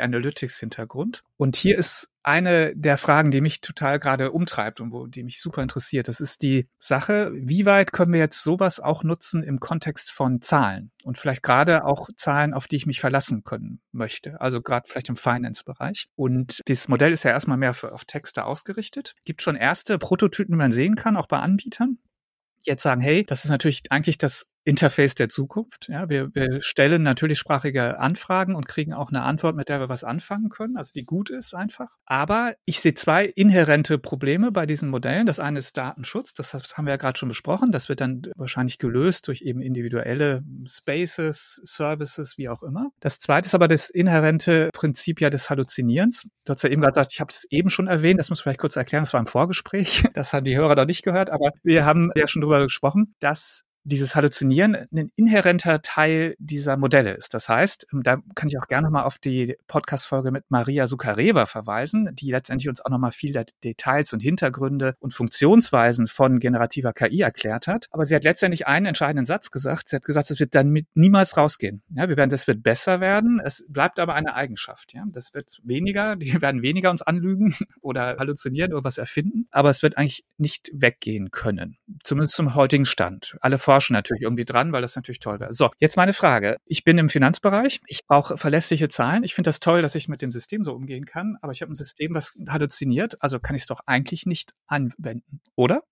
Analytics 0.01 0.59
Hintergrund. 0.61 1.23
Und 1.37 1.57
hier 1.57 1.77
ist 1.77 2.11
eine 2.23 2.75
der 2.77 2.99
Fragen, 2.99 3.31
die 3.31 3.41
mich 3.41 3.61
total 3.61 3.99
gerade 3.99 4.31
umtreibt 4.31 4.81
und 4.81 4.93
wo, 4.93 5.07
die 5.07 5.23
mich 5.23 5.41
super 5.41 5.63
interessiert. 5.63 6.09
Das 6.09 6.21
ist 6.21 6.43
die 6.43 6.69
Sache, 6.79 7.33
wie 7.35 7.67
weit 7.67 7.93
können 7.93 8.13
wir 8.13 8.21
jetzt 8.21 8.43
sowas 8.43 8.79
auch 8.79 9.03
nutzen 9.03 9.43
im 9.43 9.59
Kontext 9.59 10.13
von 10.13 10.43
Zahlen 10.43 10.91
und 11.03 11.19
vielleicht 11.19 11.43
gerade 11.43 11.85
auch 11.85 12.09
Zahlen, 12.17 12.53
auf 12.53 12.69
die 12.69 12.77
ich 12.77 12.87
mich 12.87 13.01
verlassen 13.01 13.43
können 13.43 13.81
möchte. 13.91 14.41
Also 14.41 14.61
gerade 14.61 14.89
vielleicht 14.89 15.09
im 15.09 15.17
Finance-Bereich. 15.17 16.09
Und 16.15 16.61
das 16.67 16.89
Modell 16.89 17.13
ist 17.13 17.25
ja 17.25 17.31
erstmal 17.31 17.57
mehr 17.57 17.75
für, 17.75 17.93
auf 17.93 18.05
Texte 18.05 18.45
ausgerichtet. 18.45 19.15
Gibt 19.25 19.43
schon 19.43 19.57
erste 19.57 19.99
Prototypen, 19.99 20.53
die 20.53 20.59
man 20.59 20.73
sehen 20.73 20.95
kann, 20.95 21.17
auch 21.17 21.27
bei 21.27 21.39
Anbietern 21.39 21.99
jetzt 22.65 22.83
sagen, 22.83 23.01
hey, 23.01 23.25
das 23.25 23.45
ist 23.45 23.51
natürlich 23.51 23.91
eigentlich 23.91 24.19
das 24.19 24.47
Interface 24.71 25.17
der 25.17 25.29
Zukunft. 25.29 25.89
Ja, 25.89 26.09
wir, 26.09 26.33
wir 26.33 26.63
stellen 26.63 27.03
natürlich 27.03 27.41
sprachige 27.41 27.99
Anfragen 27.99 28.55
und 28.55 28.69
kriegen 28.69 28.95
auch 28.95 29.09
eine 29.09 29.23
Antwort, 29.23 29.57
mit 29.57 29.69
der 29.69 29.81
wir 29.81 29.89
was 29.89 30.05
anfangen 30.05 30.49
können, 30.49 30.77
also 30.77 30.93
die 30.95 31.05
gut 31.05 31.29
ist 31.29 31.55
einfach. 31.55 31.89
Aber 32.07 32.55
ich 32.67 32.79
sehe 32.79 32.95
zwei 32.95 33.25
inhärente 33.25 33.99
Probleme 33.99 34.53
bei 34.53 34.67
diesen 34.67 34.89
Modellen. 34.89 35.27
Das 35.27 35.41
eine 35.41 35.59
ist 35.59 35.77
Datenschutz, 35.77 36.35
das 36.35 36.55
haben 36.55 36.87
wir 36.87 36.93
ja 36.93 36.99
gerade 36.99 37.19
schon 37.19 37.29
besprochen. 37.29 37.73
Das 37.73 37.89
wird 37.89 38.01
dann 38.01 38.23
wahrscheinlich 38.37 38.79
gelöst 38.79 39.27
durch 39.27 39.43
eben 39.43 39.61
individuelle 39.61 40.45
Spaces, 40.69 41.61
Services, 41.65 42.39
wie 42.39 42.49
auch 42.49 42.63
immer. 42.63 42.91
Das 43.01 43.19
zweite 43.19 43.47
ist 43.47 43.57
aber 43.57 43.67
das 43.67 43.91
inhärente 43.91 44.71
Prinzip 44.73 45.21
ja 45.21 45.31
des 45.31 45.51
Halluzinierens. 45.51 46.29
Du 46.45 46.53
hast 46.53 46.63
ja 46.63 46.71
eben 46.71 46.81
gerade 46.81 46.93
gesagt, 46.93 47.13
ich 47.13 47.21
habe 47.21 47.31
es 47.31 47.45
eben 47.51 47.71
schon 47.71 47.89
erwähnt, 47.89 48.21
das 48.21 48.31
muss 48.31 48.39
ich 48.39 48.43
vielleicht 48.45 48.61
kurz 48.61 48.77
erklären, 48.77 49.03
das 49.03 49.13
war 49.13 49.21
im 49.21 49.27
Vorgespräch. 49.27 50.05
Das 50.15 50.33
haben 50.33 50.45
die 50.45 50.57
Hörer 50.57 50.75
noch 50.75 50.87
nicht 50.87 51.03
gehört, 51.03 51.31
aber 51.31 51.51
wir 51.63 51.85
haben 51.85 52.11
ja 52.15 52.27
schon 52.27 52.43
drüber 52.43 52.63
gesprochen, 52.63 53.15
dass 53.21 53.65
dieses 53.85 54.15
Halluzinieren 54.15 54.77
ein 54.93 55.11
inhärenter 55.17 55.83
Teil 55.83 56.35
dieser 56.39 56.77
Modelle 56.77 57.13
ist. 57.13 57.35
Das 57.35 57.49
heißt, 57.49 57.87
ähm, 57.93 58.03
da 58.03 58.19
kann 58.35 58.49
ich 58.49 58.59
auch 58.59 58.69
gerne 58.69 58.87
nochmal 58.87 59.05
auf 59.05 59.19
die 59.19 59.57
Podcast-Folge 59.67 60.31
mit 60.31 60.45
Maria 60.51 60.87
Sukareva 60.87 61.47
verweisen, 61.47 62.11
die 62.15 62.31
letztendlich 62.31 62.69
uns 62.69 62.81
auch 62.81 62.91
nochmal 62.91 63.13
viel 63.13 63.33
Details 63.65 64.13
und 64.13 64.21
Hintergründe 64.21 64.95
und 65.01 65.15
Funktionsweisen 65.15 66.07
von 66.07 66.39
generativer 66.39 66.93
KI 66.93 67.21
erklärt 67.21 67.67
hat. 67.67 67.87
Aber 67.91 68.05
sie 68.05 68.15
hat 68.15 68.25
letztendlich 68.25 68.67
einen 68.67 68.87
entscheidenden 68.87 69.27
Satz 69.27 69.51
gesagt. 69.51 69.89
Sie 69.89 69.97
hat 69.97 70.05
gesagt, 70.05 70.31
es 70.31 70.41
wird 70.41 70.55
dann 70.55 70.79
niemals 70.95 71.37
rausgehen. 71.37 71.83
Ja, 71.91 72.09
wir 72.09 72.17
werden, 72.17 72.31
das 72.31 72.47
wird 72.47 72.63
besser 72.63 73.01
werden. 73.01 73.41
Es 73.43 73.65
bleibt 73.69 73.99
aber 73.99 74.15
eine 74.15 74.35
Eigenschaft. 74.35 74.95
Ja, 74.95 75.05
das 75.09 75.35
wird 75.35 75.59
weniger, 75.63 76.17
die 76.17 76.41
werden 76.41 76.63
weniger 76.63 76.91
uns 76.91 77.03
anlügen 77.03 77.55
oder 77.81 78.17
halluzinieren 78.19 78.73
oder 78.73 78.85
was 78.85 78.99
erfinden. 78.99 79.47
Aber 79.51 79.71
es 79.71 79.83
wird 79.83 79.97
eigentlich 79.97 80.25
nicht 80.39 80.71
weggehen 80.75 81.31
können. 81.31 81.77
Zumindest 82.03 82.35
zum 82.35 82.55
heutigen 82.55 82.87
Stand. 82.87 83.37
Alle 83.41 83.59
forschen 83.71 83.93
natürlich 83.93 84.23
irgendwie 84.23 84.45
dran, 84.45 84.73
weil 84.73 84.83
das 84.83 84.97
natürlich 84.97 85.21
toll 85.21 85.39
wäre. 85.39 85.53
So, 85.53 85.71
jetzt 85.79 85.97
meine 85.97 86.13
Frage. 86.13 86.57
Ich 86.65 86.83
bin 86.83 86.99
im 86.99 87.09
Finanzbereich. 87.09 87.81
Ich 87.87 88.05
brauche 88.05 88.37
verlässliche 88.37 88.89
Zahlen. 88.89 89.23
Ich 89.23 89.37
finde 89.37 89.47
das 89.47 89.61
toll, 89.61 89.81
dass 89.81 89.95
ich 89.95 90.09
mit 90.09 90.23
dem 90.23 90.33
System 90.33 90.65
so 90.65 90.75
umgehen 90.75 91.05
kann, 91.05 91.37
aber 91.41 91.53
ich 91.53 91.63
habe 91.63 91.71
ein 91.71 91.77
System, 91.77 92.13
was 92.13 92.37
halluziniert. 92.49 93.23
Also 93.23 93.39
kann 93.39 93.55
ich 93.55 93.63
es 93.63 93.69
doch 93.69 93.79
eigentlich 93.87 94.27
nicht 94.27 94.55
anwenden, 94.67 95.41
oder? 95.55 95.85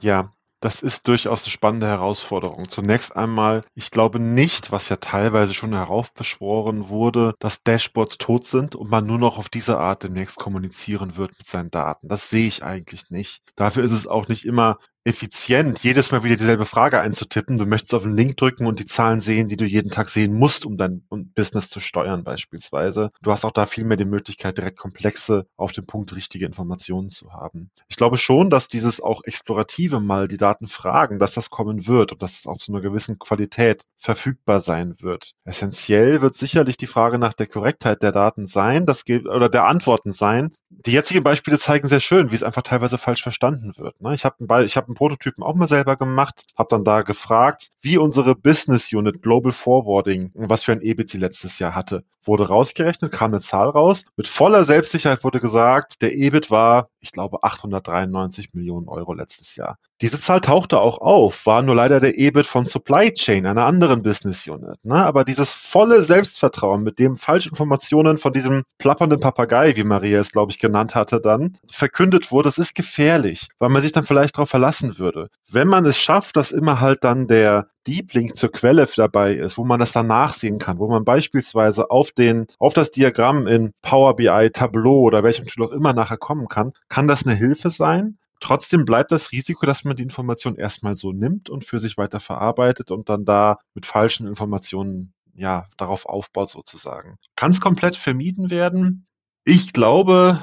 Ja, 0.00 0.32
das 0.58 0.82
ist 0.82 1.06
durchaus 1.06 1.44
eine 1.44 1.50
spannende 1.50 1.86
Herausforderung. 1.86 2.68
Zunächst 2.68 3.14
einmal, 3.14 3.60
ich 3.74 3.92
glaube 3.92 4.18
nicht, 4.18 4.72
was 4.72 4.88
ja 4.88 4.96
teilweise 4.96 5.54
schon 5.54 5.72
heraufbeschworen 5.72 6.88
wurde, 6.88 7.34
dass 7.38 7.62
Dashboards 7.62 8.18
tot 8.18 8.46
sind 8.46 8.74
und 8.74 8.90
man 8.90 9.06
nur 9.06 9.18
noch 9.18 9.38
auf 9.38 9.48
diese 9.48 9.78
Art 9.78 10.02
demnächst 10.02 10.36
kommunizieren 10.38 11.16
wird 11.16 11.32
mit 11.38 11.46
seinen 11.46 11.70
Daten. 11.70 12.08
Das 12.08 12.28
sehe 12.28 12.48
ich 12.48 12.64
eigentlich 12.64 13.10
nicht. 13.10 13.42
Dafür 13.54 13.84
ist 13.84 13.92
es 13.92 14.08
auch 14.08 14.26
nicht 14.26 14.44
immer 14.46 14.78
effizient, 15.04 15.84
jedes 15.84 16.10
Mal 16.10 16.24
wieder 16.24 16.36
dieselbe 16.36 16.64
Frage 16.64 16.98
einzutippen. 17.00 17.58
Du 17.58 17.66
möchtest 17.66 17.94
auf 17.94 18.04
einen 18.04 18.16
Link 18.16 18.38
drücken 18.38 18.66
und 18.66 18.80
die 18.80 18.86
Zahlen 18.86 19.20
sehen, 19.20 19.48
die 19.48 19.56
du 19.56 19.66
jeden 19.66 19.90
Tag 19.90 20.08
sehen 20.08 20.32
musst, 20.32 20.64
um 20.64 20.78
dein 20.78 21.06
Business 21.34 21.68
zu 21.68 21.78
steuern 21.78 22.24
beispielsweise. 22.24 23.10
Du 23.22 23.30
hast 23.30 23.44
auch 23.44 23.52
da 23.52 23.66
viel 23.66 23.84
mehr 23.84 23.98
die 23.98 24.06
Möglichkeit, 24.06 24.56
direkt 24.56 24.78
komplexe, 24.78 25.46
auf 25.56 25.72
den 25.72 25.86
Punkt 25.86 26.16
richtige 26.16 26.46
Informationen 26.46 27.10
zu 27.10 27.32
haben. 27.32 27.70
Ich 27.88 27.96
glaube 27.96 28.16
schon, 28.16 28.48
dass 28.48 28.68
dieses 28.68 29.02
auch 29.02 29.22
explorative 29.24 30.00
mal 30.00 30.26
die 30.26 30.38
Daten 30.38 30.68
fragen, 30.68 31.18
dass 31.18 31.34
das 31.34 31.50
kommen 31.50 31.86
wird 31.86 32.12
und 32.12 32.22
dass 32.22 32.38
es 32.38 32.46
auch 32.46 32.56
zu 32.56 32.72
einer 32.72 32.80
gewissen 32.80 33.18
Qualität 33.18 33.84
verfügbar 33.98 34.62
sein 34.62 34.94
wird. 35.00 35.32
Essentiell 35.44 36.22
wird 36.22 36.34
sicherlich 36.34 36.78
die 36.78 36.86
Frage 36.86 37.18
nach 37.18 37.34
der 37.34 37.46
Korrektheit 37.46 38.02
der 38.02 38.12
Daten 38.12 38.46
sein, 38.46 38.86
das 38.86 39.04
geht, 39.04 39.26
oder 39.26 39.50
der 39.50 39.66
Antworten 39.66 40.12
sein. 40.12 40.52
Die 40.70 40.92
jetzigen 40.92 41.22
Beispiele 41.22 41.58
zeigen 41.58 41.88
sehr 41.88 42.00
schön, 42.00 42.30
wie 42.30 42.34
es 42.34 42.42
einfach 42.42 42.62
teilweise 42.62 42.96
falsch 42.96 43.22
verstanden 43.22 43.72
wird. 43.76 44.00
Ne? 44.00 44.14
Ich 44.14 44.24
habe 44.24 44.36
ein, 44.40 44.64
ich 44.64 44.76
hab 44.76 44.93
einen 44.94 45.08
Prototypen 45.08 45.42
auch 45.42 45.54
mal 45.54 45.66
selber 45.66 45.96
gemacht, 45.96 46.44
habe 46.56 46.68
dann 46.70 46.84
da 46.84 47.02
gefragt, 47.02 47.70
wie 47.80 47.98
unsere 47.98 48.34
Business 48.34 48.92
Unit 48.92 49.22
Global 49.22 49.52
Forwarding, 49.52 50.30
was 50.34 50.64
für 50.64 50.72
ein 50.72 50.80
EBIT 50.80 51.10
sie 51.10 51.18
letztes 51.18 51.58
Jahr 51.58 51.74
hatte. 51.74 52.04
Wurde 52.22 52.48
rausgerechnet, 52.48 53.12
kam 53.12 53.32
eine 53.32 53.40
Zahl 53.40 53.68
raus. 53.68 54.04
Mit 54.16 54.28
voller 54.28 54.64
Selbstsicherheit 54.64 55.24
wurde 55.24 55.40
gesagt, 55.40 56.00
der 56.00 56.14
EBIT 56.14 56.50
war, 56.50 56.88
ich 57.04 57.12
glaube, 57.12 57.42
893 57.42 58.54
Millionen 58.54 58.88
Euro 58.88 59.12
letztes 59.12 59.56
Jahr. 59.56 59.78
Diese 60.00 60.18
Zahl 60.18 60.40
tauchte 60.40 60.80
auch 60.80 60.98
auf, 60.98 61.44
war 61.44 61.60
nur 61.60 61.74
leider 61.74 62.00
der 62.00 62.18
EBIT 62.18 62.46
von 62.46 62.64
Supply 62.64 63.12
Chain, 63.12 63.46
einer 63.46 63.66
anderen 63.66 64.02
Business 64.02 64.48
Unit. 64.48 64.82
Ne? 64.82 65.04
Aber 65.04 65.24
dieses 65.24 65.52
volle 65.52 66.02
Selbstvertrauen, 66.02 66.82
mit 66.82 66.98
dem 66.98 67.16
Falschinformationen 67.16 68.16
von 68.16 68.32
diesem 68.32 68.64
plappernden 68.78 69.20
Papagei, 69.20 69.76
wie 69.76 69.84
Maria 69.84 70.18
es, 70.18 70.32
glaube 70.32 70.50
ich, 70.50 70.58
genannt 70.58 70.94
hatte, 70.94 71.20
dann 71.20 71.58
verkündet 71.70 72.32
wurde, 72.32 72.48
das 72.48 72.58
ist 72.58 72.74
gefährlich, 72.74 73.48
weil 73.58 73.68
man 73.68 73.82
sich 73.82 73.92
dann 73.92 74.04
vielleicht 74.04 74.36
darauf 74.36 74.48
verlassen 74.48 74.98
würde. 74.98 75.28
Wenn 75.50 75.68
man 75.68 75.84
es 75.84 75.98
schafft, 75.98 76.36
dass 76.36 76.52
immer 76.52 76.80
halt 76.80 77.04
dann 77.04 77.28
der 77.28 77.68
Deep 77.86 78.12
Link 78.14 78.36
zur 78.36 78.50
Quelle 78.50 78.86
dabei 78.96 79.34
ist, 79.34 79.58
wo 79.58 79.64
man 79.64 79.80
das 79.80 79.92
dann 79.92 80.06
nachsehen 80.06 80.58
kann, 80.58 80.78
wo 80.78 80.88
man 80.88 81.04
beispielsweise 81.04 81.90
auf 81.90 82.12
den, 82.12 82.46
auf 82.58 82.74
das 82.74 82.90
Diagramm 82.90 83.46
in 83.46 83.72
Power 83.82 84.16
BI, 84.16 84.50
Tableau 84.52 85.00
oder 85.00 85.22
welchem 85.22 85.46
Tool 85.46 85.66
auch 85.66 85.72
immer 85.72 85.92
nachher 85.92 86.16
kommen 86.16 86.48
kann, 86.48 86.72
kann 86.88 87.08
das 87.08 87.26
eine 87.26 87.34
Hilfe 87.34 87.70
sein. 87.70 88.18
Trotzdem 88.40 88.84
bleibt 88.84 89.12
das 89.12 89.32
Risiko, 89.32 89.64
dass 89.64 89.84
man 89.84 89.96
die 89.96 90.02
Information 90.02 90.56
erstmal 90.56 90.94
so 90.94 91.12
nimmt 91.12 91.48
und 91.48 91.64
für 91.64 91.78
sich 91.78 91.96
weiter 91.96 92.20
verarbeitet 92.20 92.90
und 92.90 93.08
dann 93.08 93.24
da 93.24 93.58
mit 93.74 93.86
falschen 93.86 94.26
Informationen 94.26 95.14
ja 95.34 95.66
darauf 95.76 96.06
aufbaut 96.06 96.50
sozusagen. 96.50 97.16
Kann 97.36 97.52
es 97.52 97.60
komplett 97.60 97.96
vermieden 97.96 98.50
werden? 98.50 99.06
Ich 99.44 99.72
glaube, 99.72 100.40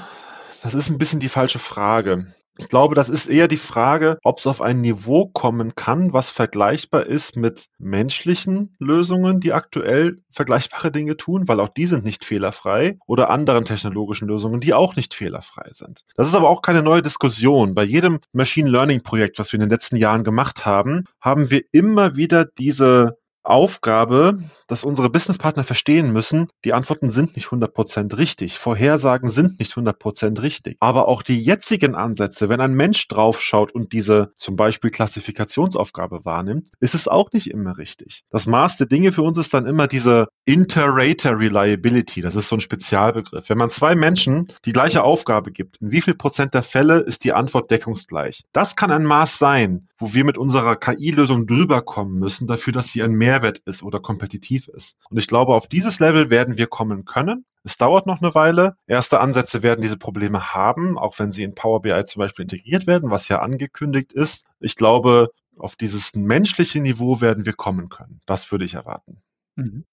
das 0.62 0.74
ist 0.74 0.90
ein 0.90 0.98
bisschen 0.98 1.20
die 1.20 1.30
falsche 1.30 1.60
Frage. 1.60 2.34
Ich 2.58 2.68
glaube, 2.68 2.96
das 2.96 3.10
ist 3.10 3.28
eher 3.28 3.48
die 3.48 3.58
Frage, 3.58 4.20
ob 4.24 4.40
es 4.40 4.48
auf 4.48 4.62
ein 4.62 4.82
Niveau 4.82 5.28
kommen 5.28 5.74
kann, 5.76 6.14
was 6.14 6.30
vergleichbar 6.30 7.06
ist 7.06 7.36
mit 7.36 7.68
menschlichen 7.80 8.76
Lösungen, 8.78 9.40
die 9.40 9.54
aktuell 9.54 10.22
vergleichbare 10.32 10.92
Dinge 10.92 11.18
tun, 11.18 11.48
weil 11.48 11.60
auch 11.60 11.70
die 11.70 11.86
sind 11.86 12.04
nicht 12.04 12.26
fehlerfrei, 12.26 12.98
oder 13.08 13.30
anderen 13.30 13.66
technologischen 13.66 14.28
Lösungen, 14.28 14.60
die 14.60 14.74
auch 14.74 14.96
nicht 14.96 15.14
fehlerfrei 15.14 15.70
sind. 15.72 16.04
Das 16.16 16.28
ist 16.28 16.36
aber 16.36 16.50
auch 16.50 16.62
keine 16.62 16.84
neue 16.84 17.02
Diskussion. 17.02 17.74
Bei 17.74 17.84
jedem 17.84 18.20
Machine 18.34 18.70
Learning 18.70 19.02
Projekt, 19.02 19.40
was 19.40 19.52
wir 19.52 19.58
in 19.58 19.62
den 19.62 19.70
letzten 19.70 19.96
Jahren 19.96 20.24
gemacht 20.24 20.66
haben, 20.66 21.06
haben 21.20 21.52
wir 21.52 21.62
immer 21.72 22.16
wieder 22.16 22.46
diese 22.46 23.18
Aufgabe, 23.44 24.40
dass 24.68 24.84
unsere 24.84 25.10
Businesspartner 25.10 25.64
verstehen 25.64 26.12
müssen, 26.12 26.48
die 26.64 26.74
Antworten 26.74 27.10
sind 27.10 27.36
nicht 27.36 27.48
100% 27.48 28.18
richtig, 28.18 28.58
Vorhersagen 28.58 29.30
sind 29.30 29.60
nicht 29.60 29.74
100% 29.74 30.42
richtig. 30.42 30.78
Aber 30.80 31.08
auch 31.08 31.24
die 31.24 31.42
jetzigen 31.42 31.96
Ansätze, 31.96 32.50
wenn 32.50 32.62
ein 32.62 32.74
Mensch 32.74 33.08
draufschaut 33.08 33.72
und 33.72 33.94
diese 33.94 34.32
zum 34.36 34.56
Beispiel 34.56 34.92
Klassifikationsaufgabe 34.92 36.24
wahrnimmt, 36.24 36.70
ist 36.80 36.96
es 36.96 37.08
auch 37.08 37.32
nicht 37.32 37.50
immer 37.50 37.78
richtig. 37.78 38.24
Das 38.30 38.46
Maß 38.46 38.78
der 38.78 38.88
Dinge 38.88 39.12
für 39.12 39.24
uns 39.24 39.38
ist 39.38 39.54
dann 39.54 39.66
immer 39.66 39.88
diese 39.88 40.28
Inter-Rater 40.46 41.38
Reliability. 41.40 42.22
Das 42.22 42.36
ist 42.36 42.50
so 42.50 42.56
ein 42.56 42.62
Spezialbegriff. 42.62 43.50
Wenn 43.50 43.58
man 43.58 43.70
zwei 43.70 43.96
Menschen 43.96 44.52
die 44.66 44.72
gleiche 44.72 45.04
Aufgabe 45.04 45.52
gibt, 45.52 45.78
in 45.82 45.92
wie 45.92 46.02
viel 46.02 46.16
Prozent 46.16 46.54
der 46.54 46.64
Fälle 46.64 47.00
ist 47.00 47.24
die 47.24 47.34
Antwort 47.34 47.72
deckungsgleich? 47.72 48.44
Das 48.54 48.76
kann 48.76 48.92
ein 48.92 49.06
Maß 49.06 49.38
sein, 49.38 49.88
wo 49.98 50.14
wir 50.14 50.26
mit 50.26 50.38
unserer 50.38 50.76
KI-Lösung 50.76 51.48
drüber 51.48 51.82
kommen 51.82 52.20
müssen, 52.20 52.48
dafür, 52.48 52.74
dass 52.74 52.92
sie 52.92 53.04
ein 53.04 53.14
Mehrwert 53.32 53.60
ist 53.60 53.82
oder 53.82 54.02
kompetitiv 54.02 54.68
ist. 54.68 54.98
Und 55.10 55.18
ich 55.18 55.26
glaube, 55.26 55.56
auf 55.56 55.68
dieses 55.68 56.02
Level 56.02 56.30
werden 56.30 56.58
wir 56.58 56.68
kommen 56.68 57.06
können. 57.06 57.46
Es 57.64 57.78
dauert 57.78 58.06
noch 58.06 58.22
eine 58.22 58.36
Weile. 58.36 58.76
Erste 58.88 59.22
Ansätze 59.22 59.64
werden 59.64 59.82
diese 59.82 59.98
Probleme 59.98 60.54
haben, 60.54 60.98
auch 60.98 61.18
wenn 61.18 61.32
sie 61.32 61.44
in 61.44 61.56
Power 61.56 61.82
BI 61.82 62.04
zum 62.04 62.20
Beispiel 62.20 62.44
integriert 62.44 62.88
werden, 62.88 63.10
was 63.10 63.30
ja 63.30 63.40
angekündigt 63.40 64.12
ist. 64.12 64.48
Ich 64.60 64.76
glaube, 64.76 65.30
auf 65.58 65.78
dieses 65.78 66.14
menschliche 66.14 66.82
Niveau 66.82 67.22
werden 67.22 67.46
wir 67.46 67.54
kommen 67.54 67.88
können. 67.88 68.20
Das 68.26 68.52
würde 68.52 68.66
ich 68.66 68.74
erwarten. 68.74 69.22
Mhm. 69.56 69.86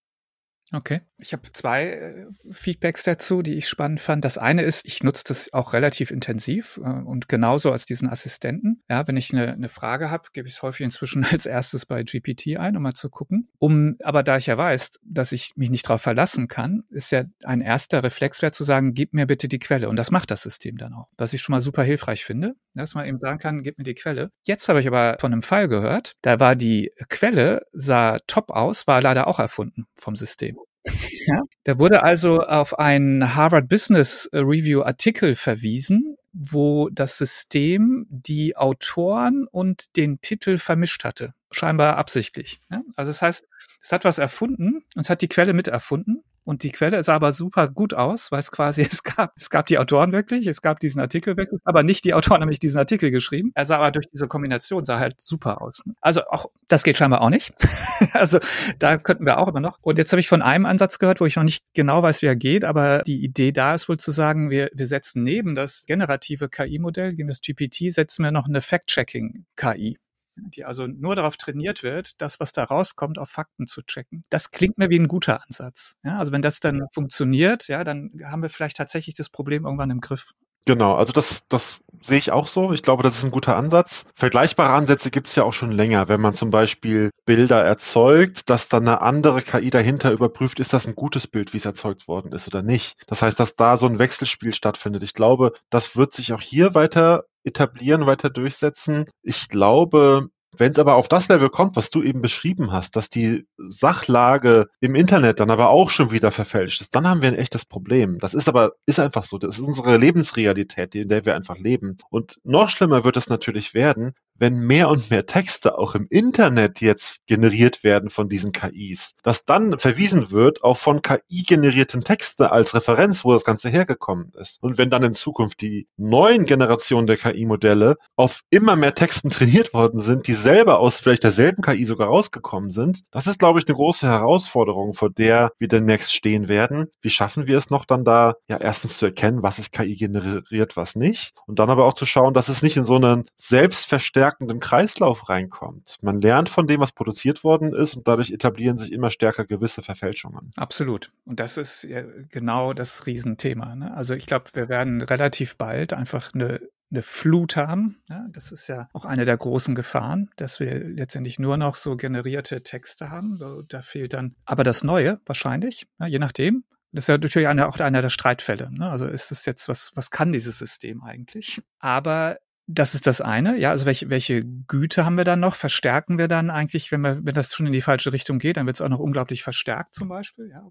Okay. 0.72 1.00
Ich 1.16 1.33
habe 1.33 1.50
zwei 1.52 1.87
äh, 1.87 2.26
Feedbacks 2.52 3.02
dazu, 3.02 3.42
die 3.42 3.54
ich 3.54 3.68
spannend 3.68 4.00
fand. 4.00 4.24
Das 4.24 4.37
eine 4.37 4.62
ist, 4.62 4.87
ich 4.87 5.02
nutze 5.02 5.24
das 5.26 5.52
auch 5.52 5.72
relativ 5.72 6.11
intensiv 6.11 6.78
äh, 6.85 6.88
und 6.88 7.28
genauso 7.28 7.72
als 7.72 7.87
diesen 7.87 8.09
Assistenten. 8.09 8.83
Ja, 8.88 9.09
wenn 9.09 9.16
ich 9.16 9.33
eine, 9.33 9.52
eine 9.52 9.70
Frage 9.70 10.11
habe, 10.11 10.28
gebe 10.33 10.46
ich 10.46 10.54
es 10.54 10.62
häufig 10.62 10.85
inzwischen 10.85 11.24
als 11.31 11.46
erstes 11.46 11.87
bei 11.87 12.02
GPT 12.02 12.59
ein, 12.59 12.76
um 12.76 12.83
mal 12.83 12.92
zu 12.92 13.09
gucken. 13.09 13.48
Um, 13.59 13.96
aber 14.02 14.22
da 14.22 14.37
ich 14.37 14.46
ja 14.46 14.59
weiß, 14.59 15.00
dass 15.04 15.33
ich 15.33 15.52
mich 15.57 15.70
nicht 15.70 15.88
darauf 15.88 16.02
verlassen 16.02 16.48
kann, 16.48 16.85
ist 16.90 17.12
ja 17.12 17.24
ein 17.44 17.62
erster 17.62 18.04
Reflexwert 18.04 18.54
zu 18.54 18.64
sagen, 18.64 18.92
gib 18.92 19.14
mir 19.14 19.26
bitte 19.26 19.48
die 19.48 19.59
Quelle. 19.59 19.88
Und 19.88 19.96
das 19.96 20.11
macht 20.11 20.31
das 20.31 20.42
System 20.42 20.76
dann 20.76 20.92
auch. 20.92 21.09
Was 21.16 21.33
ich 21.33 21.40
schon 21.40 21.54
mal 21.54 21.62
super 21.62 21.83
hilfreich 21.83 22.24
finde, 22.24 22.54
dass 22.74 22.94
man 22.94 23.07
eben 23.07 23.18
sagen 23.18 23.38
kann, 23.38 23.62
gib 23.62 23.78
mir 23.78 23.85
die 23.85 23.94
Quelle. 23.94 24.31
Jetzt 24.42 24.68
habe 24.68 24.81
ich 24.81 24.87
aber 24.87 25.16
von 25.18 25.33
einem 25.33 25.42
Fall 25.42 25.68
gehört, 25.68 26.12
da 26.22 26.38
war 26.40 26.57
die 26.57 26.92
Quelle, 27.09 27.62
sah 27.72 28.18
top 28.26 28.50
aus, 28.50 28.87
war 28.87 29.00
leider 29.00 29.26
auch 29.26 29.38
erfunden 29.38 29.87
vom 29.94 30.14
System. 30.14 30.57
Ja, 30.84 31.42
da 31.64 31.78
wurde 31.78 32.03
also 32.03 32.40
auf 32.40 32.78
einen 32.78 33.34
Harvard 33.34 33.68
Business 33.68 34.28
Review 34.32 34.82
Artikel 34.82 35.34
verwiesen, 35.34 36.16
wo 36.32 36.88
das 36.90 37.18
System 37.18 38.07
die 38.09 38.57
Autoren 38.57 39.46
und 39.50 39.96
den 39.96 40.20
Titel 40.20 40.59
vermischt 40.59 41.05
hatte. 41.05 41.34
Scheinbar 41.50 41.96
absichtlich. 41.96 42.61
Ja? 42.70 42.82
Also 42.96 43.11
das 43.11 43.22
heißt, 43.22 43.48
es 43.82 43.92
hat 43.92 44.05
was 44.05 44.18
erfunden 44.18 44.84
und 44.94 45.00
es 45.00 45.11
hat 45.11 45.22
die 45.22 45.28
Quelle 45.28 45.53
mit 45.53 45.68
erfunden 45.68 46.22
und 46.49 46.62
die 46.62 46.70
Quelle 46.70 47.03
sah 47.03 47.14
aber 47.14 47.32
super 47.32 47.68
gut 47.68 47.92
aus, 47.92 48.32
weil 48.32 48.38
es 48.38 48.51
quasi, 48.51 48.80
es 48.90 49.03
gab, 49.03 49.34
es 49.36 49.51
gab 49.51 49.66
die 49.66 49.78
Autoren 49.78 50.12
wirklich, 50.12 50.46
es 50.46 50.62
gab 50.62 50.80
diesen 50.80 50.99
Artikel 50.99 51.36
wirklich, 51.36 51.61
aber 51.64 51.82
nicht 51.82 52.07
die 52.07 52.14
Autoren 52.14 52.40
haben 52.40 52.49
nicht 52.49 52.62
diesen 52.62 52.78
Artikel 52.78 53.11
geschrieben. 53.11 53.53
Er 53.55 53.66
sah 53.66 53.76
aber 53.76 53.90
durch 53.90 54.07
diese 54.11 54.28
Kombination, 54.28 54.86
sah 54.86 54.99
halt 54.99 55.20
super 55.20 55.61
aus. 55.61 55.84
Also 56.01 56.22
auch, 56.24 56.46
das 56.66 56.84
geht 56.84 56.96
scheinbar 56.96 57.20
auch 57.20 57.28
nicht. 57.28 57.53
also 58.14 58.38
da 58.78 58.96
könnten 58.96 59.26
wir 59.26 59.36
auch 59.36 59.49
immer 59.49 59.61
noch. 59.61 59.78
Und 59.82 59.99
jetzt 59.99 60.11
habe 60.11 60.20
ich 60.20 60.28
von 60.28 60.40
einem 60.40 60.64
Ansatz 60.64 60.99
gehört, 60.99 61.20
wo 61.20 61.26
ich 61.26 61.36
noch 61.36 61.42
nicht 61.42 61.64
genau 61.74 62.03
weiß, 62.03 62.22
wie 62.22 62.26
er 62.26 62.36
geht, 62.36 62.64
aber 62.64 63.03
die 63.03 63.22
Idee 63.22 63.53
da 63.53 63.74
ist 63.74 63.90
wohl 63.90 63.99
zu 63.99 64.11
sagen, 64.11 64.49
wir, 64.49 64.70
wir 64.72 64.86
setzen 64.86 65.22
neben 65.22 65.55
das 65.55 65.84
generative 65.86 66.49
KI-Modell, 66.49 67.14
das 67.14 67.42
GPT, 67.42 67.92
setzen 67.92 68.24
wir 68.24 68.32
noch 68.32 68.49
eine 68.49 68.62
Fact-Checking-KI 68.62 69.99
die 70.47 70.64
also 70.64 70.86
nur 70.86 71.16
darauf 71.16 71.36
trainiert 71.36 71.82
wird, 71.82 72.20
das, 72.20 72.41
was 72.41 72.53
da 72.53 72.64
rauskommt, 72.64 73.18
auf 73.18 73.30
Fakten 73.30 73.66
zu 73.66 73.82
checken. 73.82 74.24
Das 74.30 74.51
klingt 74.51 74.78
mir 74.78 74.91
wie 74.91 74.99
ein 74.99 75.09
guter 75.09 75.43
Ansatz. 75.45 75.97
Ja, 76.05 76.18
also 76.18 76.32
wenn 76.32 76.43
das 76.43 76.61
dann 76.61 76.86
funktioniert, 76.93 77.68
ja, 77.68 77.84
dann 77.84 78.12
haben 78.24 78.43
wir 78.43 78.49
vielleicht 78.49 78.76
tatsächlich 78.76 79.14
das 79.14 79.30
Problem 79.30 79.64
irgendwann 79.64 79.91
im 79.91 80.01
Griff. 80.01 80.32
Genau, 80.68 80.96
also 80.96 81.14
das, 81.14 81.44
das 81.48 81.80
sehe 82.02 82.18
ich 82.18 82.30
auch 82.30 82.46
so. 82.46 82.74
Ich 82.74 82.82
glaube, 82.82 83.02
das 83.02 83.16
ist 83.16 83.24
ein 83.24 83.30
guter 83.30 83.56
Ansatz. 83.56 84.04
Vergleichbare 84.14 84.74
Ansätze 84.74 85.10
gibt 85.10 85.26
es 85.28 85.34
ja 85.34 85.42
auch 85.44 85.54
schon 85.54 85.72
länger. 85.72 86.10
Wenn 86.10 86.20
man 86.20 86.34
zum 86.34 86.50
Beispiel 86.50 87.08
Bilder 87.24 87.64
erzeugt, 87.64 88.50
dass 88.50 88.68
dann 88.68 88.86
eine 88.86 89.00
andere 89.00 89.40
KI 89.40 89.70
dahinter 89.70 90.12
überprüft, 90.12 90.60
ist 90.60 90.74
das 90.74 90.86
ein 90.86 90.94
gutes 90.94 91.26
Bild, 91.26 91.54
wie 91.54 91.56
es 91.56 91.64
erzeugt 91.64 92.06
worden 92.06 92.32
ist 92.32 92.48
oder 92.48 92.60
nicht. 92.60 93.02
Das 93.06 93.22
heißt, 93.22 93.40
dass 93.40 93.56
da 93.56 93.78
so 93.78 93.86
ein 93.86 93.98
Wechselspiel 93.98 94.52
stattfindet. 94.52 95.02
Ich 95.02 95.14
glaube, 95.14 95.52
das 95.70 95.96
wird 95.96 96.12
sich 96.12 96.34
auch 96.34 96.42
hier 96.42 96.74
weiter 96.74 97.24
etablieren, 97.44 98.04
weiter 98.04 98.28
durchsetzen. 98.28 99.06
Ich 99.22 99.48
glaube, 99.48 100.28
wenn 100.57 100.70
es 100.70 100.78
aber 100.78 100.94
auf 100.94 101.09
das 101.09 101.28
Level 101.28 101.51
kommt, 101.51 101.76
was 101.76 101.90
du 101.90 102.03
eben 102.03 102.20
beschrieben 102.20 102.72
hast, 102.72 102.96
dass 102.96 103.09
die 103.09 103.46
Sachlage 103.68 104.68
im 104.80 104.94
Internet 104.94 105.40
dann 105.40 105.51
aber 105.51 105.68
auch 105.68 105.90
schon 105.90 106.11
wieder 106.11 106.30
verfälscht 106.30 106.80
ist, 106.80 106.94
dann 106.94 107.07
haben 107.07 107.22
wir 107.22 107.28
ein 107.28 107.34
echtes 107.34 107.64
Problem. 107.64 108.18
Das 108.18 108.34
ist 108.34 108.49
aber, 108.49 108.72
ist 108.86 108.99
einfach 108.99 109.24
so. 109.24 109.38
Das 109.38 109.59
ist 109.59 109.64
unsere 109.64 109.96
Lebensrealität, 109.96 110.94
in 110.94 111.09
der 111.09 111.24
wir 111.26 111.34
einfach 111.34 111.59
leben. 111.59 111.99
Und 112.11 112.38
noch 112.44 112.70
schlimmer 112.70 113.05
wird 113.05 113.16
es 113.16 113.28
natürlich 113.28 113.74
werden, 113.74 114.14
wenn 114.38 114.55
mehr 114.55 114.88
und 114.88 115.11
mehr 115.11 115.26
Texte 115.26 115.76
auch 115.78 115.94
im 115.94 116.07
Internet 116.09 116.80
jetzt 116.80 117.18
generiert 117.26 117.82
werden 117.82 118.09
von 118.09 118.28
diesen 118.28 118.53
KIs, 118.53 119.14
dass 119.22 119.44
dann 119.44 119.78
verwiesen 119.78 120.30
wird 120.30 120.62
auf 120.62 120.78
von 120.78 121.03
KI 121.03 121.42
generierten 121.42 122.05
Texte 122.05 122.53
als 122.53 122.74
Referenz, 122.74 123.24
wo 123.24 123.32
das 123.32 123.44
Ganze 123.44 123.68
hergekommen 123.68 124.32
ist. 124.38 124.62
Und 124.62 124.78
wenn 124.78 124.90
dann 124.90 125.03
in 125.03 125.12
Zukunft 125.12 125.61
die 125.61 125.88
neuen 125.96 126.44
Generationen 126.44 127.07
der 127.07 127.16
KI-Modelle 127.16 127.96
auf 128.16 128.42
immer 128.51 128.76
mehr 128.76 128.94
Texten 128.94 129.30
trainiert 129.30 129.74
worden 129.74 130.01
sind, 130.01 130.26
die 130.28 130.34
selber 130.39 130.78
aus 130.78 130.99
vielleicht 130.99 131.24
derselben 131.24 131.62
KI 131.62 131.84
sogar 131.84 132.09
rausgekommen 132.09 132.70
sind, 132.70 133.05
das 133.11 133.26
ist, 133.26 133.39
glaube 133.39 133.59
ich, 133.59 133.66
eine 133.66 133.76
große 133.76 134.07
Herausforderung, 134.07 134.95
vor 134.95 135.11
der 135.11 135.53
wir 135.59 135.68
demnächst 135.68 136.14
stehen 136.14 136.49
werden. 136.49 136.89
Wie 137.01 137.11
schaffen 137.11 137.47
wir 137.47 137.57
es 137.57 137.70
noch 137.70 137.84
dann 137.84 138.05
da, 138.05 138.34
ja, 138.49 138.59
erstens 138.59 138.99
zu 138.99 139.07
erkennen, 139.07 139.43
was 139.43 139.59
ist 139.59 139.72
KI 139.72 139.95
generiert, 139.95 140.76
was 140.76 140.97
nicht, 140.97 141.34
und 141.47 141.59
dann 141.59 141.70
aber 141.70 141.84
auch 141.84 141.95
zu 141.95 142.07
schauen, 142.07 142.34
dass 142.34 142.49
es 142.49 142.62
nicht 142.62 142.76
in 142.76 142.84
so 142.84 142.97
einen 142.97 143.24
selbstverstärkenden 143.36 144.18
verstärkenden 144.18 144.61
Kreislauf 144.61 145.28
reinkommt. 145.28 145.97
Man 146.03 146.20
lernt 146.20 146.49
von 146.49 146.66
dem, 146.66 146.80
was 146.80 146.93
produziert 146.93 147.45
worden 147.45 147.74
ist 147.74 147.97
und 147.97 148.09
dadurch 148.09 148.30
etablieren 148.30 148.78
sich 148.78 148.93
immer 148.93 149.11
stärker 149.11 149.45
gewisse 149.45 149.82
Verfälschungen. 149.82 150.53
Absolut. 150.57 151.11
Und 151.24 151.41
das 151.41 151.57
ist 151.57 151.86
genau 152.30 152.72
das 152.72 153.07
Riesenthema. 153.07 153.74
Ne? 153.74 153.95
Also 153.95 154.14
ich 154.14 154.26
glaube, 154.26 154.47
wir 154.55 154.68
werden 154.68 155.03
relativ 155.03 155.57
bald 155.57 155.93
einfach 155.93 156.34
eine 156.34 156.61
eine 156.91 157.03
Flut 157.03 157.57
haben. 157.57 158.01
Ja, 158.09 158.26
das 158.30 158.53
ist 158.53 158.66
ja 158.68 158.89
auch 158.93 159.05
eine 159.05 159.24
der 159.24 159.36
großen 159.36 159.74
Gefahren, 159.74 160.30
dass 160.36 160.61
wir 160.61 160.80
letztendlich 160.80 161.39
nur 161.39 161.57
noch 161.57 161.76
so 161.76 161.97
generierte 161.97 162.62
Texte 162.62 163.11
haben. 163.11 163.39
Da 163.68 163.82
fehlt 163.82 164.14
dann 164.14 164.34
aber 164.45 164.64
das 164.64 164.84
Neue 164.84 165.20
wahrscheinlich, 165.26 165.86
ja, 166.01 166.07
je 166.07 166.18
nachdem. 166.18 166.64
Das 166.93 167.05
ist 167.05 167.09
ja 167.09 167.18
natürlich 167.18 167.49
eine, 167.49 167.68
auch 167.68 167.78
einer 167.78 168.01
der 168.01 168.09
Streitfälle. 168.09 168.70
Ne? 168.72 168.89
Also 168.89 169.07
ist 169.07 169.30
es 169.30 169.45
jetzt, 169.45 169.68
was, 169.68 169.93
was 169.95 170.11
kann 170.11 170.32
dieses 170.32 170.59
System 170.59 171.03
eigentlich? 171.03 171.61
Aber 171.78 172.39
das 172.66 172.95
ist 172.95 173.07
das 173.07 173.20
eine. 173.20 173.59
Ja, 173.59 173.70
also 173.70 173.86
welche, 173.86 174.09
welche 174.11 174.43
Güte 174.45 175.05
haben 175.05 175.16
wir 175.16 175.24
dann 175.24 175.41
noch? 175.41 175.55
Verstärken 175.55 176.18
wir 176.18 176.28
dann 176.28 176.51
eigentlich, 176.51 176.93
wenn 176.93 177.01
wir, 177.03 177.18
wenn 177.24 177.34
das 177.34 177.55
schon 177.55 177.66
in 177.66 177.72
die 177.72 177.80
falsche 177.80 178.12
Richtung 178.12 178.39
geht, 178.39 178.57
dann 178.57 178.66
wird 178.66 178.76
es 178.76 178.80
auch 178.80 178.89
noch 178.89 178.99
unglaublich 178.99 179.43
verstärkt 179.43 179.95
zum 179.95 180.09
Beispiel. 180.09 180.51
Ja, 180.51 180.66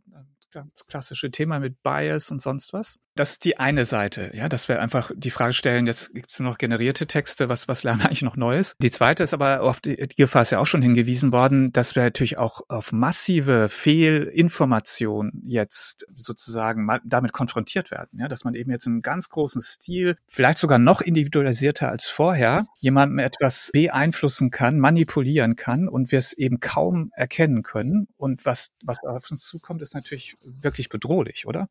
ganz 0.51 0.85
klassische 0.87 1.31
Thema 1.31 1.59
mit 1.59 1.81
Bias 1.83 2.31
und 2.31 2.41
sonst 2.41 2.73
was. 2.73 2.99
Das 3.15 3.33
ist 3.33 3.45
die 3.45 3.57
eine 3.57 3.85
Seite, 3.85 4.31
ja, 4.35 4.47
dass 4.47 4.69
wir 4.69 4.79
einfach 4.79 5.11
die 5.15 5.31
Frage 5.31 5.53
stellen, 5.53 5.87
jetzt 5.87 6.13
gibt 6.13 6.31
es 6.31 6.39
nur 6.39 6.51
noch 6.51 6.59
generierte 6.59 7.07
Texte, 7.07 7.49
was, 7.49 7.67
was 7.67 7.83
lernen 7.83 8.01
eigentlich 8.01 8.21
noch 8.21 8.35
Neues? 8.35 8.75
Die 8.79 8.91
zweite 8.91 9.23
ist 9.23 9.33
aber, 9.33 9.61
auf 9.61 9.81
die, 9.81 9.95
die 9.95 10.15
Gefahr 10.15 10.43
ist 10.43 10.51
ja 10.51 10.59
auch 10.59 10.67
schon 10.67 10.83
hingewiesen 10.83 11.31
worden, 11.31 11.73
dass 11.73 11.95
wir 11.95 12.03
natürlich 12.03 12.37
auch 12.37 12.61
auf 12.67 12.91
massive 12.91 13.69
Fehlinformation 13.69 15.31
jetzt 15.43 16.05
sozusagen 16.15 16.87
damit 17.03 17.33
konfrontiert 17.33 17.89
werden, 17.89 18.19
ja, 18.19 18.27
dass 18.27 18.43
man 18.43 18.53
eben 18.53 18.71
jetzt 18.71 18.85
im 18.85 19.01
ganz 19.01 19.29
großen 19.29 19.61
Stil, 19.61 20.15
vielleicht 20.27 20.59
sogar 20.59 20.77
noch 20.77 21.01
individualisierter 21.01 21.89
als 21.89 22.05
vorher, 22.05 22.67
jemandem 22.79 23.19
etwas 23.19 23.71
beeinflussen 23.73 24.51
kann, 24.51 24.79
manipulieren 24.79 25.55
kann 25.55 25.87
und 25.87 26.11
wir 26.11 26.19
es 26.19 26.33
eben 26.33 26.59
kaum 26.59 27.11
erkennen 27.15 27.63
können. 27.63 28.07
Und 28.17 28.45
was, 28.45 28.73
was 28.83 28.99
auf 29.03 29.31
uns 29.31 29.43
zukommt, 29.43 29.81
ist 29.81 29.95
natürlich 29.95 30.35
wirklich 30.43 30.89
bedrohlich, 30.89 31.45
oder? 31.47 31.67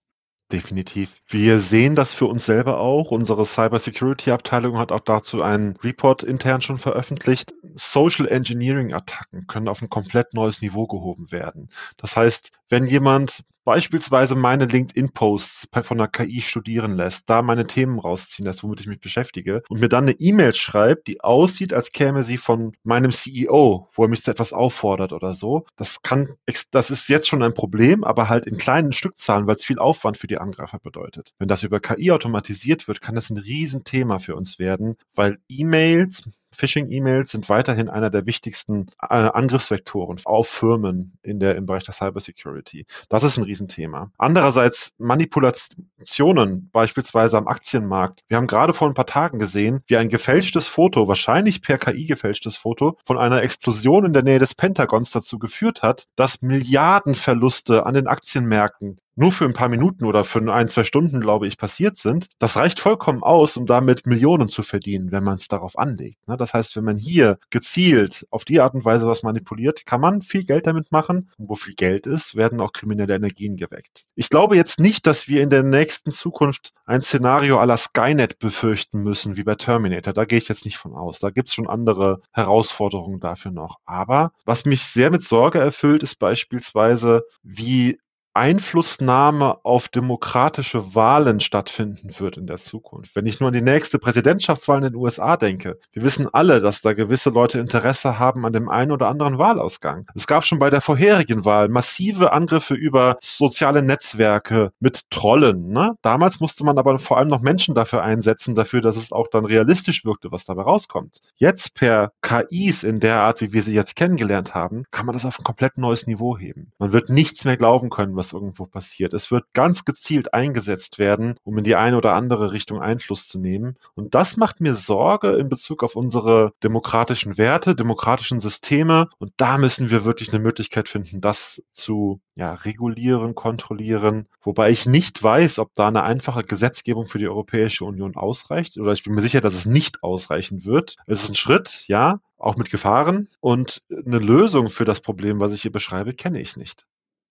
Definitiv. 0.52 1.22
Wir 1.26 1.58
sehen 1.58 1.96
das 1.96 2.14
für 2.14 2.26
uns 2.26 2.46
selber 2.46 2.78
auch. 2.78 3.10
Unsere 3.10 3.44
Cybersecurity-Abteilung 3.44 4.78
hat 4.78 4.92
auch 4.92 5.00
dazu 5.00 5.42
einen 5.42 5.76
Report 5.78 6.22
intern 6.22 6.60
schon 6.60 6.78
veröffentlicht. 6.78 7.52
Social 7.74 8.28
Engineering-Attacken 8.28 9.48
können 9.48 9.66
auf 9.66 9.82
ein 9.82 9.90
komplett 9.90 10.34
neues 10.34 10.60
Niveau 10.60 10.86
gehoben 10.86 11.32
werden. 11.32 11.68
Das 11.96 12.16
heißt, 12.16 12.52
wenn 12.68 12.86
jemand 12.86 13.42
beispielsweise 13.66 14.36
meine 14.36 14.64
LinkedIn-Posts 14.64 15.68
von 15.82 15.98
der 15.98 16.06
KI 16.06 16.40
studieren 16.40 16.94
lässt, 16.94 17.28
da 17.28 17.42
meine 17.42 17.66
Themen 17.66 17.98
rausziehen 17.98 18.46
lässt, 18.46 18.62
womit 18.62 18.80
ich 18.80 18.86
mich 18.86 19.00
beschäftige 19.00 19.62
und 19.68 19.80
mir 19.80 19.88
dann 19.88 20.04
eine 20.04 20.12
E-Mail 20.12 20.54
schreibt, 20.54 21.08
die 21.08 21.20
aussieht, 21.20 21.74
als 21.74 21.90
käme 21.90 22.22
sie 22.22 22.38
von 22.38 22.76
meinem 22.84 23.10
CEO, 23.10 23.88
wo 23.92 24.02
er 24.02 24.08
mich 24.08 24.22
zu 24.22 24.30
etwas 24.30 24.52
auffordert 24.52 25.12
oder 25.12 25.34
so. 25.34 25.66
Das 25.74 26.00
kann, 26.00 26.36
das 26.70 26.90
ist 26.92 27.08
jetzt 27.08 27.26
schon 27.26 27.42
ein 27.42 27.54
Problem, 27.54 28.04
aber 28.04 28.28
halt 28.28 28.46
in 28.46 28.56
kleinen 28.56 28.92
Stückzahlen, 28.92 29.48
weil 29.48 29.56
es 29.56 29.64
viel 29.64 29.80
Aufwand 29.80 30.16
für 30.16 30.28
die 30.28 30.38
Angreifer 30.38 30.78
bedeutet. 30.78 31.32
Wenn 31.38 31.48
das 31.48 31.64
über 31.64 31.80
KI 31.80 32.12
automatisiert 32.12 32.86
wird, 32.86 33.00
kann 33.00 33.16
das 33.16 33.30
ein 33.30 33.36
Riesenthema 33.36 34.20
für 34.20 34.36
uns 34.36 34.60
werden, 34.60 34.96
weil 35.14 35.38
E-Mails 35.48 36.22
Phishing-E-Mails 36.56 37.30
sind 37.30 37.48
weiterhin 37.48 37.88
einer 37.88 38.10
der 38.10 38.26
wichtigsten 38.26 38.86
äh, 39.00 39.06
Angriffsvektoren 39.14 40.20
auf 40.24 40.48
Firmen 40.48 41.18
in 41.22 41.38
der, 41.40 41.56
im 41.56 41.66
Bereich 41.66 41.84
der 41.84 41.94
Cybersecurity. 41.94 42.86
Das 43.08 43.22
ist 43.22 43.36
ein 43.36 43.44
Riesenthema. 43.44 44.10
Andererseits 44.18 44.92
Manipulationen, 44.98 46.70
beispielsweise 46.72 47.38
am 47.38 47.48
Aktienmarkt. 47.48 48.20
Wir 48.28 48.36
haben 48.36 48.46
gerade 48.46 48.72
vor 48.72 48.88
ein 48.88 48.94
paar 48.94 49.06
Tagen 49.06 49.38
gesehen, 49.38 49.82
wie 49.86 49.96
ein 49.96 50.08
gefälschtes 50.08 50.68
Foto, 50.68 51.08
wahrscheinlich 51.08 51.62
per 51.62 51.78
KI 51.78 52.06
gefälschtes 52.06 52.56
Foto, 52.56 52.96
von 53.04 53.18
einer 53.18 53.42
Explosion 53.42 54.04
in 54.04 54.12
der 54.12 54.22
Nähe 54.22 54.38
des 54.38 54.54
Pentagons 54.54 55.10
dazu 55.10 55.38
geführt 55.38 55.82
hat, 55.82 56.06
dass 56.16 56.42
Milliardenverluste 56.42 57.86
an 57.86 57.94
den 57.94 58.06
Aktienmärkten 58.06 58.98
nur 59.16 59.32
für 59.32 59.46
ein 59.46 59.54
paar 59.54 59.68
Minuten 59.68 60.04
oder 60.04 60.24
für 60.24 60.40
ein, 60.52 60.68
zwei 60.68 60.84
Stunden, 60.84 61.20
glaube 61.20 61.46
ich, 61.46 61.56
passiert 61.56 61.96
sind, 61.96 62.28
das 62.38 62.56
reicht 62.56 62.80
vollkommen 62.80 63.22
aus, 63.22 63.56
um 63.56 63.66
damit 63.66 64.06
Millionen 64.06 64.48
zu 64.48 64.62
verdienen, 64.62 65.10
wenn 65.10 65.24
man 65.24 65.36
es 65.36 65.48
darauf 65.48 65.78
anlegt. 65.78 66.28
Ne? 66.28 66.36
Das 66.46 66.54
heißt, 66.54 66.76
wenn 66.76 66.84
man 66.84 66.96
hier 66.96 67.40
gezielt 67.50 68.24
auf 68.30 68.44
die 68.44 68.60
Art 68.60 68.74
und 68.74 68.84
Weise 68.84 69.08
was 69.08 69.24
manipuliert, 69.24 69.84
kann 69.84 70.00
man 70.00 70.22
viel 70.22 70.44
Geld 70.44 70.68
damit 70.68 70.92
machen. 70.92 71.28
Und 71.38 71.48
wo 71.48 71.56
viel 71.56 71.74
Geld 71.74 72.06
ist, 72.06 72.36
werden 72.36 72.60
auch 72.60 72.72
kriminelle 72.72 73.16
Energien 73.16 73.56
geweckt. 73.56 74.04
Ich 74.14 74.28
glaube 74.28 74.54
jetzt 74.54 74.78
nicht, 74.78 75.08
dass 75.08 75.26
wir 75.26 75.42
in 75.42 75.50
der 75.50 75.64
nächsten 75.64 76.12
Zukunft 76.12 76.72
ein 76.84 77.02
Szenario 77.02 77.58
aller 77.58 77.76
Skynet 77.76 78.38
befürchten 78.38 79.02
müssen, 79.02 79.36
wie 79.36 79.42
bei 79.42 79.56
Terminator. 79.56 80.12
Da 80.12 80.24
gehe 80.24 80.38
ich 80.38 80.48
jetzt 80.48 80.64
nicht 80.64 80.76
von 80.76 80.94
aus. 80.94 81.18
Da 81.18 81.30
gibt 81.30 81.48
es 81.48 81.54
schon 81.54 81.66
andere 81.66 82.20
Herausforderungen 82.30 83.18
dafür 83.18 83.50
noch. 83.50 83.80
Aber 83.84 84.30
was 84.44 84.64
mich 84.66 84.84
sehr 84.84 85.10
mit 85.10 85.24
Sorge 85.24 85.58
erfüllt, 85.58 86.04
ist 86.04 86.20
beispielsweise, 86.20 87.24
wie 87.42 87.98
Einflussnahme 88.36 89.64
auf 89.64 89.88
demokratische 89.88 90.94
Wahlen 90.94 91.40
stattfinden 91.40 92.10
wird 92.18 92.36
in 92.36 92.46
der 92.46 92.58
Zukunft. 92.58 93.16
Wenn 93.16 93.24
ich 93.24 93.40
nur 93.40 93.48
an 93.48 93.54
die 93.54 93.62
nächste 93.62 93.98
Präsidentschaftswahl 93.98 94.76
in 94.76 94.92
den 94.92 94.94
USA 94.94 95.38
denke, 95.38 95.78
wir 95.92 96.02
wissen 96.02 96.28
alle, 96.32 96.60
dass 96.60 96.82
da 96.82 96.92
gewisse 96.92 97.30
Leute 97.30 97.58
Interesse 97.58 98.18
haben 98.18 98.44
an 98.44 98.52
dem 98.52 98.68
einen 98.68 98.92
oder 98.92 99.08
anderen 99.08 99.38
Wahlausgang. 99.38 100.06
Es 100.14 100.26
gab 100.26 100.44
schon 100.44 100.58
bei 100.58 100.68
der 100.68 100.82
vorherigen 100.82 101.46
Wahl 101.46 101.68
massive 101.68 102.32
Angriffe 102.32 102.74
über 102.74 103.16
soziale 103.22 103.82
Netzwerke 103.82 104.70
mit 104.80 105.08
Trollen. 105.08 105.70
Ne? 105.70 105.94
Damals 106.02 106.38
musste 106.38 106.62
man 106.62 106.76
aber 106.76 106.98
vor 106.98 107.16
allem 107.16 107.28
noch 107.28 107.40
Menschen 107.40 107.74
dafür 107.74 108.02
einsetzen, 108.02 108.54
dafür, 108.54 108.82
dass 108.82 108.98
es 108.98 109.12
auch 109.12 109.28
dann 109.28 109.46
realistisch 109.46 110.04
wirkte, 110.04 110.30
was 110.30 110.44
dabei 110.44 110.62
rauskommt. 110.62 111.20
Jetzt 111.36 111.74
per 111.74 112.12
KIs 112.20 112.82
in 112.82 113.00
der 113.00 113.20
Art, 113.20 113.40
wie 113.40 113.54
wir 113.54 113.62
sie 113.62 113.72
jetzt 113.72 113.96
kennengelernt 113.96 114.54
haben, 114.54 114.84
kann 114.90 115.06
man 115.06 115.14
das 115.14 115.24
auf 115.24 115.38
ein 115.38 115.44
komplett 115.44 115.78
neues 115.78 116.06
Niveau 116.06 116.36
heben. 116.36 116.72
Man 116.78 116.92
wird 116.92 117.08
nichts 117.08 117.46
mehr 117.46 117.56
glauben 117.56 117.88
können, 117.88 118.14
was 118.14 118.25
was 118.26 118.32
irgendwo 118.32 118.66
passiert. 118.66 119.14
Es 119.14 119.30
wird 119.30 119.44
ganz 119.52 119.84
gezielt 119.84 120.34
eingesetzt 120.34 120.98
werden, 120.98 121.36
um 121.44 121.58
in 121.58 121.64
die 121.64 121.76
eine 121.76 121.96
oder 121.96 122.14
andere 122.14 122.52
Richtung 122.52 122.80
Einfluss 122.80 123.28
zu 123.28 123.38
nehmen. 123.38 123.76
Und 123.94 124.14
das 124.14 124.36
macht 124.36 124.60
mir 124.60 124.74
Sorge 124.74 125.32
in 125.36 125.48
Bezug 125.48 125.82
auf 125.82 125.96
unsere 125.96 126.52
demokratischen 126.62 127.38
Werte, 127.38 127.74
demokratischen 127.74 128.40
Systeme. 128.40 129.08
Und 129.18 129.32
da 129.36 129.58
müssen 129.58 129.90
wir 129.90 130.04
wirklich 130.04 130.30
eine 130.30 130.42
Möglichkeit 130.42 130.88
finden, 130.88 131.20
das 131.20 131.62
zu 131.70 132.20
ja, 132.34 132.54
regulieren, 132.54 133.34
kontrollieren. 133.34 134.26
Wobei 134.42 134.70
ich 134.70 134.86
nicht 134.86 135.22
weiß, 135.22 135.58
ob 135.58 135.74
da 135.74 135.88
eine 135.88 136.02
einfache 136.02 136.44
Gesetzgebung 136.44 137.06
für 137.06 137.18
die 137.18 137.28
Europäische 137.28 137.84
Union 137.84 138.16
ausreicht. 138.16 138.78
Oder 138.78 138.92
ich 138.92 139.04
bin 139.04 139.14
mir 139.14 139.20
sicher, 139.20 139.40
dass 139.40 139.54
es 139.54 139.66
nicht 139.66 140.02
ausreichen 140.02 140.64
wird. 140.64 140.96
Es 141.06 141.22
ist 141.22 141.30
ein 141.30 141.34
Schritt, 141.34 141.84
ja, 141.86 142.20
auch 142.38 142.56
mit 142.56 142.70
Gefahren. 142.70 143.28
Und 143.40 143.82
eine 143.90 144.18
Lösung 144.18 144.68
für 144.68 144.84
das 144.84 145.00
Problem, 145.00 145.40
was 145.40 145.52
ich 145.52 145.62
hier 145.62 145.72
beschreibe, 145.72 146.12
kenne 146.12 146.40
ich 146.40 146.56
nicht. 146.56 146.86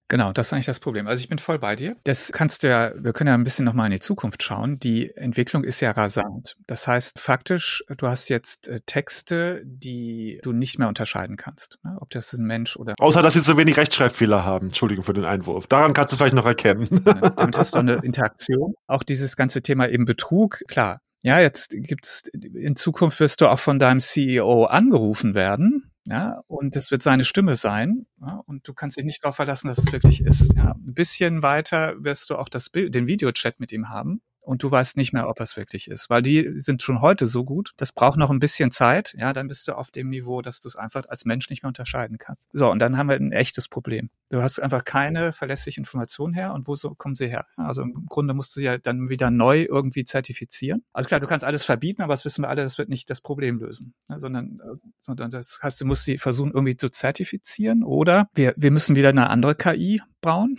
Genau, 0.07 0.31
das 0.31 0.47
ist 0.47 0.53
eigentlich 0.53 0.65
das 0.67 0.79
Problem. 0.79 1.07
Also 1.07 1.21
ich 1.21 1.29
bin 1.29 1.39
voll 1.39 1.57
bei 1.57 1.75
dir. 1.75 1.95
Das 2.03 2.31
kannst 2.31 2.61
du 2.61 2.69
ja, 2.69 2.91
wir 2.95 3.11
können 3.11 3.27
ja 3.29 3.33
ein 3.33 3.43
bisschen 3.43 3.65
nochmal 3.65 3.87
in 3.87 3.93
die 3.93 3.99
Zukunft 3.99 4.43
schauen. 4.43 4.77
Die 4.77 5.15
Entwicklung 5.15 5.63
ist 5.63 5.79
ja 5.79 5.91
rasant. 5.91 6.57
Das 6.67 6.87
heißt, 6.87 7.19
faktisch, 7.19 7.83
du 7.97 8.07
hast 8.07 8.29
jetzt 8.29 8.67
äh, 8.67 8.81
Texte, 8.85 9.63
die 9.65 10.39
du 10.43 10.51
nicht 10.51 10.77
mehr 10.77 10.87
unterscheiden 10.87 11.37
kannst. 11.37 11.79
Ne? 11.83 11.97
Ob 11.99 12.11
das 12.11 12.33
ein 12.33 12.45
Mensch 12.45 12.77
oder. 12.77 12.93
Außer, 12.99 13.23
dass 13.23 13.33
sie 13.33 13.41
zu 13.41 13.57
wenig 13.57 13.77
Rechtschreibfehler 13.77 14.45
haben. 14.45 14.67
Entschuldigung 14.67 15.03
für 15.03 15.13
den 15.13 15.25
Einwurf. 15.25 15.65
Daran 15.67 15.93
kannst 15.93 16.13
du 16.13 16.17
vielleicht 16.17 16.35
noch 16.35 16.45
erkennen. 16.45 17.03
Damit 17.03 17.57
hast 17.57 17.73
du 17.73 17.79
eine 17.79 17.95
Interaktion. 17.95 18.75
Auch 18.87 19.01
dieses 19.01 19.35
ganze 19.35 19.63
Thema 19.63 19.89
eben 19.89 20.05
Betrug, 20.05 20.61
klar. 20.67 20.99
Ja, 21.23 21.39
jetzt 21.39 21.71
gibt's, 21.71 22.27
in 22.27 22.75
Zukunft 22.75 23.19
wirst 23.19 23.41
du 23.41 23.47
auch 23.47 23.57
von 23.57 23.79
deinem 23.79 23.99
CEO 23.99 24.65
angerufen 24.65 25.33
werden 25.33 25.91
ja, 26.07 26.41
und 26.47 26.75
es 26.75 26.91
wird 26.91 27.01
seine 27.01 27.23
Stimme 27.23 27.55
sein. 27.55 28.05
Ja, 28.21 28.41
und 28.45 28.67
du 28.67 28.73
kannst 28.73 28.97
dich 28.97 29.05
nicht 29.05 29.23
darauf 29.23 29.35
verlassen, 29.35 29.67
dass 29.67 29.79
es 29.79 29.91
wirklich 29.91 30.21
ist. 30.21 30.53
Ja, 30.55 30.71
ein 30.71 30.93
bisschen 30.93 31.41
weiter 31.41 31.95
wirst 32.03 32.29
du 32.29 32.35
auch 32.35 32.49
das 32.49 32.69
Bild, 32.69 32.93
den 32.93 33.07
Videochat 33.07 33.59
mit 33.59 33.71
ihm 33.71 33.89
haben 33.89 34.21
und 34.45 34.63
du 34.63 34.71
weißt 34.71 34.97
nicht 34.97 35.13
mehr, 35.13 35.27
ob 35.27 35.39
es 35.39 35.57
wirklich 35.57 35.89
ist, 35.89 36.09
weil 36.09 36.21
die 36.21 36.59
sind 36.59 36.81
schon 36.81 37.01
heute 37.01 37.27
so 37.27 37.43
gut. 37.43 37.73
Das 37.77 37.91
braucht 37.91 38.17
noch 38.17 38.29
ein 38.29 38.39
bisschen 38.39 38.71
Zeit. 38.71 39.15
Ja, 39.17 39.33
dann 39.33 39.47
bist 39.47 39.67
du 39.67 39.73
auf 39.73 39.91
dem 39.91 40.09
Niveau, 40.09 40.41
dass 40.41 40.61
du 40.61 40.67
es 40.67 40.75
einfach 40.75 41.03
als 41.07 41.25
Mensch 41.25 41.49
nicht 41.49 41.63
mehr 41.63 41.67
unterscheiden 41.67 42.17
kannst. 42.17 42.49
So, 42.53 42.71
und 42.71 42.79
dann 42.79 42.97
haben 42.97 43.09
wir 43.09 43.15
ein 43.15 43.31
echtes 43.31 43.67
Problem. 43.67 44.09
Du 44.29 44.41
hast 44.41 44.59
einfach 44.59 44.83
keine 44.83 45.33
verlässliche 45.33 45.79
Information 45.79 46.33
her 46.33 46.53
und 46.53 46.67
wo 46.67 46.75
so 46.75 46.95
kommen 46.95 47.15
sie 47.15 47.27
her? 47.27 47.45
Also 47.57 47.81
im 47.81 48.05
Grunde 48.07 48.33
musst 48.33 48.55
du 48.55 48.59
sie 48.59 48.65
ja 48.65 48.77
dann 48.77 49.09
wieder 49.09 49.31
neu 49.31 49.63
irgendwie 49.63 50.05
zertifizieren. 50.05 50.83
Also 50.93 51.07
klar, 51.07 51.19
du 51.19 51.27
kannst 51.27 51.45
alles 51.45 51.63
verbieten, 51.63 52.01
aber 52.01 52.13
das 52.13 52.25
wissen 52.25 52.43
wir 52.43 52.49
alle, 52.49 52.63
das 52.63 52.77
wird 52.77 52.89
nicht 52.89 53.09
das 53.09 53.21
Problem 53.21 53.59
lösen, 53.59 53.93
ne, 54.09 54.19
sondern, 54.19 54.59
äh, 54.63 54.77
sondern 54.97 55.29
das 55.29 55.59
heißt, 55.61 55.79
du 55.81 55.85
musst 55.85 56.05
sie 56.05 56.17
versuchen 56.17 56.51
irgendwie 56.51 56.77
zu 56.77 56.89
zertifizieren 56.89 57.83
oder 57.83 58.29
wir, 58.33 58.53
wir 58.57 58.71
müssen 58.71 58.95
wieder 58.95 59.09
eine 59.09 59.29
andere 59.29 59.55
KI 59.55 60.01
bauen, 60.25 60.57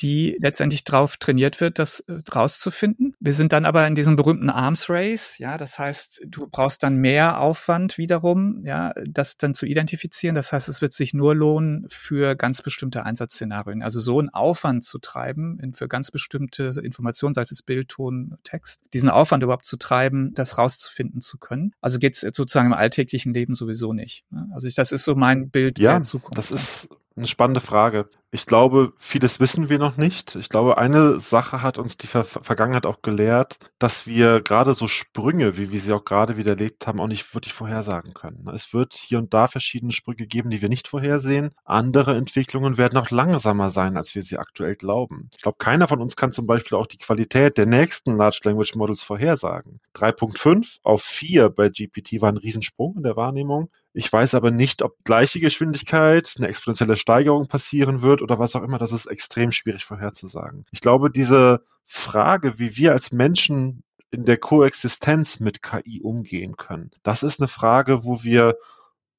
die 0.00 0.36
letztendlich 0.40 0.84
drauf 0.84 1.16
trainiert 1.16 1.60
wird, 1.60 1.78
das 1.78 2.00
äh, 2.00 2.18
rauszufinden. 2.34 3.14
Wir 3.20 3.32
sind 3.32 3.52
dann 3.52 3.64
aber 3.64 3.86
in 3.86 3.94
diesem 3.94 4.16
berühmten 4.16 4.50
Arms 4.50 4.90
Race, 4.90 5.38
ja, 5.38 5.56
das 5.56 5.78
heißt, 5.78 6.24
du 6.26 6.46
brauchst 6.48 6.82
dann 6.82 6.96
mehr 6.96 7.40
Aufwand 7.40 7.96
wiederum, 7.96 8.62
ja, 8.64 8.92
das 9.06 9.38
dann 9.38 9.54
zu 9.54 9.66
identifizieren. 9.66 10.34
Das 10.34 10.52
heißt, 10.52 10.68
es 10.68 10.82
wird 10.82 10.92
sich 10.92 11.14
nur 11.14 11.34
lohnen 11.34 11.86
für 11.88 12.34
ganz 12.34 12.60
bestimmte 12.60 13.04
Einsatzszenarien. 13.04 13.82
Also 13.82 14.00
so 14.00 14.18
einen 14.18 14.28
Aufwand 14.28 14.84
zu 14.84 14.98
treiben 14.98 15.58
in, 15.60 15.72
für 15.72 15.88
ganz 15.88 16.10
bestimmte 16.10 16.72
Informationen, 16.82 17.34
sei 17.34 17.42
es 17.42 17.62
Bild, 17.62 17.88
Ton, 17.88 18.36
Text, 18.42 18.82
diesen 18.92 19.08
Aufwand 19.08 19.42
überhaupt 19.42 19.64
zu 19.64 19.76
treiben, 19.76 20.34
das 20.34 20.58
rauszufinden 20.58 21.20
zu 21.20 21.38
können. 21.38 21.72
Also 21.80 21.98
geht 21.98 22.14
es 22.14 22.20
sozusagen 22.20 22.66
im 22.66 22.72
alltäglichen 22.72 23.32
Leben 23.32 23.54
sowieso 23.54 23.92
nicht. 23.92 24.24
Ne? 24.30 24.48
Also 24.52 24.66
ich, 24.66 24.74
das 24.74 24.90
ist 24.90 25.04
so 25.04 25.14
mein 25.14 25.50
Bild 25.50 25.78
ja, 25.78 25.92
der 25.92 26.02
Zukunft. 26.02 26.36
Das 26.36 26.50
ist 26.50 26.88
eine 27.16 27.26
spannende 27.26 27.60
Frage. 27.60 28.08
Ich 28.34 28.46
glaube, 28.46 28.94
vieles 28.98 29.38
wissen 29.38 29.68
wir 29.68 29.78
noch 29.78 29.96
nicht. 29.96 30.34
Ich 30.34 30.48
glaube, 30.48 30.76
eine 30.76 31.20
Sache 31.20 31.62
hat 31.62 31.78
uns 31.78 31.96
die 31.96 32.08
Ver 32.08 32.24
Vergangenheit 32.24 32.84
auch 32.84 33.00
gelehrt, 33.00 33.58
dass 33.78 34.08
wir 34.08 34.40
gerade 34.40 34.74
so 34.74 34.88
Sprünge, 34.88 35.56
wie 35.56 35.70
wir 35.70 35.78
sie 35.78 35.92
auch 35.92 36.04
gerade 36.04 36.36
wieder 36.36 36.50
erlebt 36.50 36.88
haben, 36.88 36.98
auch 36.98 37.06
nicht 37.06 37.32
wirklich 37.32 37.52
vorhersagen 37.52 38.12
können. 38.12 38.48
Es 38.52 38.74
wird 38.74 38.94
hier 38.94 39.18
und 39.18 39.32
da 39.32 39.46
verschiedene 39.46 39.92
Sprünge 39.92 40.26
geben, 40.26 40.50
die 40.50 40.62
wir 40.62 40.68
nicht 40.68 40.88
vorhersehen. 40.88 41.52
Andere 41.64 42.16
Entwicklungen 42.16 42.76
werden 42.76 42.98
auch 42.98 43.12
langsamer 43.12 43.70
sein, 43.70 43.96
als 43.96 44.16
wir 44.16 44.22
sie 44.22 44.36
aktuell 44.36 44.74
glauben. 44.74 45.30
Ich 45.32 45.42
glaube, 45.42 45.58
keiner 45.58 45.86
von 45.86 46.00
uns 46.00 46.16
kann 46.16 46.32
zum 46.32 46.48
Beispiel 46.48 46.76
auch 46.76 46.88
die 46.88 46.98
Qualität 46.98 47.56
der 47.56 47.66
nächsten 47.66 48.16
Large 48.16 48.40
Language 48.42 48.74
Models 48.74 49.04
vorhersagen. 49.04 49.78
3.5 49.94 50.78
auf 50.82 51.04
4 51.04 51.50
bei 51.50 51.68
GPT 51.68 52.20
war 52.20 52.32
ein 52.32 52.36
Riesensprung 52.36 52.96
in 52.96 53.04
der 53.04 53.14
Wahrnehmung. 53.14 53.70
Ich 53.96 54.12
weiß 54.12 54.34
aber 54.34 54.50
nicht, 54.50 54.82
ob 54.82 54.96
gleiche 55.04 55.38
Geschwindigkeit, 55.38 56.34
eine 56.36 56.48
exponentielle 56.48 56.96
Steigerung 56.96 57.46
passieren 57.46 58.02
wird 58.02 58.22
oder 58.24 58.38
was 58.38 58.56
auch 58.56 58.62
immer. 58.62 58.78
Das 58.78 58.92
ist 58.92 59.06
extrem 59.06 59.52
schwierig 59.52 59.84
vorherzusagen. 59.84 60.66
Ich 60.72 60.80
glaube, 60.80 61.10
diese 61.10 61.62
Frage, 61.84 62.58
wie 62.58 62.76
wir 62.76 62.92
als 62.92 63.12
Menschen 63.12 63.84
in 64.10 64.24
der 64.24 64.38
Koexistenz 64.38 65.38
mit 65.38 65.62
KI 65.62 66.00
umgehen 66.02 66.56
können, 66.56 66.90
das 67.02 67.22
ist 67.22 67.40
eine 67.40 67.48
Frage, 67.48 68.04
wo 68.04 68.24
wir 68.24 68.56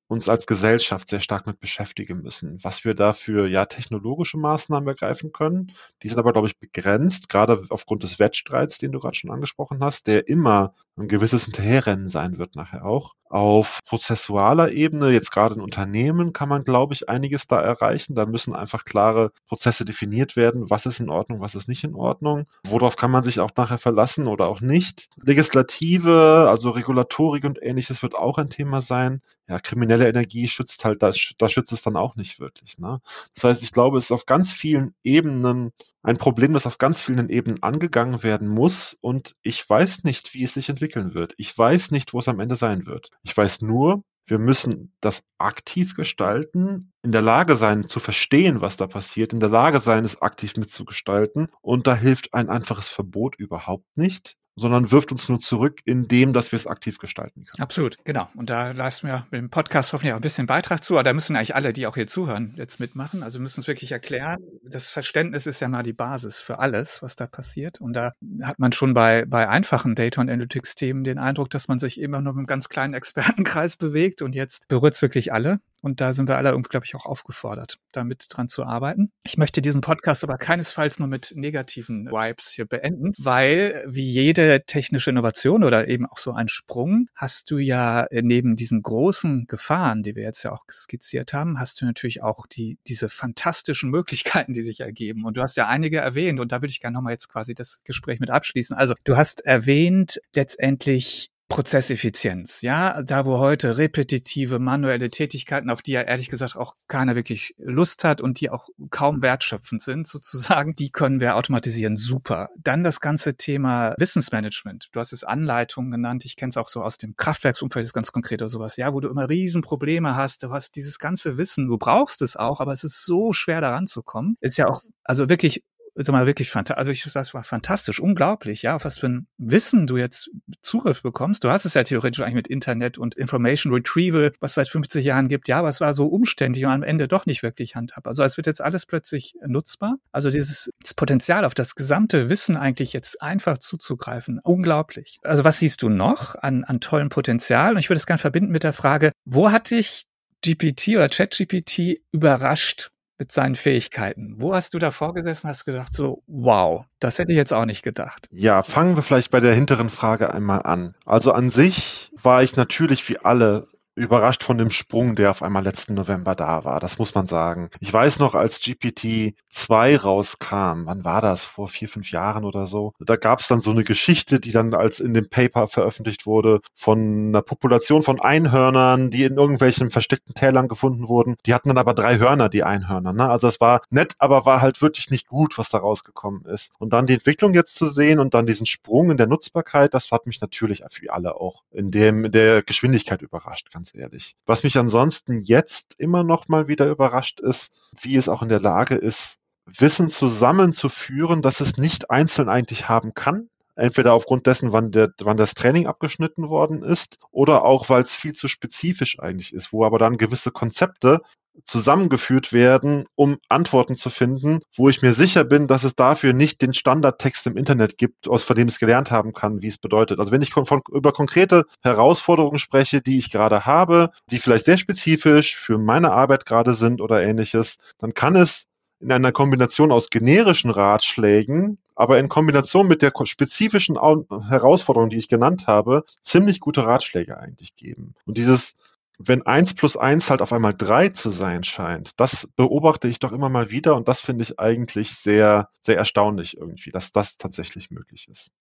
uns 0.08 0.30
als 0.30 0.46
Gesellschaft 0.46 1.08
sehr 1.08 1.20
stark 1.20 1.48
mit 1.48 1.60
beschäftigen 1.60 2.22
müssen. 2.22 2.60
Was 2.64 2.86
wir 2.86 2.94
dafür 2.94 3.48
ja 3.48 3.66
technologische 3.66 4.38
Maßnahmen 4.38 4.88
ergreifen 4.88 5.32
können, 5.32 5.72
die 6.04 6.10
sind 6.10 6.20
aber, 6.20 6.34
glaube 6.34 6.48
ich, 6.48 6.60
begrenzt, 6.60 7.30
gerade 7.30 7.64
aufgrund 7.70 8.04
des 8.04 8.20
Wettstreits, 8.20 8.78
den 8.78 8.92
du 8.92 9.00
gerade 9.00 9.16
schon 9.16 9.32
angesprochen 9.32 9.84
hast, 9.84 10.08
der 10.08 10.28
immer 10.28 10.74
ein 10.98 11.08
gewisses 11.08 11.46
Hinterherrennen 11.46 12.08
sein 12.08 12.38
wird 12.38 12.56
nachher 12.56 12.86
auch. 12.86 13.14
Auf 13.28 13.80
prozessualer 13.86 14.72
Ebene, 14.72 15.10
jetzt 15.10 15.32
gerade 15.32 15.56
in 15.56 15.62
Unternehmen, 15.62 16.32
kann 16.32 16.48
man, 16.48 16.64
glaube 16.64 16.94
ich, 16.94 17.10
einiges 17.10 17.48
da 17.48 17.60
erreichen. 17.60 18.16
Da 18.16 18.26
müssen 18.26 18.56
einfach 18.56 18.86
klare 18.86 19.32
Prozesse 19.48 19.84
definiert 19.84 20.36
werden. 20.36 20.70
Was 20.70 20.86
ist 20.86 21.00
in 21.00 21.10
Ordnung, 21.10 21.42
was 21.42 21.56
ist 21.56 21.68
nicht 21.68 21.84
in 21.84 21.96
Ordnung? 21.96 22.46
Worauf 22.68 22.96
kann 22.96 23.12
man 23.12 23.24
sich 23.24 23.40
auch 23.40 23.52
nachher 23.58 23.80
verlassen 23.80 24.28
oder 24.28 24.48
auch 24.48 24.62
nicht? 24.62 25.10
Legislative, 25.18 26.48
also 26.50 26.70
Regulatorik 26.70 27.44
und 27.44 27.62
ähnliches 27.62 28.04
wird 28.04 28.16
auch 28.16 28.38
ein 28.38 28.50
Thema 28.50 28.80
sein. 28.80 29.22
Ja, 29.48 29.60
kriminelle 29.60 30.08
Energie 30.08 30.48
schützt 30.48 30.86
halt, 30.86 31.04
da, 31.04 31.12
da 31.38 31.50
schützt 31.50 31.72
es 31.72 31.84
dann 31.84 31.98
auch 31.98 32.16
nicht 32.16 32.40
wirklich. 32.40 32.80
Ne? 32.80 33.00
Das 33.36 33.44
heißt, 33.44 33.64
ich 33.64 33.72
glaube, 33.72 33.98
es 33.98 34.06
ist 34.06 34.12
auf 34.12 34.26
ganz 34.26 34.52
vielen 34.52 34.96
Ebenen 35.04 35.72
ein 36.02 36.18
Problem, 36.18 36.54
das 36.54 36.66
auf 36.66 36.80
ganz 36.80 37.02
vielen 37.02 37.30
Ebenen 37.30 37.62
angegangen 37.62 38.24
werden 38.24 38.48
muss. 38.48 38.98
Und 39.02 39.36
ich 39.44 39.68
weiß 39.70 40.04
nicht, 40.04 40.34
wie 40.34 40.44
es 40.44 40.56
sich 40.56 40.70
entwickeln 40.70 41.14
wird. 41.14 41.36
Ich 41.38 41.56
weiß 41.56 41.92
nicht, 41.92 42.14
wo 42.14 42.20
es 42.20 42.28
am 42.28 42.40
Ende 42.40 42.56
sein 42.56 42.88
wird. 42.88 43.10
Ich 43.22 43.38
weiß 43.38 43.62
nur, 43.62 44.04
wir 44.26 44.40
müssen 44.40 44.96
das 45.02 45.24
aktiv 45.38 45.94
gestalten, 45.94 46.92
in 47.04 47.12
der 47.12 47.22
Lage 47.22 47.56
sein 47.56 47.86
zu 47.88 48.00
verstehen, 48.00 48.62
was 48.62 48.78
da 48.78 48.88
passiert, 48.88 49.34
in 49.34 49.40
der 49.40 49.50
Lage 49.50 49.80
sein, 49.80 50.04
es 50.04 50.20
aktiv 50.22 50.58
mitzugestalten. 50.58 51.50
Und 51.62 51.86
da 51.86 51.96
hilft 51.96 52.34
ein 52.34 52.50
einfaches 52.50 52.90
Verbot 52.90 53.36
überhaupt 53.36 53.96
nicht 53.96 54.38
sondern 54.56 54.92
wirft 54.92 55.12
uns 55.12 55.28
nur 55.28 55.40
zurück 55.40 55.82
in 55.86 56.08
dem, 56.08 56.34
dass 56.34 56.52
wir 56.52 56.58
es 56.58 56.68
aktiv 56.68 56.98
gestalten 56.98 57.44
können. 57.44 57.62
Absolut, 57.62 57.98
genau. 58.06 58.30
Und 58.36 58.50
da 58.50 58.72
leisten 58.72 59.08
wir 59.08 59.28
mit 59.32 59.42
dem 59.42 59.50
Podcast 59.50 59.92
hoffentlich 59.92 60.14
auch 60.14 60.18
ein 60.18 60.22
bisschen 60.22 60.48
Beitrag 60.48 60.84
zu. 60.84 60.96
Aber 60.96 61.04
da 61.04 61.14
müssen 61.14 61.36
eigentlich 61.36 61.56
alle, 61.56 61.74
die 61.74 61.88
auch 61.88 61.96
hier 61.96 62.08
zuhören, 62.08 62.54
jetzt 62.56 62.80
mitmachen. 62.80 63.22
Also 63.22 63.40
müssen 63.40 63.60
es 63.60 63.68
wirklich 63.68 63.92
erklären. 63.92 64.38
Das 64.64 64.90
Verständnis 64.90 65.46
ist 65.46 65.60
ja 65.60 65.68
mal 65.68 65.84
die 65.84 65.94
Basis 65.94 66.42
für 66.42 66.60
alles, 66.60 67.02
was 67.02 67.16
da 67.16 67.28
passiert. 67.28 67.82
Und 67.82 67.94
da 67.94 68.14
hat 68.42 68.60
man 68.60 68.72
schon 68.72 68.94
bei, 68.94 69.26
bei 69.26 69.50
einfachen 69.50 69.96
Data- 69.96 70.22
und 70.22 70.30
Analytics-Themen 70.30 71.04
den 71.04 71.18
Eindruck, 71.18 71.50
dass 71.50 71.68
man 71.68 71.80
sich 71.80 72.00
immer 72.00 72.22
nur 72.22 72.34
mit 72.34 72.40
einem 72.40 72.48
ganz 72.48 72.70
kleinen 72.70 72.94
Expertenkreis 72.94 73.76
bewegt. 73.76 74.22
Und 74.22 74.36
jetzt 74.36 74.70
berührt 74.70 74.94
es 74.94 75.02
wirklich 75.02 75.34
alle. 75.34 75.60
Und 75.82 76.02
da 76.02 76.14
sind 76.14 76.28
wir 76.28 76.38
alle 76.38 76.50
irgendwie, 76.50 76.70
glaube 76.70 76.86
ich, 76.86 76.96
auch 76.96 77.06
aufgefordert, 77.06 77.78
damit 77.92 78.26
dran 78.30 78.50
zu 78.50 78.64
arbeiten. 78.64 79.12
Ich 79.24 79.38
möchte 79.38 79.62
diesen 79.62 79.82
Podcast 79.82 80.24
aber 80.24 80.38
keinesfalls 80.38 81.00
nur 81.00 81.08
mit 81.08 81.34
negativen 81.36 82.08
Vibes 82.08 82.50
hier 82.50 82.66
beenden, 82.66 83.14
weil 83.18 83.84
wie 83.88 84.10
jede 84.10 84.64
technische 84.66 85.12
Innovation 85.12 85.64
oder 85.64 85.88
eben 85.88 86.06
auch 86.06 86.18
so 86.18 86.34
ein 86.34 86.48
Sprung, 86.48 87.08
hast 87.16 87.52
du 87.52 87.58
ja 87.58 88.08
neben 88.12 88.56
diesen 88.56 88.82
großen 88.82 89.46
Gefahren, 89.48 90.04
die 90.04 90.16
wir 90.16 90.24
jetzt 90.24 90.44
ja 90.44 90.52
auch 90.52 90.64
skizziert 90.72 91.34
haben, 91.34 91.60
hast 91.60 91.82
du 91.82 91.86
natürlich 91.86 92.24
auch 92.24 92.48
die, 92.48 92.78
diese 92.88 93.10
fantastischen 93.10 93.90
Möglichkeiten, 93.92 94.54
die 94.54 94.62
sich 94.62 94.80
ergeben. 94.80 95.26
Und 95.26 95.38
du 95.38 95.42
hast 95.42 95.56
ja 95.56 95.68
einige 95.68 95.98
erwähnt 95.98 96.40
und 96.40 96.52
da 96.52 96.58
würde 96.58 96.72
ich 96.72 96.80
gerne 96.80 96.96
nochmal 96.96 97.14
jetzt 97.14 97.30
quasi 97.30 97.54
das 97.54 97.82
Gespräch 97.84 98.20
mit 98.20 98.30
abschließen. 98.30 98.76
Also 98.76 98.96
du 99.04 99.18
hast 99.18 99.46
erwähnt 99.46 100.20
letztendlich 100.34 101.30
Prozesseffizienz, 101.48 102.62
ja, 102.62 103.04
da 103.04 103.26
wo 103.26 103.38
heute 103.38 103.78
repetitive 103.78 104.58
manuelle 104.58 105.12
Tätigkeiten, 105.12 105.70
auf 105.70 105.84
die 105.84 105.92
ja 105.92 106.02
ehrlich 106.02 106.30
gesagt 106.30 106.56
auch 106.56 106.76
keiner 106.88 107.16
wirklich 107.16 107.54
Lust 107.58 108.04
hat 108.04 108.20
und 108.20 108.40
die 108.40 108.50
auch 108.50 108.68
kaum 108.90 109.22
wertschöpfend 109.22 109.82
sind 109.84 110.08
sozusagen, 110.08 110.74
die 110.74 110.90
können 110.90 111.20
wir 111.20 111.36
automatisieren, 111.36 111.98
super. 111.98 112.50
Dann 112.58 112.84
das 112.84 113.00
ganze 113.00 113.36
Thema 113.36 113.94
Wissensmanagement. 113.98 114.90
Du 114.92 115.00
hast 115.00 115.14
es 115.14 115.24
Anleitungen 115.24 115.92
genannt, 115.92 116.26
ich 116.26 116.36
kenne 116.36 116.50
es 116.50 116.58
auch 116.58 116.70
so 116.70 116.82
aus 116.82 116.98
dem 116.98 117.16
Kraftwerksumfeld, 117.16 117.86
ist 117.86 117.94
ganz 117.94 118.12
konkret 118.12 118.42
oder 118.42 118.50
sowas, 118.50 118.76
ja, 118.78 118.94
wo 118.94 119.00
du 119.00 119.08
immer 119.08 119.30
Riesenprobleme 119.30 120.16
hast, 120.16 120.42
du 120.42 120.50
hast 120.50 120.76
dieses 120.76 120.98
ganze 120.98 121.38
Wissen, 121.38 121.68
du 121.68 121.78
brauchst 121.78 122.24
es 122.24 122.36
auch, 122.36 122.60
aber 122.60 122.74
es 122.74 122.84
ist 122.84 123.06
so 123.06 123.34
schwer 123.34 123.62
daran 123.62 123.86
zu 123.86 124.02
kommen. 124.02 124.36
Ist 124.42 124.58
ja 124.58 124.68
auch, 124.68 124.82
also 125.04 125.30
wirklich 125.30 125.64
sag 125.96 126.14
mal, 126.14 126.26
wirklich 126.26 126.50
fantastisch. 126.50 126.80
Also 126.80 126.92
ich, 126.92 127.04
das 127.14 127.34
war 127.34 127.44
fantastisch, 127.44 128.00
unglaublich, 128.00 128.62
ja, 128.62 128.76
auf 128.76 128.86
was 128.86 128.98
für 128.98 129.08
ein 129.08 129.28
Wissen 129.38 129.88
du 129.88 129.98
jetzt 129.98 130.30
Zugriff 130.62 131.02
bekommst. 131.02 131.44
Du 131.44 131.50
hast 131.50 131.66
es 131.66 131.74
ja 131.74 131.84
theoretisch 131.84 132.22
eigentlich 132.22 132.36
mit 132.36 132.48
Internet 132.48 132.98
und 132.98 133.16
Information 133.16 133.74
Retrieval, 133.74 134.34
was 134.40 134.56
seit 134.56 134.68
50 134.68 135.06
Jahren 135.06 135.28
gibt. 135.28 135.48
Ja, 135.48 135.60
aber 135.60 135.70
es 135.70 135.80
war 135.80 135.94
so 135.94 136.08
umständlich 136.08 136.66
und 136.66 136.72
am 136.72 136.84
Ende 136.84 137.08
doch 137.08 137.26
nicht 137.26 137.44
wirklich 137.44 137.76
handhabbar. 137.76 138.12
Also 138.12 138.24
es 138.24 138.38
wird 138.38 138.48
jetzt 138.48 138.62
alles 138.62 138.86
plötzlich 138.86 139.36
nutzbar. 139.46 139.96
Also 140.12 140.30
dieses 140.30 140.70
Potenzial 140.96 141.46
auf 141.46 141.54
das 141.54 141.76
gesamte 141.76 142.30
Wissen 142.30 142.58
eigentlich 142.58 142.92
jetzt 142.94 143.22
einfach 143.22 143.58
zuzugreifen, 143.58 144.40
unglaublich. 144.44 145.18
Also 145.24 145.44
was 145.46 145.60
siehst 145.60 145.82
du 145.82 145.90
noch 145.90 146.36
an, 146.36 146.64
an 146.66 146.82
tollem 146.82 147.10
Potenzial? 147.10 147.74
Und 147.74 147.80
ich 147.80 147.90
würde 147.90 148.00
es 148.00 148.06
gerne 148.06 148.20
verbinden 148.20 148.52
mit 148.52 148.64
der 148.64 148.74
Frage, 148.74 149.12
wo 149.24 149.52
hat 149.52 149.72
dich 149.72 150.06
GPT 150.44 150.90
oder 150.90 151.10
ChatGPT 151.10 152.02
überrascht 152.12 152.92
mit 153.18 153.32
seinen 153.32 153.56
Fähigkeiten. 153.56 154.36
Wo 154.38 154.54
hast 154.54 154.74
du 154.74 154.80
da 154.80 154.92
vorgesessen, 154.92 155.50
hast 155.50 155.66
gedacht 155.66 155.94
so, 155.94 156.24
wow, 156.28 156.86
das 157.00 157.18
hätte 157.20 157.32
ich 157.32 157.38
jetzt 157.38 157.54
auch 157.54 157.66
nicht 157.66 157.84
gedacht? 157.84 158.28
Ja, 158.32 158.62
fangen 158.64 158.96
wir 158.96 159.04
vielleicht 159.04 159.32
bei 159.32 159.40
der 159.40 159.54
hinteren 159.54 159.90
Frage 159.90 160.34
einmal 160.34 160.64
an. 160.64 160.96
Also 161.06 161.32
an 161.32 161.50
sich 161.50 162.12
war 162.22 162.44
ich 162.44 162.56
natürlich 162.56 163.08
wie 163.10 163.18
alle 163.20 163.68
überrascht 163.96 164.44
von 164.44 164.58
dem 164.58 164.70
Sprung, 164.70 165.16
der 165.16 165.32
auf 165.32 165.42
einmal 165.42 165.64
letzten 165.64 165.94
November 165.94 166.36
da 166.36 166.64
war. 166.66 166.80
Das 166.80 166.98
muss 166.98 167.16
man 167.16 167.28
sagen. 167.28 167.70
Ich 167.80 167.92
weiß 167.92 168.20
noch, 168.20 168.36
als 168.36 168.60
GPT 168.60 169.36
2 169.50 169.98
rauskam, 169.98 170.86
wann 170.86 171.06
war 171.06 171.22
das? 171.22 171.46
Vor 171.46 171.68
vier, 171.68 171.88
fünf 171.88 172.12
Jahren 172.12 172.44
oder 172.44 172.66
so. 172.66 172.94
Da 173.00 173.16
gab 173.16 173.40
es 173.40 173.48
dann 173.48 173.62
so 173.62 173.72
eine 173.72 173.84
Geschichte, 173.84 174.40
die 174.40 174.52
dann 174.52 174.74
als 174.74 175.00
in 175.00 175.14
dem 175.14 175.30
Paper 175.30 175.68
veröffentlicht 175.68 176.26
wurde, 176.26 176.60
von 176.76 177.30
einer 177.30 177.42
Population 177.42 178.02
von 178.02 178.20
Einhörnern, 178.20 179.10
die 179.10 179.24
in 179.24 179.38
irgendwelchen 179.38 179.90
versteckten 179.90 180.36
Tälern 180.36 180.68
gefunden 180.68 181.08
wurden. 181.08 181.36
Die 181.46 181.54
hatten 181.54 181.70
dann 181.70 181.78
aber 181.78 181.94
drei 181.94 182.18
Hörner, 182.18 182.50
die 182.50 182.64
Einhörner. 182.64 183.14
Ne? 183.14 183.30
Also 183.30 183.48
es 183.48 183.62
war 183.62 183.82
nett, 183.90 184.16
aber 184.20 184.46
war 184.46 184.62
halt 184.62 184.82
wirklich 184.82 185.10
nicht 185.10 185.28
gut, 185.28 185.58
was 185.58 185.70
da 185.70 185.78
rausgekommen 185.78 186.46
ist. 186.46 186.72
Und 186.80 186.92
dann 186.92 187.06
die 187.06 187.14
Entwicklung 187.14 187.54
jetzt 187.54 187.76
zu 187.76 187.86
sehen 187.88 188.20
und 188.20 188.34
dann 188.34 188.46
diesen 188.46 188.66
Sprung 188.66 189.12
in 189.12 189.18
der 189.18 189.28
Nutzbarkeit, 189.28 189.94
das 189.94 190.12
hat 190.12 190.26
mich 190.26 190.42
natürlich 190.42 190.84
für 190.90 191.14
alle 191.14 191.36
auch 191.36 191.64
in 191.72 191.92
dem 191.92 192.32
der 192.32 192.62
Geschwindigkeit 192.62 193.22
überrascht, 193.22 193.72
ganz 193.72 193.85
ehrlich. 193.94 194.36
Was 194.46 194.64
mich 194.64 194.78
ansonsten 194.78 195.42
jetzt 195.42 195.96
immer 195.98 196.24
noch 196.24 196.48
mal 196.48 196.68
wieder 196.68 196.88
überrascht 196.90 197.40
ist, 197.40 197.72
wie 198.02 198.16
es 198.16 198.30
auch 198.30 198.42
in 198.42 198.50
der 198.50 198.60
Lage 198.60 198.96
ist, 198.96 199.38
Wissen 199.66 200.10
zusammenzuführen, 200.10 201.42
dass 201.42 201.60
es 201.60 201.78
nicht 201.78 202.10
einzeln 202.12 202.50
eigentlich 202.50 202.88
haben 202.88 203.14
kann. 203.14 203.50
Entweder 203.76 204.14
aufgrund 204.14 204.48
dessen, 204.48 204.72
wann, 204.72 204.92
der, 204.92 205.14
wann 205.22 205.38
das 205.38 205.54
Training 205.54 205.86
abgeschnitten 205.88 206.48
worden 206.48 206.82
ist, 206.82 207.18
oder 207.32 207.66
auch, 207.66 207.90
weil 207.90 208.04
es 208.04 208.16
viel 208.16 208.34
zu 208.34 208.48
spezifisch 208.48 209.20
eigentlich 209.20 209.54
ist, 209.54 209.74
wo 209.74 209.84
aber 209.84 209.98
dann 210.00 210.18
gewisse 210.18 210.52
Konzepte 210.52 211.22
zusammengeführt 211.64 212.54
werden, 212.54 213.06
um 213.16 213.38
Antworten 213.50 213.96
zu 213.96 214.10
finden, 214.10 214.60
wo 214.76 214.90
ich 214.90 215.02
mir 215.02 215.14
sicher 215.14 215.44
bin, 215.44 215.68
dass 215.68 215.84
es 215.84 215.96
dafür 215.96 216.34
nicht 216.34 216.62
den 216.62 216.74
Standardtext 216.74 217.48
im 217.48 217.58
Internet 217.58 217.98
gibt, 217.98 218.28
aus 218.28 218.44
von 218.44 218.56
dem 218.56 218.68
es 218.68 218.80
gelernt 218.80 219.12
haben 219.12 219.34
kann, 219.34 219.62
wie 219.62 219.68
es 219.68 219.78
bedeutet. 219.78 220.20
Also 220.20 220.32
wenn 220.32 220.42
ich 220.42 220.54
von, 220.54 220.82
über 220.92 221.12
konkrete 221.12 221.66
Herausforderungen 221.82 222.60
spreche, 222.60 223.02
die 223.02 223.18
ich 223.18 223.32
gerade 223.32 223.66
habe, 223.66 224.12
die 224.30 224.38
vielleicht 224.38 224.66
sehr 224.66 224.78
spezifisch 224.78 225.56
für 225.56 225.78
meine 225.78 226.12
Arbeit 226.12 226.46
gerade 226.46 226.74
sind 226.74 227.02
oder 227.02 227.22
ähnliches, 227.22 227.78
dann 228.00 228.14
kann 228.14 228.36
es 228.36 228.68
in 229.00 229.12
einer 229.12 229.32
Kombination 229.32 229.92
aus 229.92 230.10
generischen 230.10 230.72
Ratschlägen, 230.72 231.78
aber 231.96 232.18
in 232.20 232.30
Kombination 232.30 232.88
mit 232.88 233.02
der 233.02 233.14
spezifischen 233.24 233.96
Herausforderung, 233.96 235.10
die 235.10 235.18
ich 235.18 235.28
genannt 235.28 235.68
habe, 235.68 236.04
ziemlich 236.22 236.60
gute 236.60 236.86
Ratschläge 236.86 237.38
eigentlich 237.38 237.76
geben. 237.76 238.16
Und 238.26 238.38
dieses 238.38 238.76
wenn 239.18 239.46
eins 239.46 239.74
plus 239.74 239.98
eins 239.98 240.30
halt 240.30 240.42
auf 240.42 240.54
einmal 240.54 240.74
drei 240.74 241.10
zu 241.10 241.30
sein 241.30 241.64
scheint, 241.64 242.20
das 242.20 242.48
beobachte 242.56 243.08
ich 243.08 243.20
doch 243.20 243.32
immer 243.32 243.50
mal 243.50 243.72
wieder 243.72 243.96
und 243.96 244.08
das 244.08 244.22
finde 244.22 244.44
ich 244.44 244.60
eigentlich 244.60 245.16
sehr, 245.16 245.70
sehr 245.82 245.98
erstaunlich 245.98 246.58
irgendwie, 246.58 246.92
dass 246.92 247.12
das 247.12 247.38
tatsächlich 247.38 247.92
möglich 247.92 248.28
ist. 248.30 248.52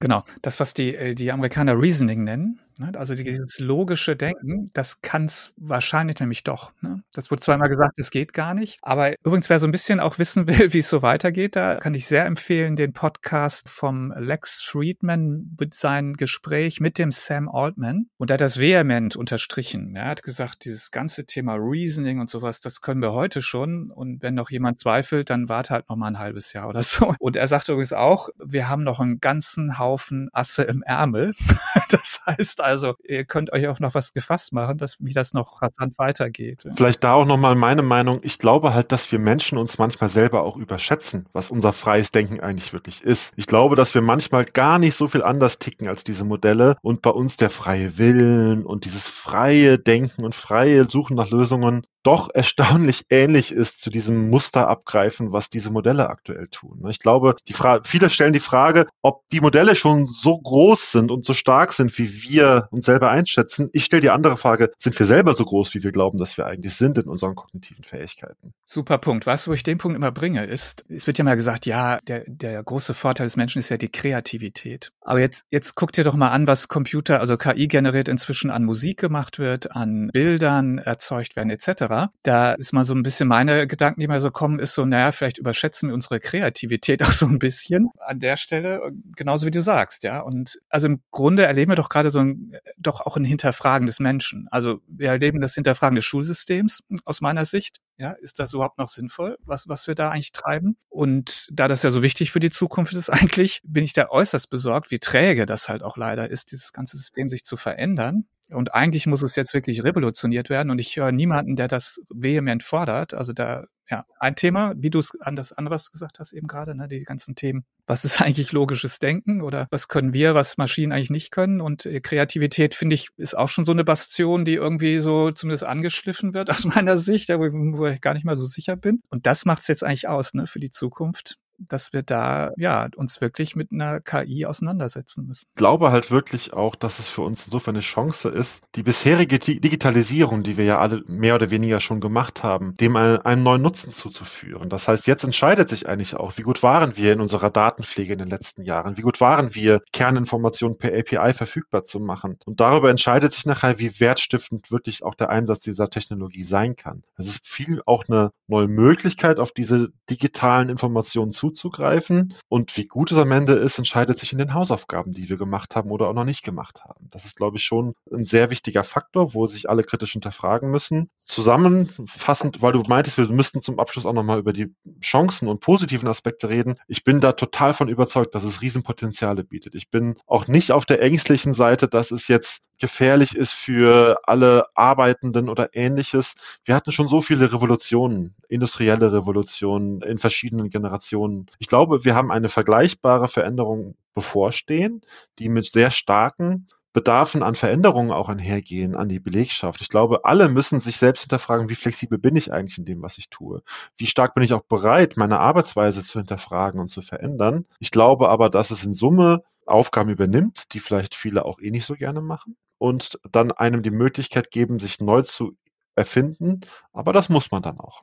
Genau, 0.00 0.24
das, 0.42 0.60
was 0.60 0.74
die, 0.74 0.94
äh, 0.94 1.14
die 1.14 1.32
Amerikaner 1.32 1.80
Reasoning 1.80 2.22
nennen, 2.22 2.60
Ne? 2.78 2.92
Also 2.94 3.14
dieses 3.14 3.58
logische 3.58 4.16
Denken, 4.16 4.70
das 4.72 5.00
kann 5.00 5.24
es 5.24 5.54
wahrscheinlich 5.56 6.20
nämlich 6.20 6.44
doch. 6.44 6.72
Ne? 6.80 7.02
Das 7.12 7.30
wurde 7.30 7.42
zweimal 7.42 7.68
gesagt, 7.68 7.98
es 7.98 8.10
geht 8.10 8.32
gar 8.32 8.54
nicht. 8.54 8.78
Aber 8.82 9.12
übrigens, 9.24 9.50
wer 9.50 9.58
so 9.58 9.66
ein 9.66 9.72
bisschen 9.72 10.00
auch 10.00 10.18
wissen 10.18 10.46
will, 10.46 10.72
wie 10.72 10.78
es 10.78 10.88
so 10.88 11.02
weitergeht, 11.02 11.56
da 11.56 11.76
kann 11.76 11.94
ich 11.94 12.06
sehr 12.06 12.26
empfehlen 12.26 12.76
den 12.76 12.92
Podcast 12.92 13.68
vom 13.68 14.12
Lex 14.16 14.62
Friedman 14.62 15.56
mit 15.58 15.74
seinem 15.74 16.14
Gespräch 16.14 16.80
mit 16.80 16.98
dem 16.98 17.12
Sam 17.12 17.48
Altman. 17.48 18.08
Und 18.16 18.30
er 18.30 18.34
hat 18.34 18.40
das 18.40 18.58
vehement 18.58 19.16
unterstrichen. 19.16 19.96
Er 19.96 20.06
hat 20.06 20.22
gesagt, 20.22 20.64
dieses 20.64 20.90
ganze 20.90 21.26
Thema 21.26 21.54
Reasoning 21.54 22.20
und 22.20 22.30
sowas, 22.30 22.60
das 22.60 22.80
können 22.80 23.02
wir 23.02 23.12
heute 23.12 23.42
schon. 23.42 23.90
Und 23.90 24.22
wenn 24.22 24.34
noch 24.34 24.50
jemand 24.50 24.80
zweifelt, 24.80 25.30
dann 25.30 25.48
warte 25.48 25.74
halt 25.74 25.88
noch 25.88 25.96
mal 25.96 26.08
ein 26.08 26.18
halbes 26.18 26.52
Jahr 26.52 26.68
oder 26.68 26.82
so. 26.82 27.14
Und 27.18 27.36
er 27.36 27.48
sagt 27.48 27.68
übrigens 27.68 27.92
auch, 27.92 28.28
wir 28.44 28.68
haben 28.68 28.84
noch 28.84 29.00
einen 29.00 29.20
ganzen 29.20 29.78
Haufen 29.78 30.28
Asse 30.32 30.62
im 30.62 30.82
Ärmel. 30.82 31.34
das 31.90 32.20
heißt 32.26 32.60
also, 32.68 32.94
ihr 33.02 33.24
könnt 33.24 33.52
euch 33.52 33.66
auch 33.66 33.80
noch 33.80 33.94
was 33.94 34.12
gefasst 34.12 34.52
machen, 34.52 34.76
dass, 34.76 34.96
wie 35.00 35.14
das 35.14 35.32
noch 35.32 35.62
rasant 35.62 35.98
weitergeht. 35.98 36.64
Vielleicht 36.76 37.02
da 37.02 37.14
auch 37.14 37.24
nochmal 37.24 37.54
meine 37.54 37.82
Meinung. 37.82 38.20
Ich 38.22 38.38
glaube 38.38 38.74
halt, 38.74 38.92
dass 38.92 39.10
wir 39.10 39.18
Menschen 39.18 39.56
uns 39.56 39.78
manchmal 39.78 40.10
selber 40.10 40.42
auch 40.42 40.56
überschätzen, 40.56 41.26
was 41.32 41.50
unser 41.50 41.72
freies 41.72 42.12
Denken 42.12 42.40
eigentlich 42.40 42.74
wirklich 42.74 43.02
ist. 43.02 43.32
Ich 43.36 43.46
glaube, 43.46 43.74
dass 43.74 43.94
wir 43.94 44.02
manchmal 44.02 44.44
gar 44.44 44.78
nicht 44.78 44.94
so 44.94 45.06
viel 45.06 45.22
anders 45.22 45.58
ticken 45.58 45.88
als 45.88 46.04
diese 46.04 46.24
Modelle 46.24 46.76
und 46.82 47.00
bei 47.00 47.10
uns 47.10 47.38
der 47.38 47.48
freie 47.48 47.96
Willen 47.96 48.66
und 48.66 48.84
dieses 48.84 49.08
freie 49.08 49.78
Denken 49.78 50.24
und 50.24 50.34
freie 50.34 50.84
Suchen 50.84 51.16
nach 51.16 51.30
Lösungen 51.30 51.84
doch 52.02 52.30
erstaunlich 52.34 53.04
ähnlich 53.10 53.52
ist 53.52 53.82
zu 53.82 53.90
diesem 53.90 54.30
Muster 54.30 54.68
abgreifen, 54.68 55.32
was 55.32 55.50
diese 55.50 55.70
Modelle 55.70 56.08
aktuell 56.08 56.48
tun. 56.48 56.82
Ich 56.88 56.98
glaube, 56.98 57.36
die 57.46 57.52
Frage, 57.52 57.82
viele 57.86 58.10
stellen 58.10 58.32
die 58.32 58.40
Frage, 58.40 58.86
ob 59.02 59.28
die 59.28 59.40
Modelle 59.40 59.74
schon 59.74 60.06
so 60.06 60.38
groß 60.38 60.92
sind 60.92 61.10
und 61.10 61.24
so 61.24 61.34
stark 61.34 61.72
sind, 61.72 61.96
wie 61.98 62.22
wir 62.22 62.57
uns 62.70 62.86
selber 62.86 63.10
einschätzen. 63.10 63.70
Ich 63.72 63.84
stelle 63.84 64.02
die 64.02 64.10
andere 64.10 64.36
Frage, 64.36 64.72
sind 64.78 64.98
wir 64.98 65.06
selber 65.06 65.34
so 65.34 65.44
groß, 65.44 65.74
wie 65.74 65.82
wir 65.82 65.92
glauben, 65.92 66.18
dass 66.18 66.36
wir 66.36 66.46
eigentlich 66.46 66.74
sind 66.74 66.98
in 66.98 67.04
unseren 67.04 67.34
kognitiven 67.34 67.84
Fähigkeiten? 67.84 68.52
Super 68.64 68.98
Punkt. 68.98 69.26
Du, 69.26 69.30
wo 69.46 69.52
ich 69.52 69.62
den 69.62 69.78
Punkt 69.78 69.96
immer 69.96 70.12
bringe, 70.12 70.44
ist, 70.44 70.84
es 70.88 71.06
wird 71.06 71.18
ja 71.18 71.24
mal 71.24 71.36
gesagt, 71.36 71.66
ja, 71.66 72.00
der, 72.06 72.24
der 72.26 72.62
große 72.62 72.94
Vorteil 72.94 73.26
des 73.26 73.36
Menschen 73.36 73.58
ist 73.58 73.68
ja 73.68 73.76
die 73.76 73.90
Kreativität. 73.90 74.92
Aber 75.00 75.20
jetzt, 75.20 75.44
jetzt 75.50 75.74
guck 75.74 75.92
dir 75.92 76.04
doch 76.04 76.14
mal 76.14 76.30
an, 76.30 76.46
was 76.46 76.68
Computer, 76.68 77.20
also 77.20 77.36
KI 77.36 77.68
generiert 77.68 78.08
inzwischen 78.08 78.50
an 78.50 78.64
Musik 78.64 78.98
gemacht 78.98 79.38
wird, 79.38 79.74
an 79.74 80.10
Bildern 80.12 80.78
erzeugt 80.78 81.36
werden, 81.36 81.50
etc. 81.50 82.10
Da 82.22 82.52
ist 82.52 82.72
mal 82.72 82.84
so 82.84 82.94
ein 82.94 83.02
bisschen 83.02 83.28
meine 83.28 83.66
Gedanken, 83.66 84.00
die 84.00 84.08
mal 84.08 84.20
so 84.20 84.30
kommen, 84.30 84.58
ist 84.58 84.74
so, 84.74 84.84
naja, 84.84 85.12
vielleicht 85.12 85.38
überschätzen 85.38 85.88
wir 85.88 85.94
unsere 85.94 86.20
Kreativität 86.20 87.02
auch 87.02 87.12
so 87.12 87.26
ein 87.26 87.38
bisschen 87.38 87.88
an 87.98 88.18
der 88.18 88.36
Stelle, 88.36 88.80
genauso 89.16 89.46
wie 89.46 89.50
du 89.50 89.62
sagst, 89.62 90.02
ja. 90.02 90.20
Und 90.20 90.58
also 90.68 90.88
im 90.88 91.00
Grunde 91.10 91.46
erleben 91.46 91.72
wir 91.72 91.76
doch 91.76 91.88
gerade 91.88 92.10
so 92.10 92.20
ein, 92.20 92.47
doch 92.76 93.00
auch 93.00 93.16
ein 93.16 93.24
Hinterfragen 93.24 93.86
des 93.86 94.00
Menschen. 94.00 94.48
Also 94.50 94.80
wir 94.86 95.08
erleben 95.08 95.40
das 95.40 95.54
Hinterfragen 95.54 95.96
des 95.96 96.04
Schulsystems 96.04 96.82
aus 97.04 97.20
meiner 97.20 97.44
Sicht. 97.44 97.78
Ja, 97.96 98.12
ist 98.12 98.38
das 98.38 98.52
überhaupt 98.52 98.78
noch 98.78 98.88
sinnvoll, 98.88 99.38
was, 99.44 99.68
was 99.68 99.86
wir 99.86 99.94
da 99.94 100.10
eigentlich 100.10 100.32
treiben? 100.32 100.76
Und 100.88 101.48
da 101.50 101.68
das 101.68 101.82
ja 101.82 101.90
so 101.90 102.02
wichtig 102.02 102.30
für 102.30 102.40
die 102.40 102.50
Zukunft 102.50 102.94
ist 102.94 103.10
eigentlich, 103.10 103.60
bin 103.64 103.84
ich 103.84 103.92
da 103.92 104.08
äußerst 104.08 104.50
besorgt, 104.50 104.90
wie 104.90 104.98
träge 104.98 105.46
das 105.46 105.68
halt 105.68 105.82
auch 105.82 105.96
leider 105.96 106.30
ist, 106.30 106.52
dieses 106.52 106.72
ganze 106.72 106.96
System 106.96 107.28
sich 107.28 107.44
zu 107.44 107.56
verändern. 107.56 108.24
Und 108.50 108.74
eigentlich 108.74 109.06
muss 109.06 109.22
es 109.22 109.36
jetzt 109.36 109.52
wirklich 109.52 109.84
revolutioniert 109.84 110.48
werden. 110.48 110.70
Und 110.70 110.78
ich 110.78 110.96
höre 110.96 111.12
niemanden, 111.12 111.56
der 111.56 111.68
das 111.68 112.00
vehement 112.08 112.62
fordert. 112.62 113.14
Also 113.14 113.32
da, 113.32 113.66
ja, 113.90 114.04
ein 114.18 114.36
Thema, 114.36 114.74
wie 114.76 114.90
du 114.90 114.98
es 114.98 115.18
an 115.20 115.34
das 115.34 115.52
andere 115.52 115.74
was 115.74 115.90
gesagt 115.90 116.18
hast 116.18 116.32
eben 116.32 116.46
gerade, 116.46 116.76
ne, 116.76 116.88
die 116.88 117.02
ganzen 117.02 117.34
Themen. 117.34 117.64
Was 117.86 118.04
ist 118.04 118.20
eigentlich 118.20 118.52
logisches 118.52 118.98
Denken 118.98 119.40
oder 119.40 119.66
was 119.70 119.88
können 119.88 120.12
wir, 120.12 120.34
was 120.34 120.58
Maschinen 120.58 120.92
eigentlich 120.92 121.10
nicht 121.10 121.30
können? 121.30 121.60
Und 121.60 121.86
äh, 121.86 122.00
Kreativität, 122.00 122.74
finde 122.74 122.94
ich, 122.94 123.08
ist 123.16 123.36
auch 123.36 123.48
schon 123.48 123.64
so 123.64 123.72
eine 123.72 123.84
Bastion, 123.84 124.44
die 124.44 124.54
irgendwie 124.54 124.98
so 124.98 125.30
zumindest 125.30 125.64
angeschliffen 125.64 126.34
wird 126.34 126.50
aus 126.50 126.64
meiner 126.64 126.96
Sicht, 126.96 127.28
wo 127.30 127.86
ich 127.86 128.00
gar 128.00 128.14
nicht 128.14 128.24
mal 128.24 128.36
so 128.36 128.46
sicher 128.46 128.76
bin. 128.76 129.02
Und 129.08 129.26
das 129.26 129.44
macht 129.44 129.62
es 129.62 129.68
jetzt 129.68 129.84
eigentlich 129.84 130.08
aus, 130.08 130.34
ne, 130.34 130.46
für 130.46 130.60
die 130.60 130.70
Zukunft 130.70 131.38
dass 131.58 131.92
wir 131.92 132.02
da 132.02 132.52
ja 132.56 132.88
uns 132.96 133.20
wirklich 133.20 133.56
mit 133.56 133.72
einer 133.72 134.00
KI 134.00 134.46
auseinandersetzen 134.46 135.26
müssen. 135.26 135.44
Ich 135.48 135.54
glaube 135.56 135.90
halt 135.90 136.10
wirklich 136.10 136.52
auch, 136.52 136.76
dass 136.76 136.98
es 136.98 137.08
für 137.08 137.22
uns 137.22 137.46
insofern 137.46 137.74
eine 137.74 137.82
Chance 137.82 138.28
ist, 138.28 138.62
die 138.74 138.82
bisherige 138.82 139.38
Digitalisierung, 139.38 140.42
die 140.42 140.56
wir 140.56 140.64
ja 140.64 140.78
alle 140.78 141.02
mehr 141.06 141.34
oder 141.34 141.50
weniger 141.50 141.80
schon 141.80 142.00
gemacht 142.00 142.42
haben, 142.42 142.76
dem 142.76 142.96
einen, 142.96 143.18
einen 143.18 143.42
neuen 143.42 143.62
Nutzen 143.62 143.90
zuzuführen. 143.90 144.68
Das 144.68 144.88
heißt, 144.88 145.06
jetzt 145.06 145.24
entscheidet 145.24 145.68
sich 145.68 145.88
eigentlich 145.88 146.16
auch, 146.16 146.38
wie 146.38 146.42
gut 146.42 146.62
waren 146.62 146.96
wir 146.96 147.12
in 147.12 147.20
unserer 147.20 147.50
Datenpflege 147.50 148.12
in 148.12 148.18
den 148.18 148.28
letzten 148.28 148.62
Jahren, 148.62 148.96
wie 148.96 149.02
gut 149.02 149.20
waren 149.20 149.54
wir, 149.54 149.82
Kerninformationen 149.92 150.78
per 150.78 150.92
API 150.92 151.32
verfügbar 151.34 151.84
zu 151.84 152.00
machen. 152.00 152.38
Und 152.44 152.60
darüber 152.60 152.90
entscheidet 152.90 153.32
sich 153.32 153.46
nachher, 153.46 153.78
wie 153.78 154.00
wertstiftend 154.00 154.70
wirklich 154.70 155.02
auch 155.02 155.14
der 155.14 155.30
Einsatz 155.30 155.60
dieser 155.60 155.90
Technologie 155.90 156.44
sein 156.44 156.76
kann. 156.76 157.02
Es 157.16 157.26
ist 157.26 157.46
viel 157.46 157.82
auch 157.86 158.04
eine 158.08 158.30
neue 158.46 158.68
Möglichkeit, 158.68 159.40
auf 159.40 159.52
diese 159.52 159.90
digitalen 160.08 160.68
Informationen 160.68 161.32
zu 161.32 161.47
zuzugreifen. 161.48 162.34
Und 162.48 162.76
wie 162.76 162.86
gut 162.86 163.12
es 163.12 163.18
am 163.18 163.32
Ende 163.32 163.54
ist, 163.54 163.78
entscheidet 163.78 164.18
sich 164.18 164.32
in 164.32 164.38
den 164.38 164.54
Hausaufgaben, 164.54 165.12
die 165.12 165.28
wir 165.28 165.36
gemacht 165.36 165.76
haben 165.76 165.90
oder 165.90 166.08
auch 166.08 166.14
noch 166.14 166.24
nicht 166.24 166.42
gemacht 166.42 166.82
haben. 166.84 167.08
Das 167.10 167.24
ist, 167.24 167.36
glaube 167.36 167.56
ich, 167.56 167.64
schon 167.64 167.94
ein 168.12 168.24
sehr 168.24 168.50
wichtiger 168.50 168.84
Faktor, 168.84 169.34
wo 169.34 169.46
sich 169.46 169.68
alle 169.68 169.84
kritisch 169.84 170.12
hinterfragen 170.12 170.70
müssen. 170.70 171.10
Zusammenfassend, 171.24 172.62
weil 172.62 172.72
du 172.72 172.82
meintest, 172.86 173.18
wir 173.18 173.28
müssten 173.28 173.60
zum 173.60 173.78
Abschluss 173.78 174.06
auch 174.06 174.12
nochmal 174.12 174.38
über 174.38 174.52
die 174.52 174.74
Chancen 175.00 175.48
und 175.48 175.60
positiven 175.60 176.08
Aspekte 176.08 176.48
reden. 176.48 176.74
Ich 176.86 177.04
bin 177.04 177.20
da 177.20 177.32
total 177.32 177.72
von 177.72 177.88
überzeugt, 177.88 178.34
dass 178.34 178.44
es 178.44 178.62
Riesenpotenziale 178.62 179.44
bietet. 179.44 179.74
Ich 179.74 179.90
bin 179.90 180.16
auch 180.26 180.46
nicht 180.46 180.72
auf 180.72 180.86
der 180.86 181.02
ängstlichen 181.02 181.52
Seite, 181.52 181.88
dass 181.88 182.10
es 182.10 182.28
jetzt 182.28 182.62
gefährlich 182.78 183.36
ist 183.36 183.52
für 183.52 184.20
alle 184.24 184.66
Arbeitenden 184.74 185.48
oder 185.48 185.74
ähnliches. 185.74 186.34
Wir 186.64 186.74
hatten 186.74 186.92
schon 186.92 187.08
so 187.08 187.20
viele 187.20 187.52
Revolutionen, 187.52 188.34
industrielle 188.48 189.12
Revolutionen 189.12 190.00
in 190.02 190.18
verschiedenen 190.18 190.68
Generationen. 190.68 191.37
Ich 191.58 191.66
glaube, 191.66 192.04
wir 192.04 192.14
haben 192.14 192.30
eine 192.30 192.48
vergleichbare 192.48 193.28
Veränderung 193.28 193.96
bevorstehen, 194.14 195.02
die 195.38 195.48
mit 195.48 195.66
sehr 195.66 195.90
starken 195.90 196.68
Bedarfen 196.92 197.42
an 197.42 197.54
Veränderungen 197.54 198.10
auch 198.10 198.28
einhergehen 198.28 198.96
an 198.96 199.08
die 199.08 199.20
Belegschaft. 199.20 199.82
Ich 199.82 199.88
glaube, 199.88 200.24
alle 200.24 200.48
müssen 200.48 200.80
sich 200.80 200.96
selbst 200.96 201.22
hinterfragen, 201.22 201.68
wie 201.68 201.74
flexibel 201.74 202.18
bin 202.18 202.34
ich 202.34 202.52
eigentlich 202.52 202.78
in 202.78 202.86
dem, 202.86 203.02
was 203.02 203.18
ich 203.18 203.30
tue? 203.30 203.62
Wie 203.96 204.06
stark 204.06 204.34
bin 204.34 204.42
ich 204.42 204.54
auch 204.54 204.62
bereit, 204.62 205.16
meine 205.16 205.38
Arbeitsweise 205.38 206.02
zu 206.02 206.18
hinterfragen 206.18 206.80
und 206.80 206.88
zu 206.88 207.02
verändern? 207.02 207.66
Ich 207.78 207.90
glaube 207.90 208.30
aber, 208.30 208.48
dass 208.48 208.70
es 208.70 208.84
in 208.84 208.94
Summe 208.94 209.44
Aufgaben 209.66 210.10
übernimmt, 210.10 210.72
die 210.72 210.80
vielleicht 210.80 211.14
viele 211.14 211.44
auch 211.44 211.60
eh 211.60 211.70
nicht 211.70 211.84
so 211.84 211.94
gerne 211.94 212.22
machen 212.22 212.56
und 212.78 213.20
dann 213.30 213.52
einem 213.52 213.82
die 213.82 213.90
Möglichkeit 213.90 214.50
geben, 214.50 214.78
sich 214.78 214.98
neu 214.98 215.22
zu 215.22 215.56
erfinden. 215.94 216.62
Aber 216.92 217.12
das 217.12 217.28
muss 217.28 217.50
man 217.50 217.62
dann 217.62 217.78
auch. 217.78 218.02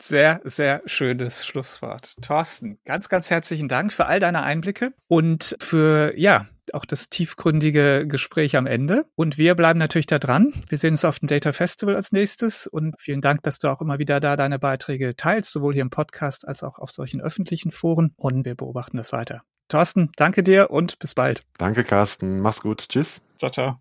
Sehr, 0.00 0.40
sehr 0.44 0.82
schönes 0.86 1.46
Schlusswort. 1.46 2.14
Thorsten, 2.22 2.78
ganz, 2.84 3.08
ganz 3.08 3.28
herzlichen 3.30 3.68
Dank 3.68 3.92
für 3.92 4.06
all 4.06 4.18
deine 4.18 4.42
Einblicke 4.42 4.92
und 5.08 5.56
für, 5.60 6.14
ja, 6.16 6.46
auch 6.72 6.84
das 6.84 7.10
tiefgründige 7.10 8.06
Gespräch 8.06 8.56
am 8.56 8.66
Ende. 8.66 9.04
Und 9.14 9.38
wir 9.38 9.54
bleiben 9.54 9.78
natürlich 9.78 10.06
da 10.06 10.18
dran. 10.18 10.52
Wir 10.68 10.78
sehen 10.78 10.94
uns 10.94 11.04
auf 11.04 11.18
dem 11.18 11.28
Data 11.28 11.52
Festival 11.52 11.96
als 11.96 12.12
nächstes 12.12 12.66
und 12.66 12.94
vielen 12.98 13.20
Dank, 13.20 13.42
dass 13.42 13.58
du 13.58 13.68
auch 13.68 13.80
immer 13.80 13.98
wieder 13.98 14.20
da 14.20 14.36
deine 14.36 14.58
Beiträge 14.58 15.16
teilst, 15.16 15.52
sowohl 15.52 15.74
hier 15.74 15.82
im 15.82 15.90
Podcast 15.90 16.46
als 16.46 16.62
auch 16.62 16.78
auf 16.78 16.90
solchen 16.90 17.20
öffentlichen 17.20 17.70
Foren. 17.70 18.14
Und 18.16 18.44
wir 18.44 18.54
beobachten 18.54 18.96
das 18.96 19.12
weiter. 19.12 19.42
Thorsten, 19.68 20.10
danke 20.16 20.42
dir 20.42 20.70
und 20.70 20.98
bis 20.98 21.14
bald. 21.14 21.42
Danke, 21.58 21.84
Carsten. 21.84 22.40
Mach's 22.40 22.60
gut. 22.60 22.88
Tschüss. 22.88 23.20
Ciao, 23.38 23.50
ciao. 23.50 23.80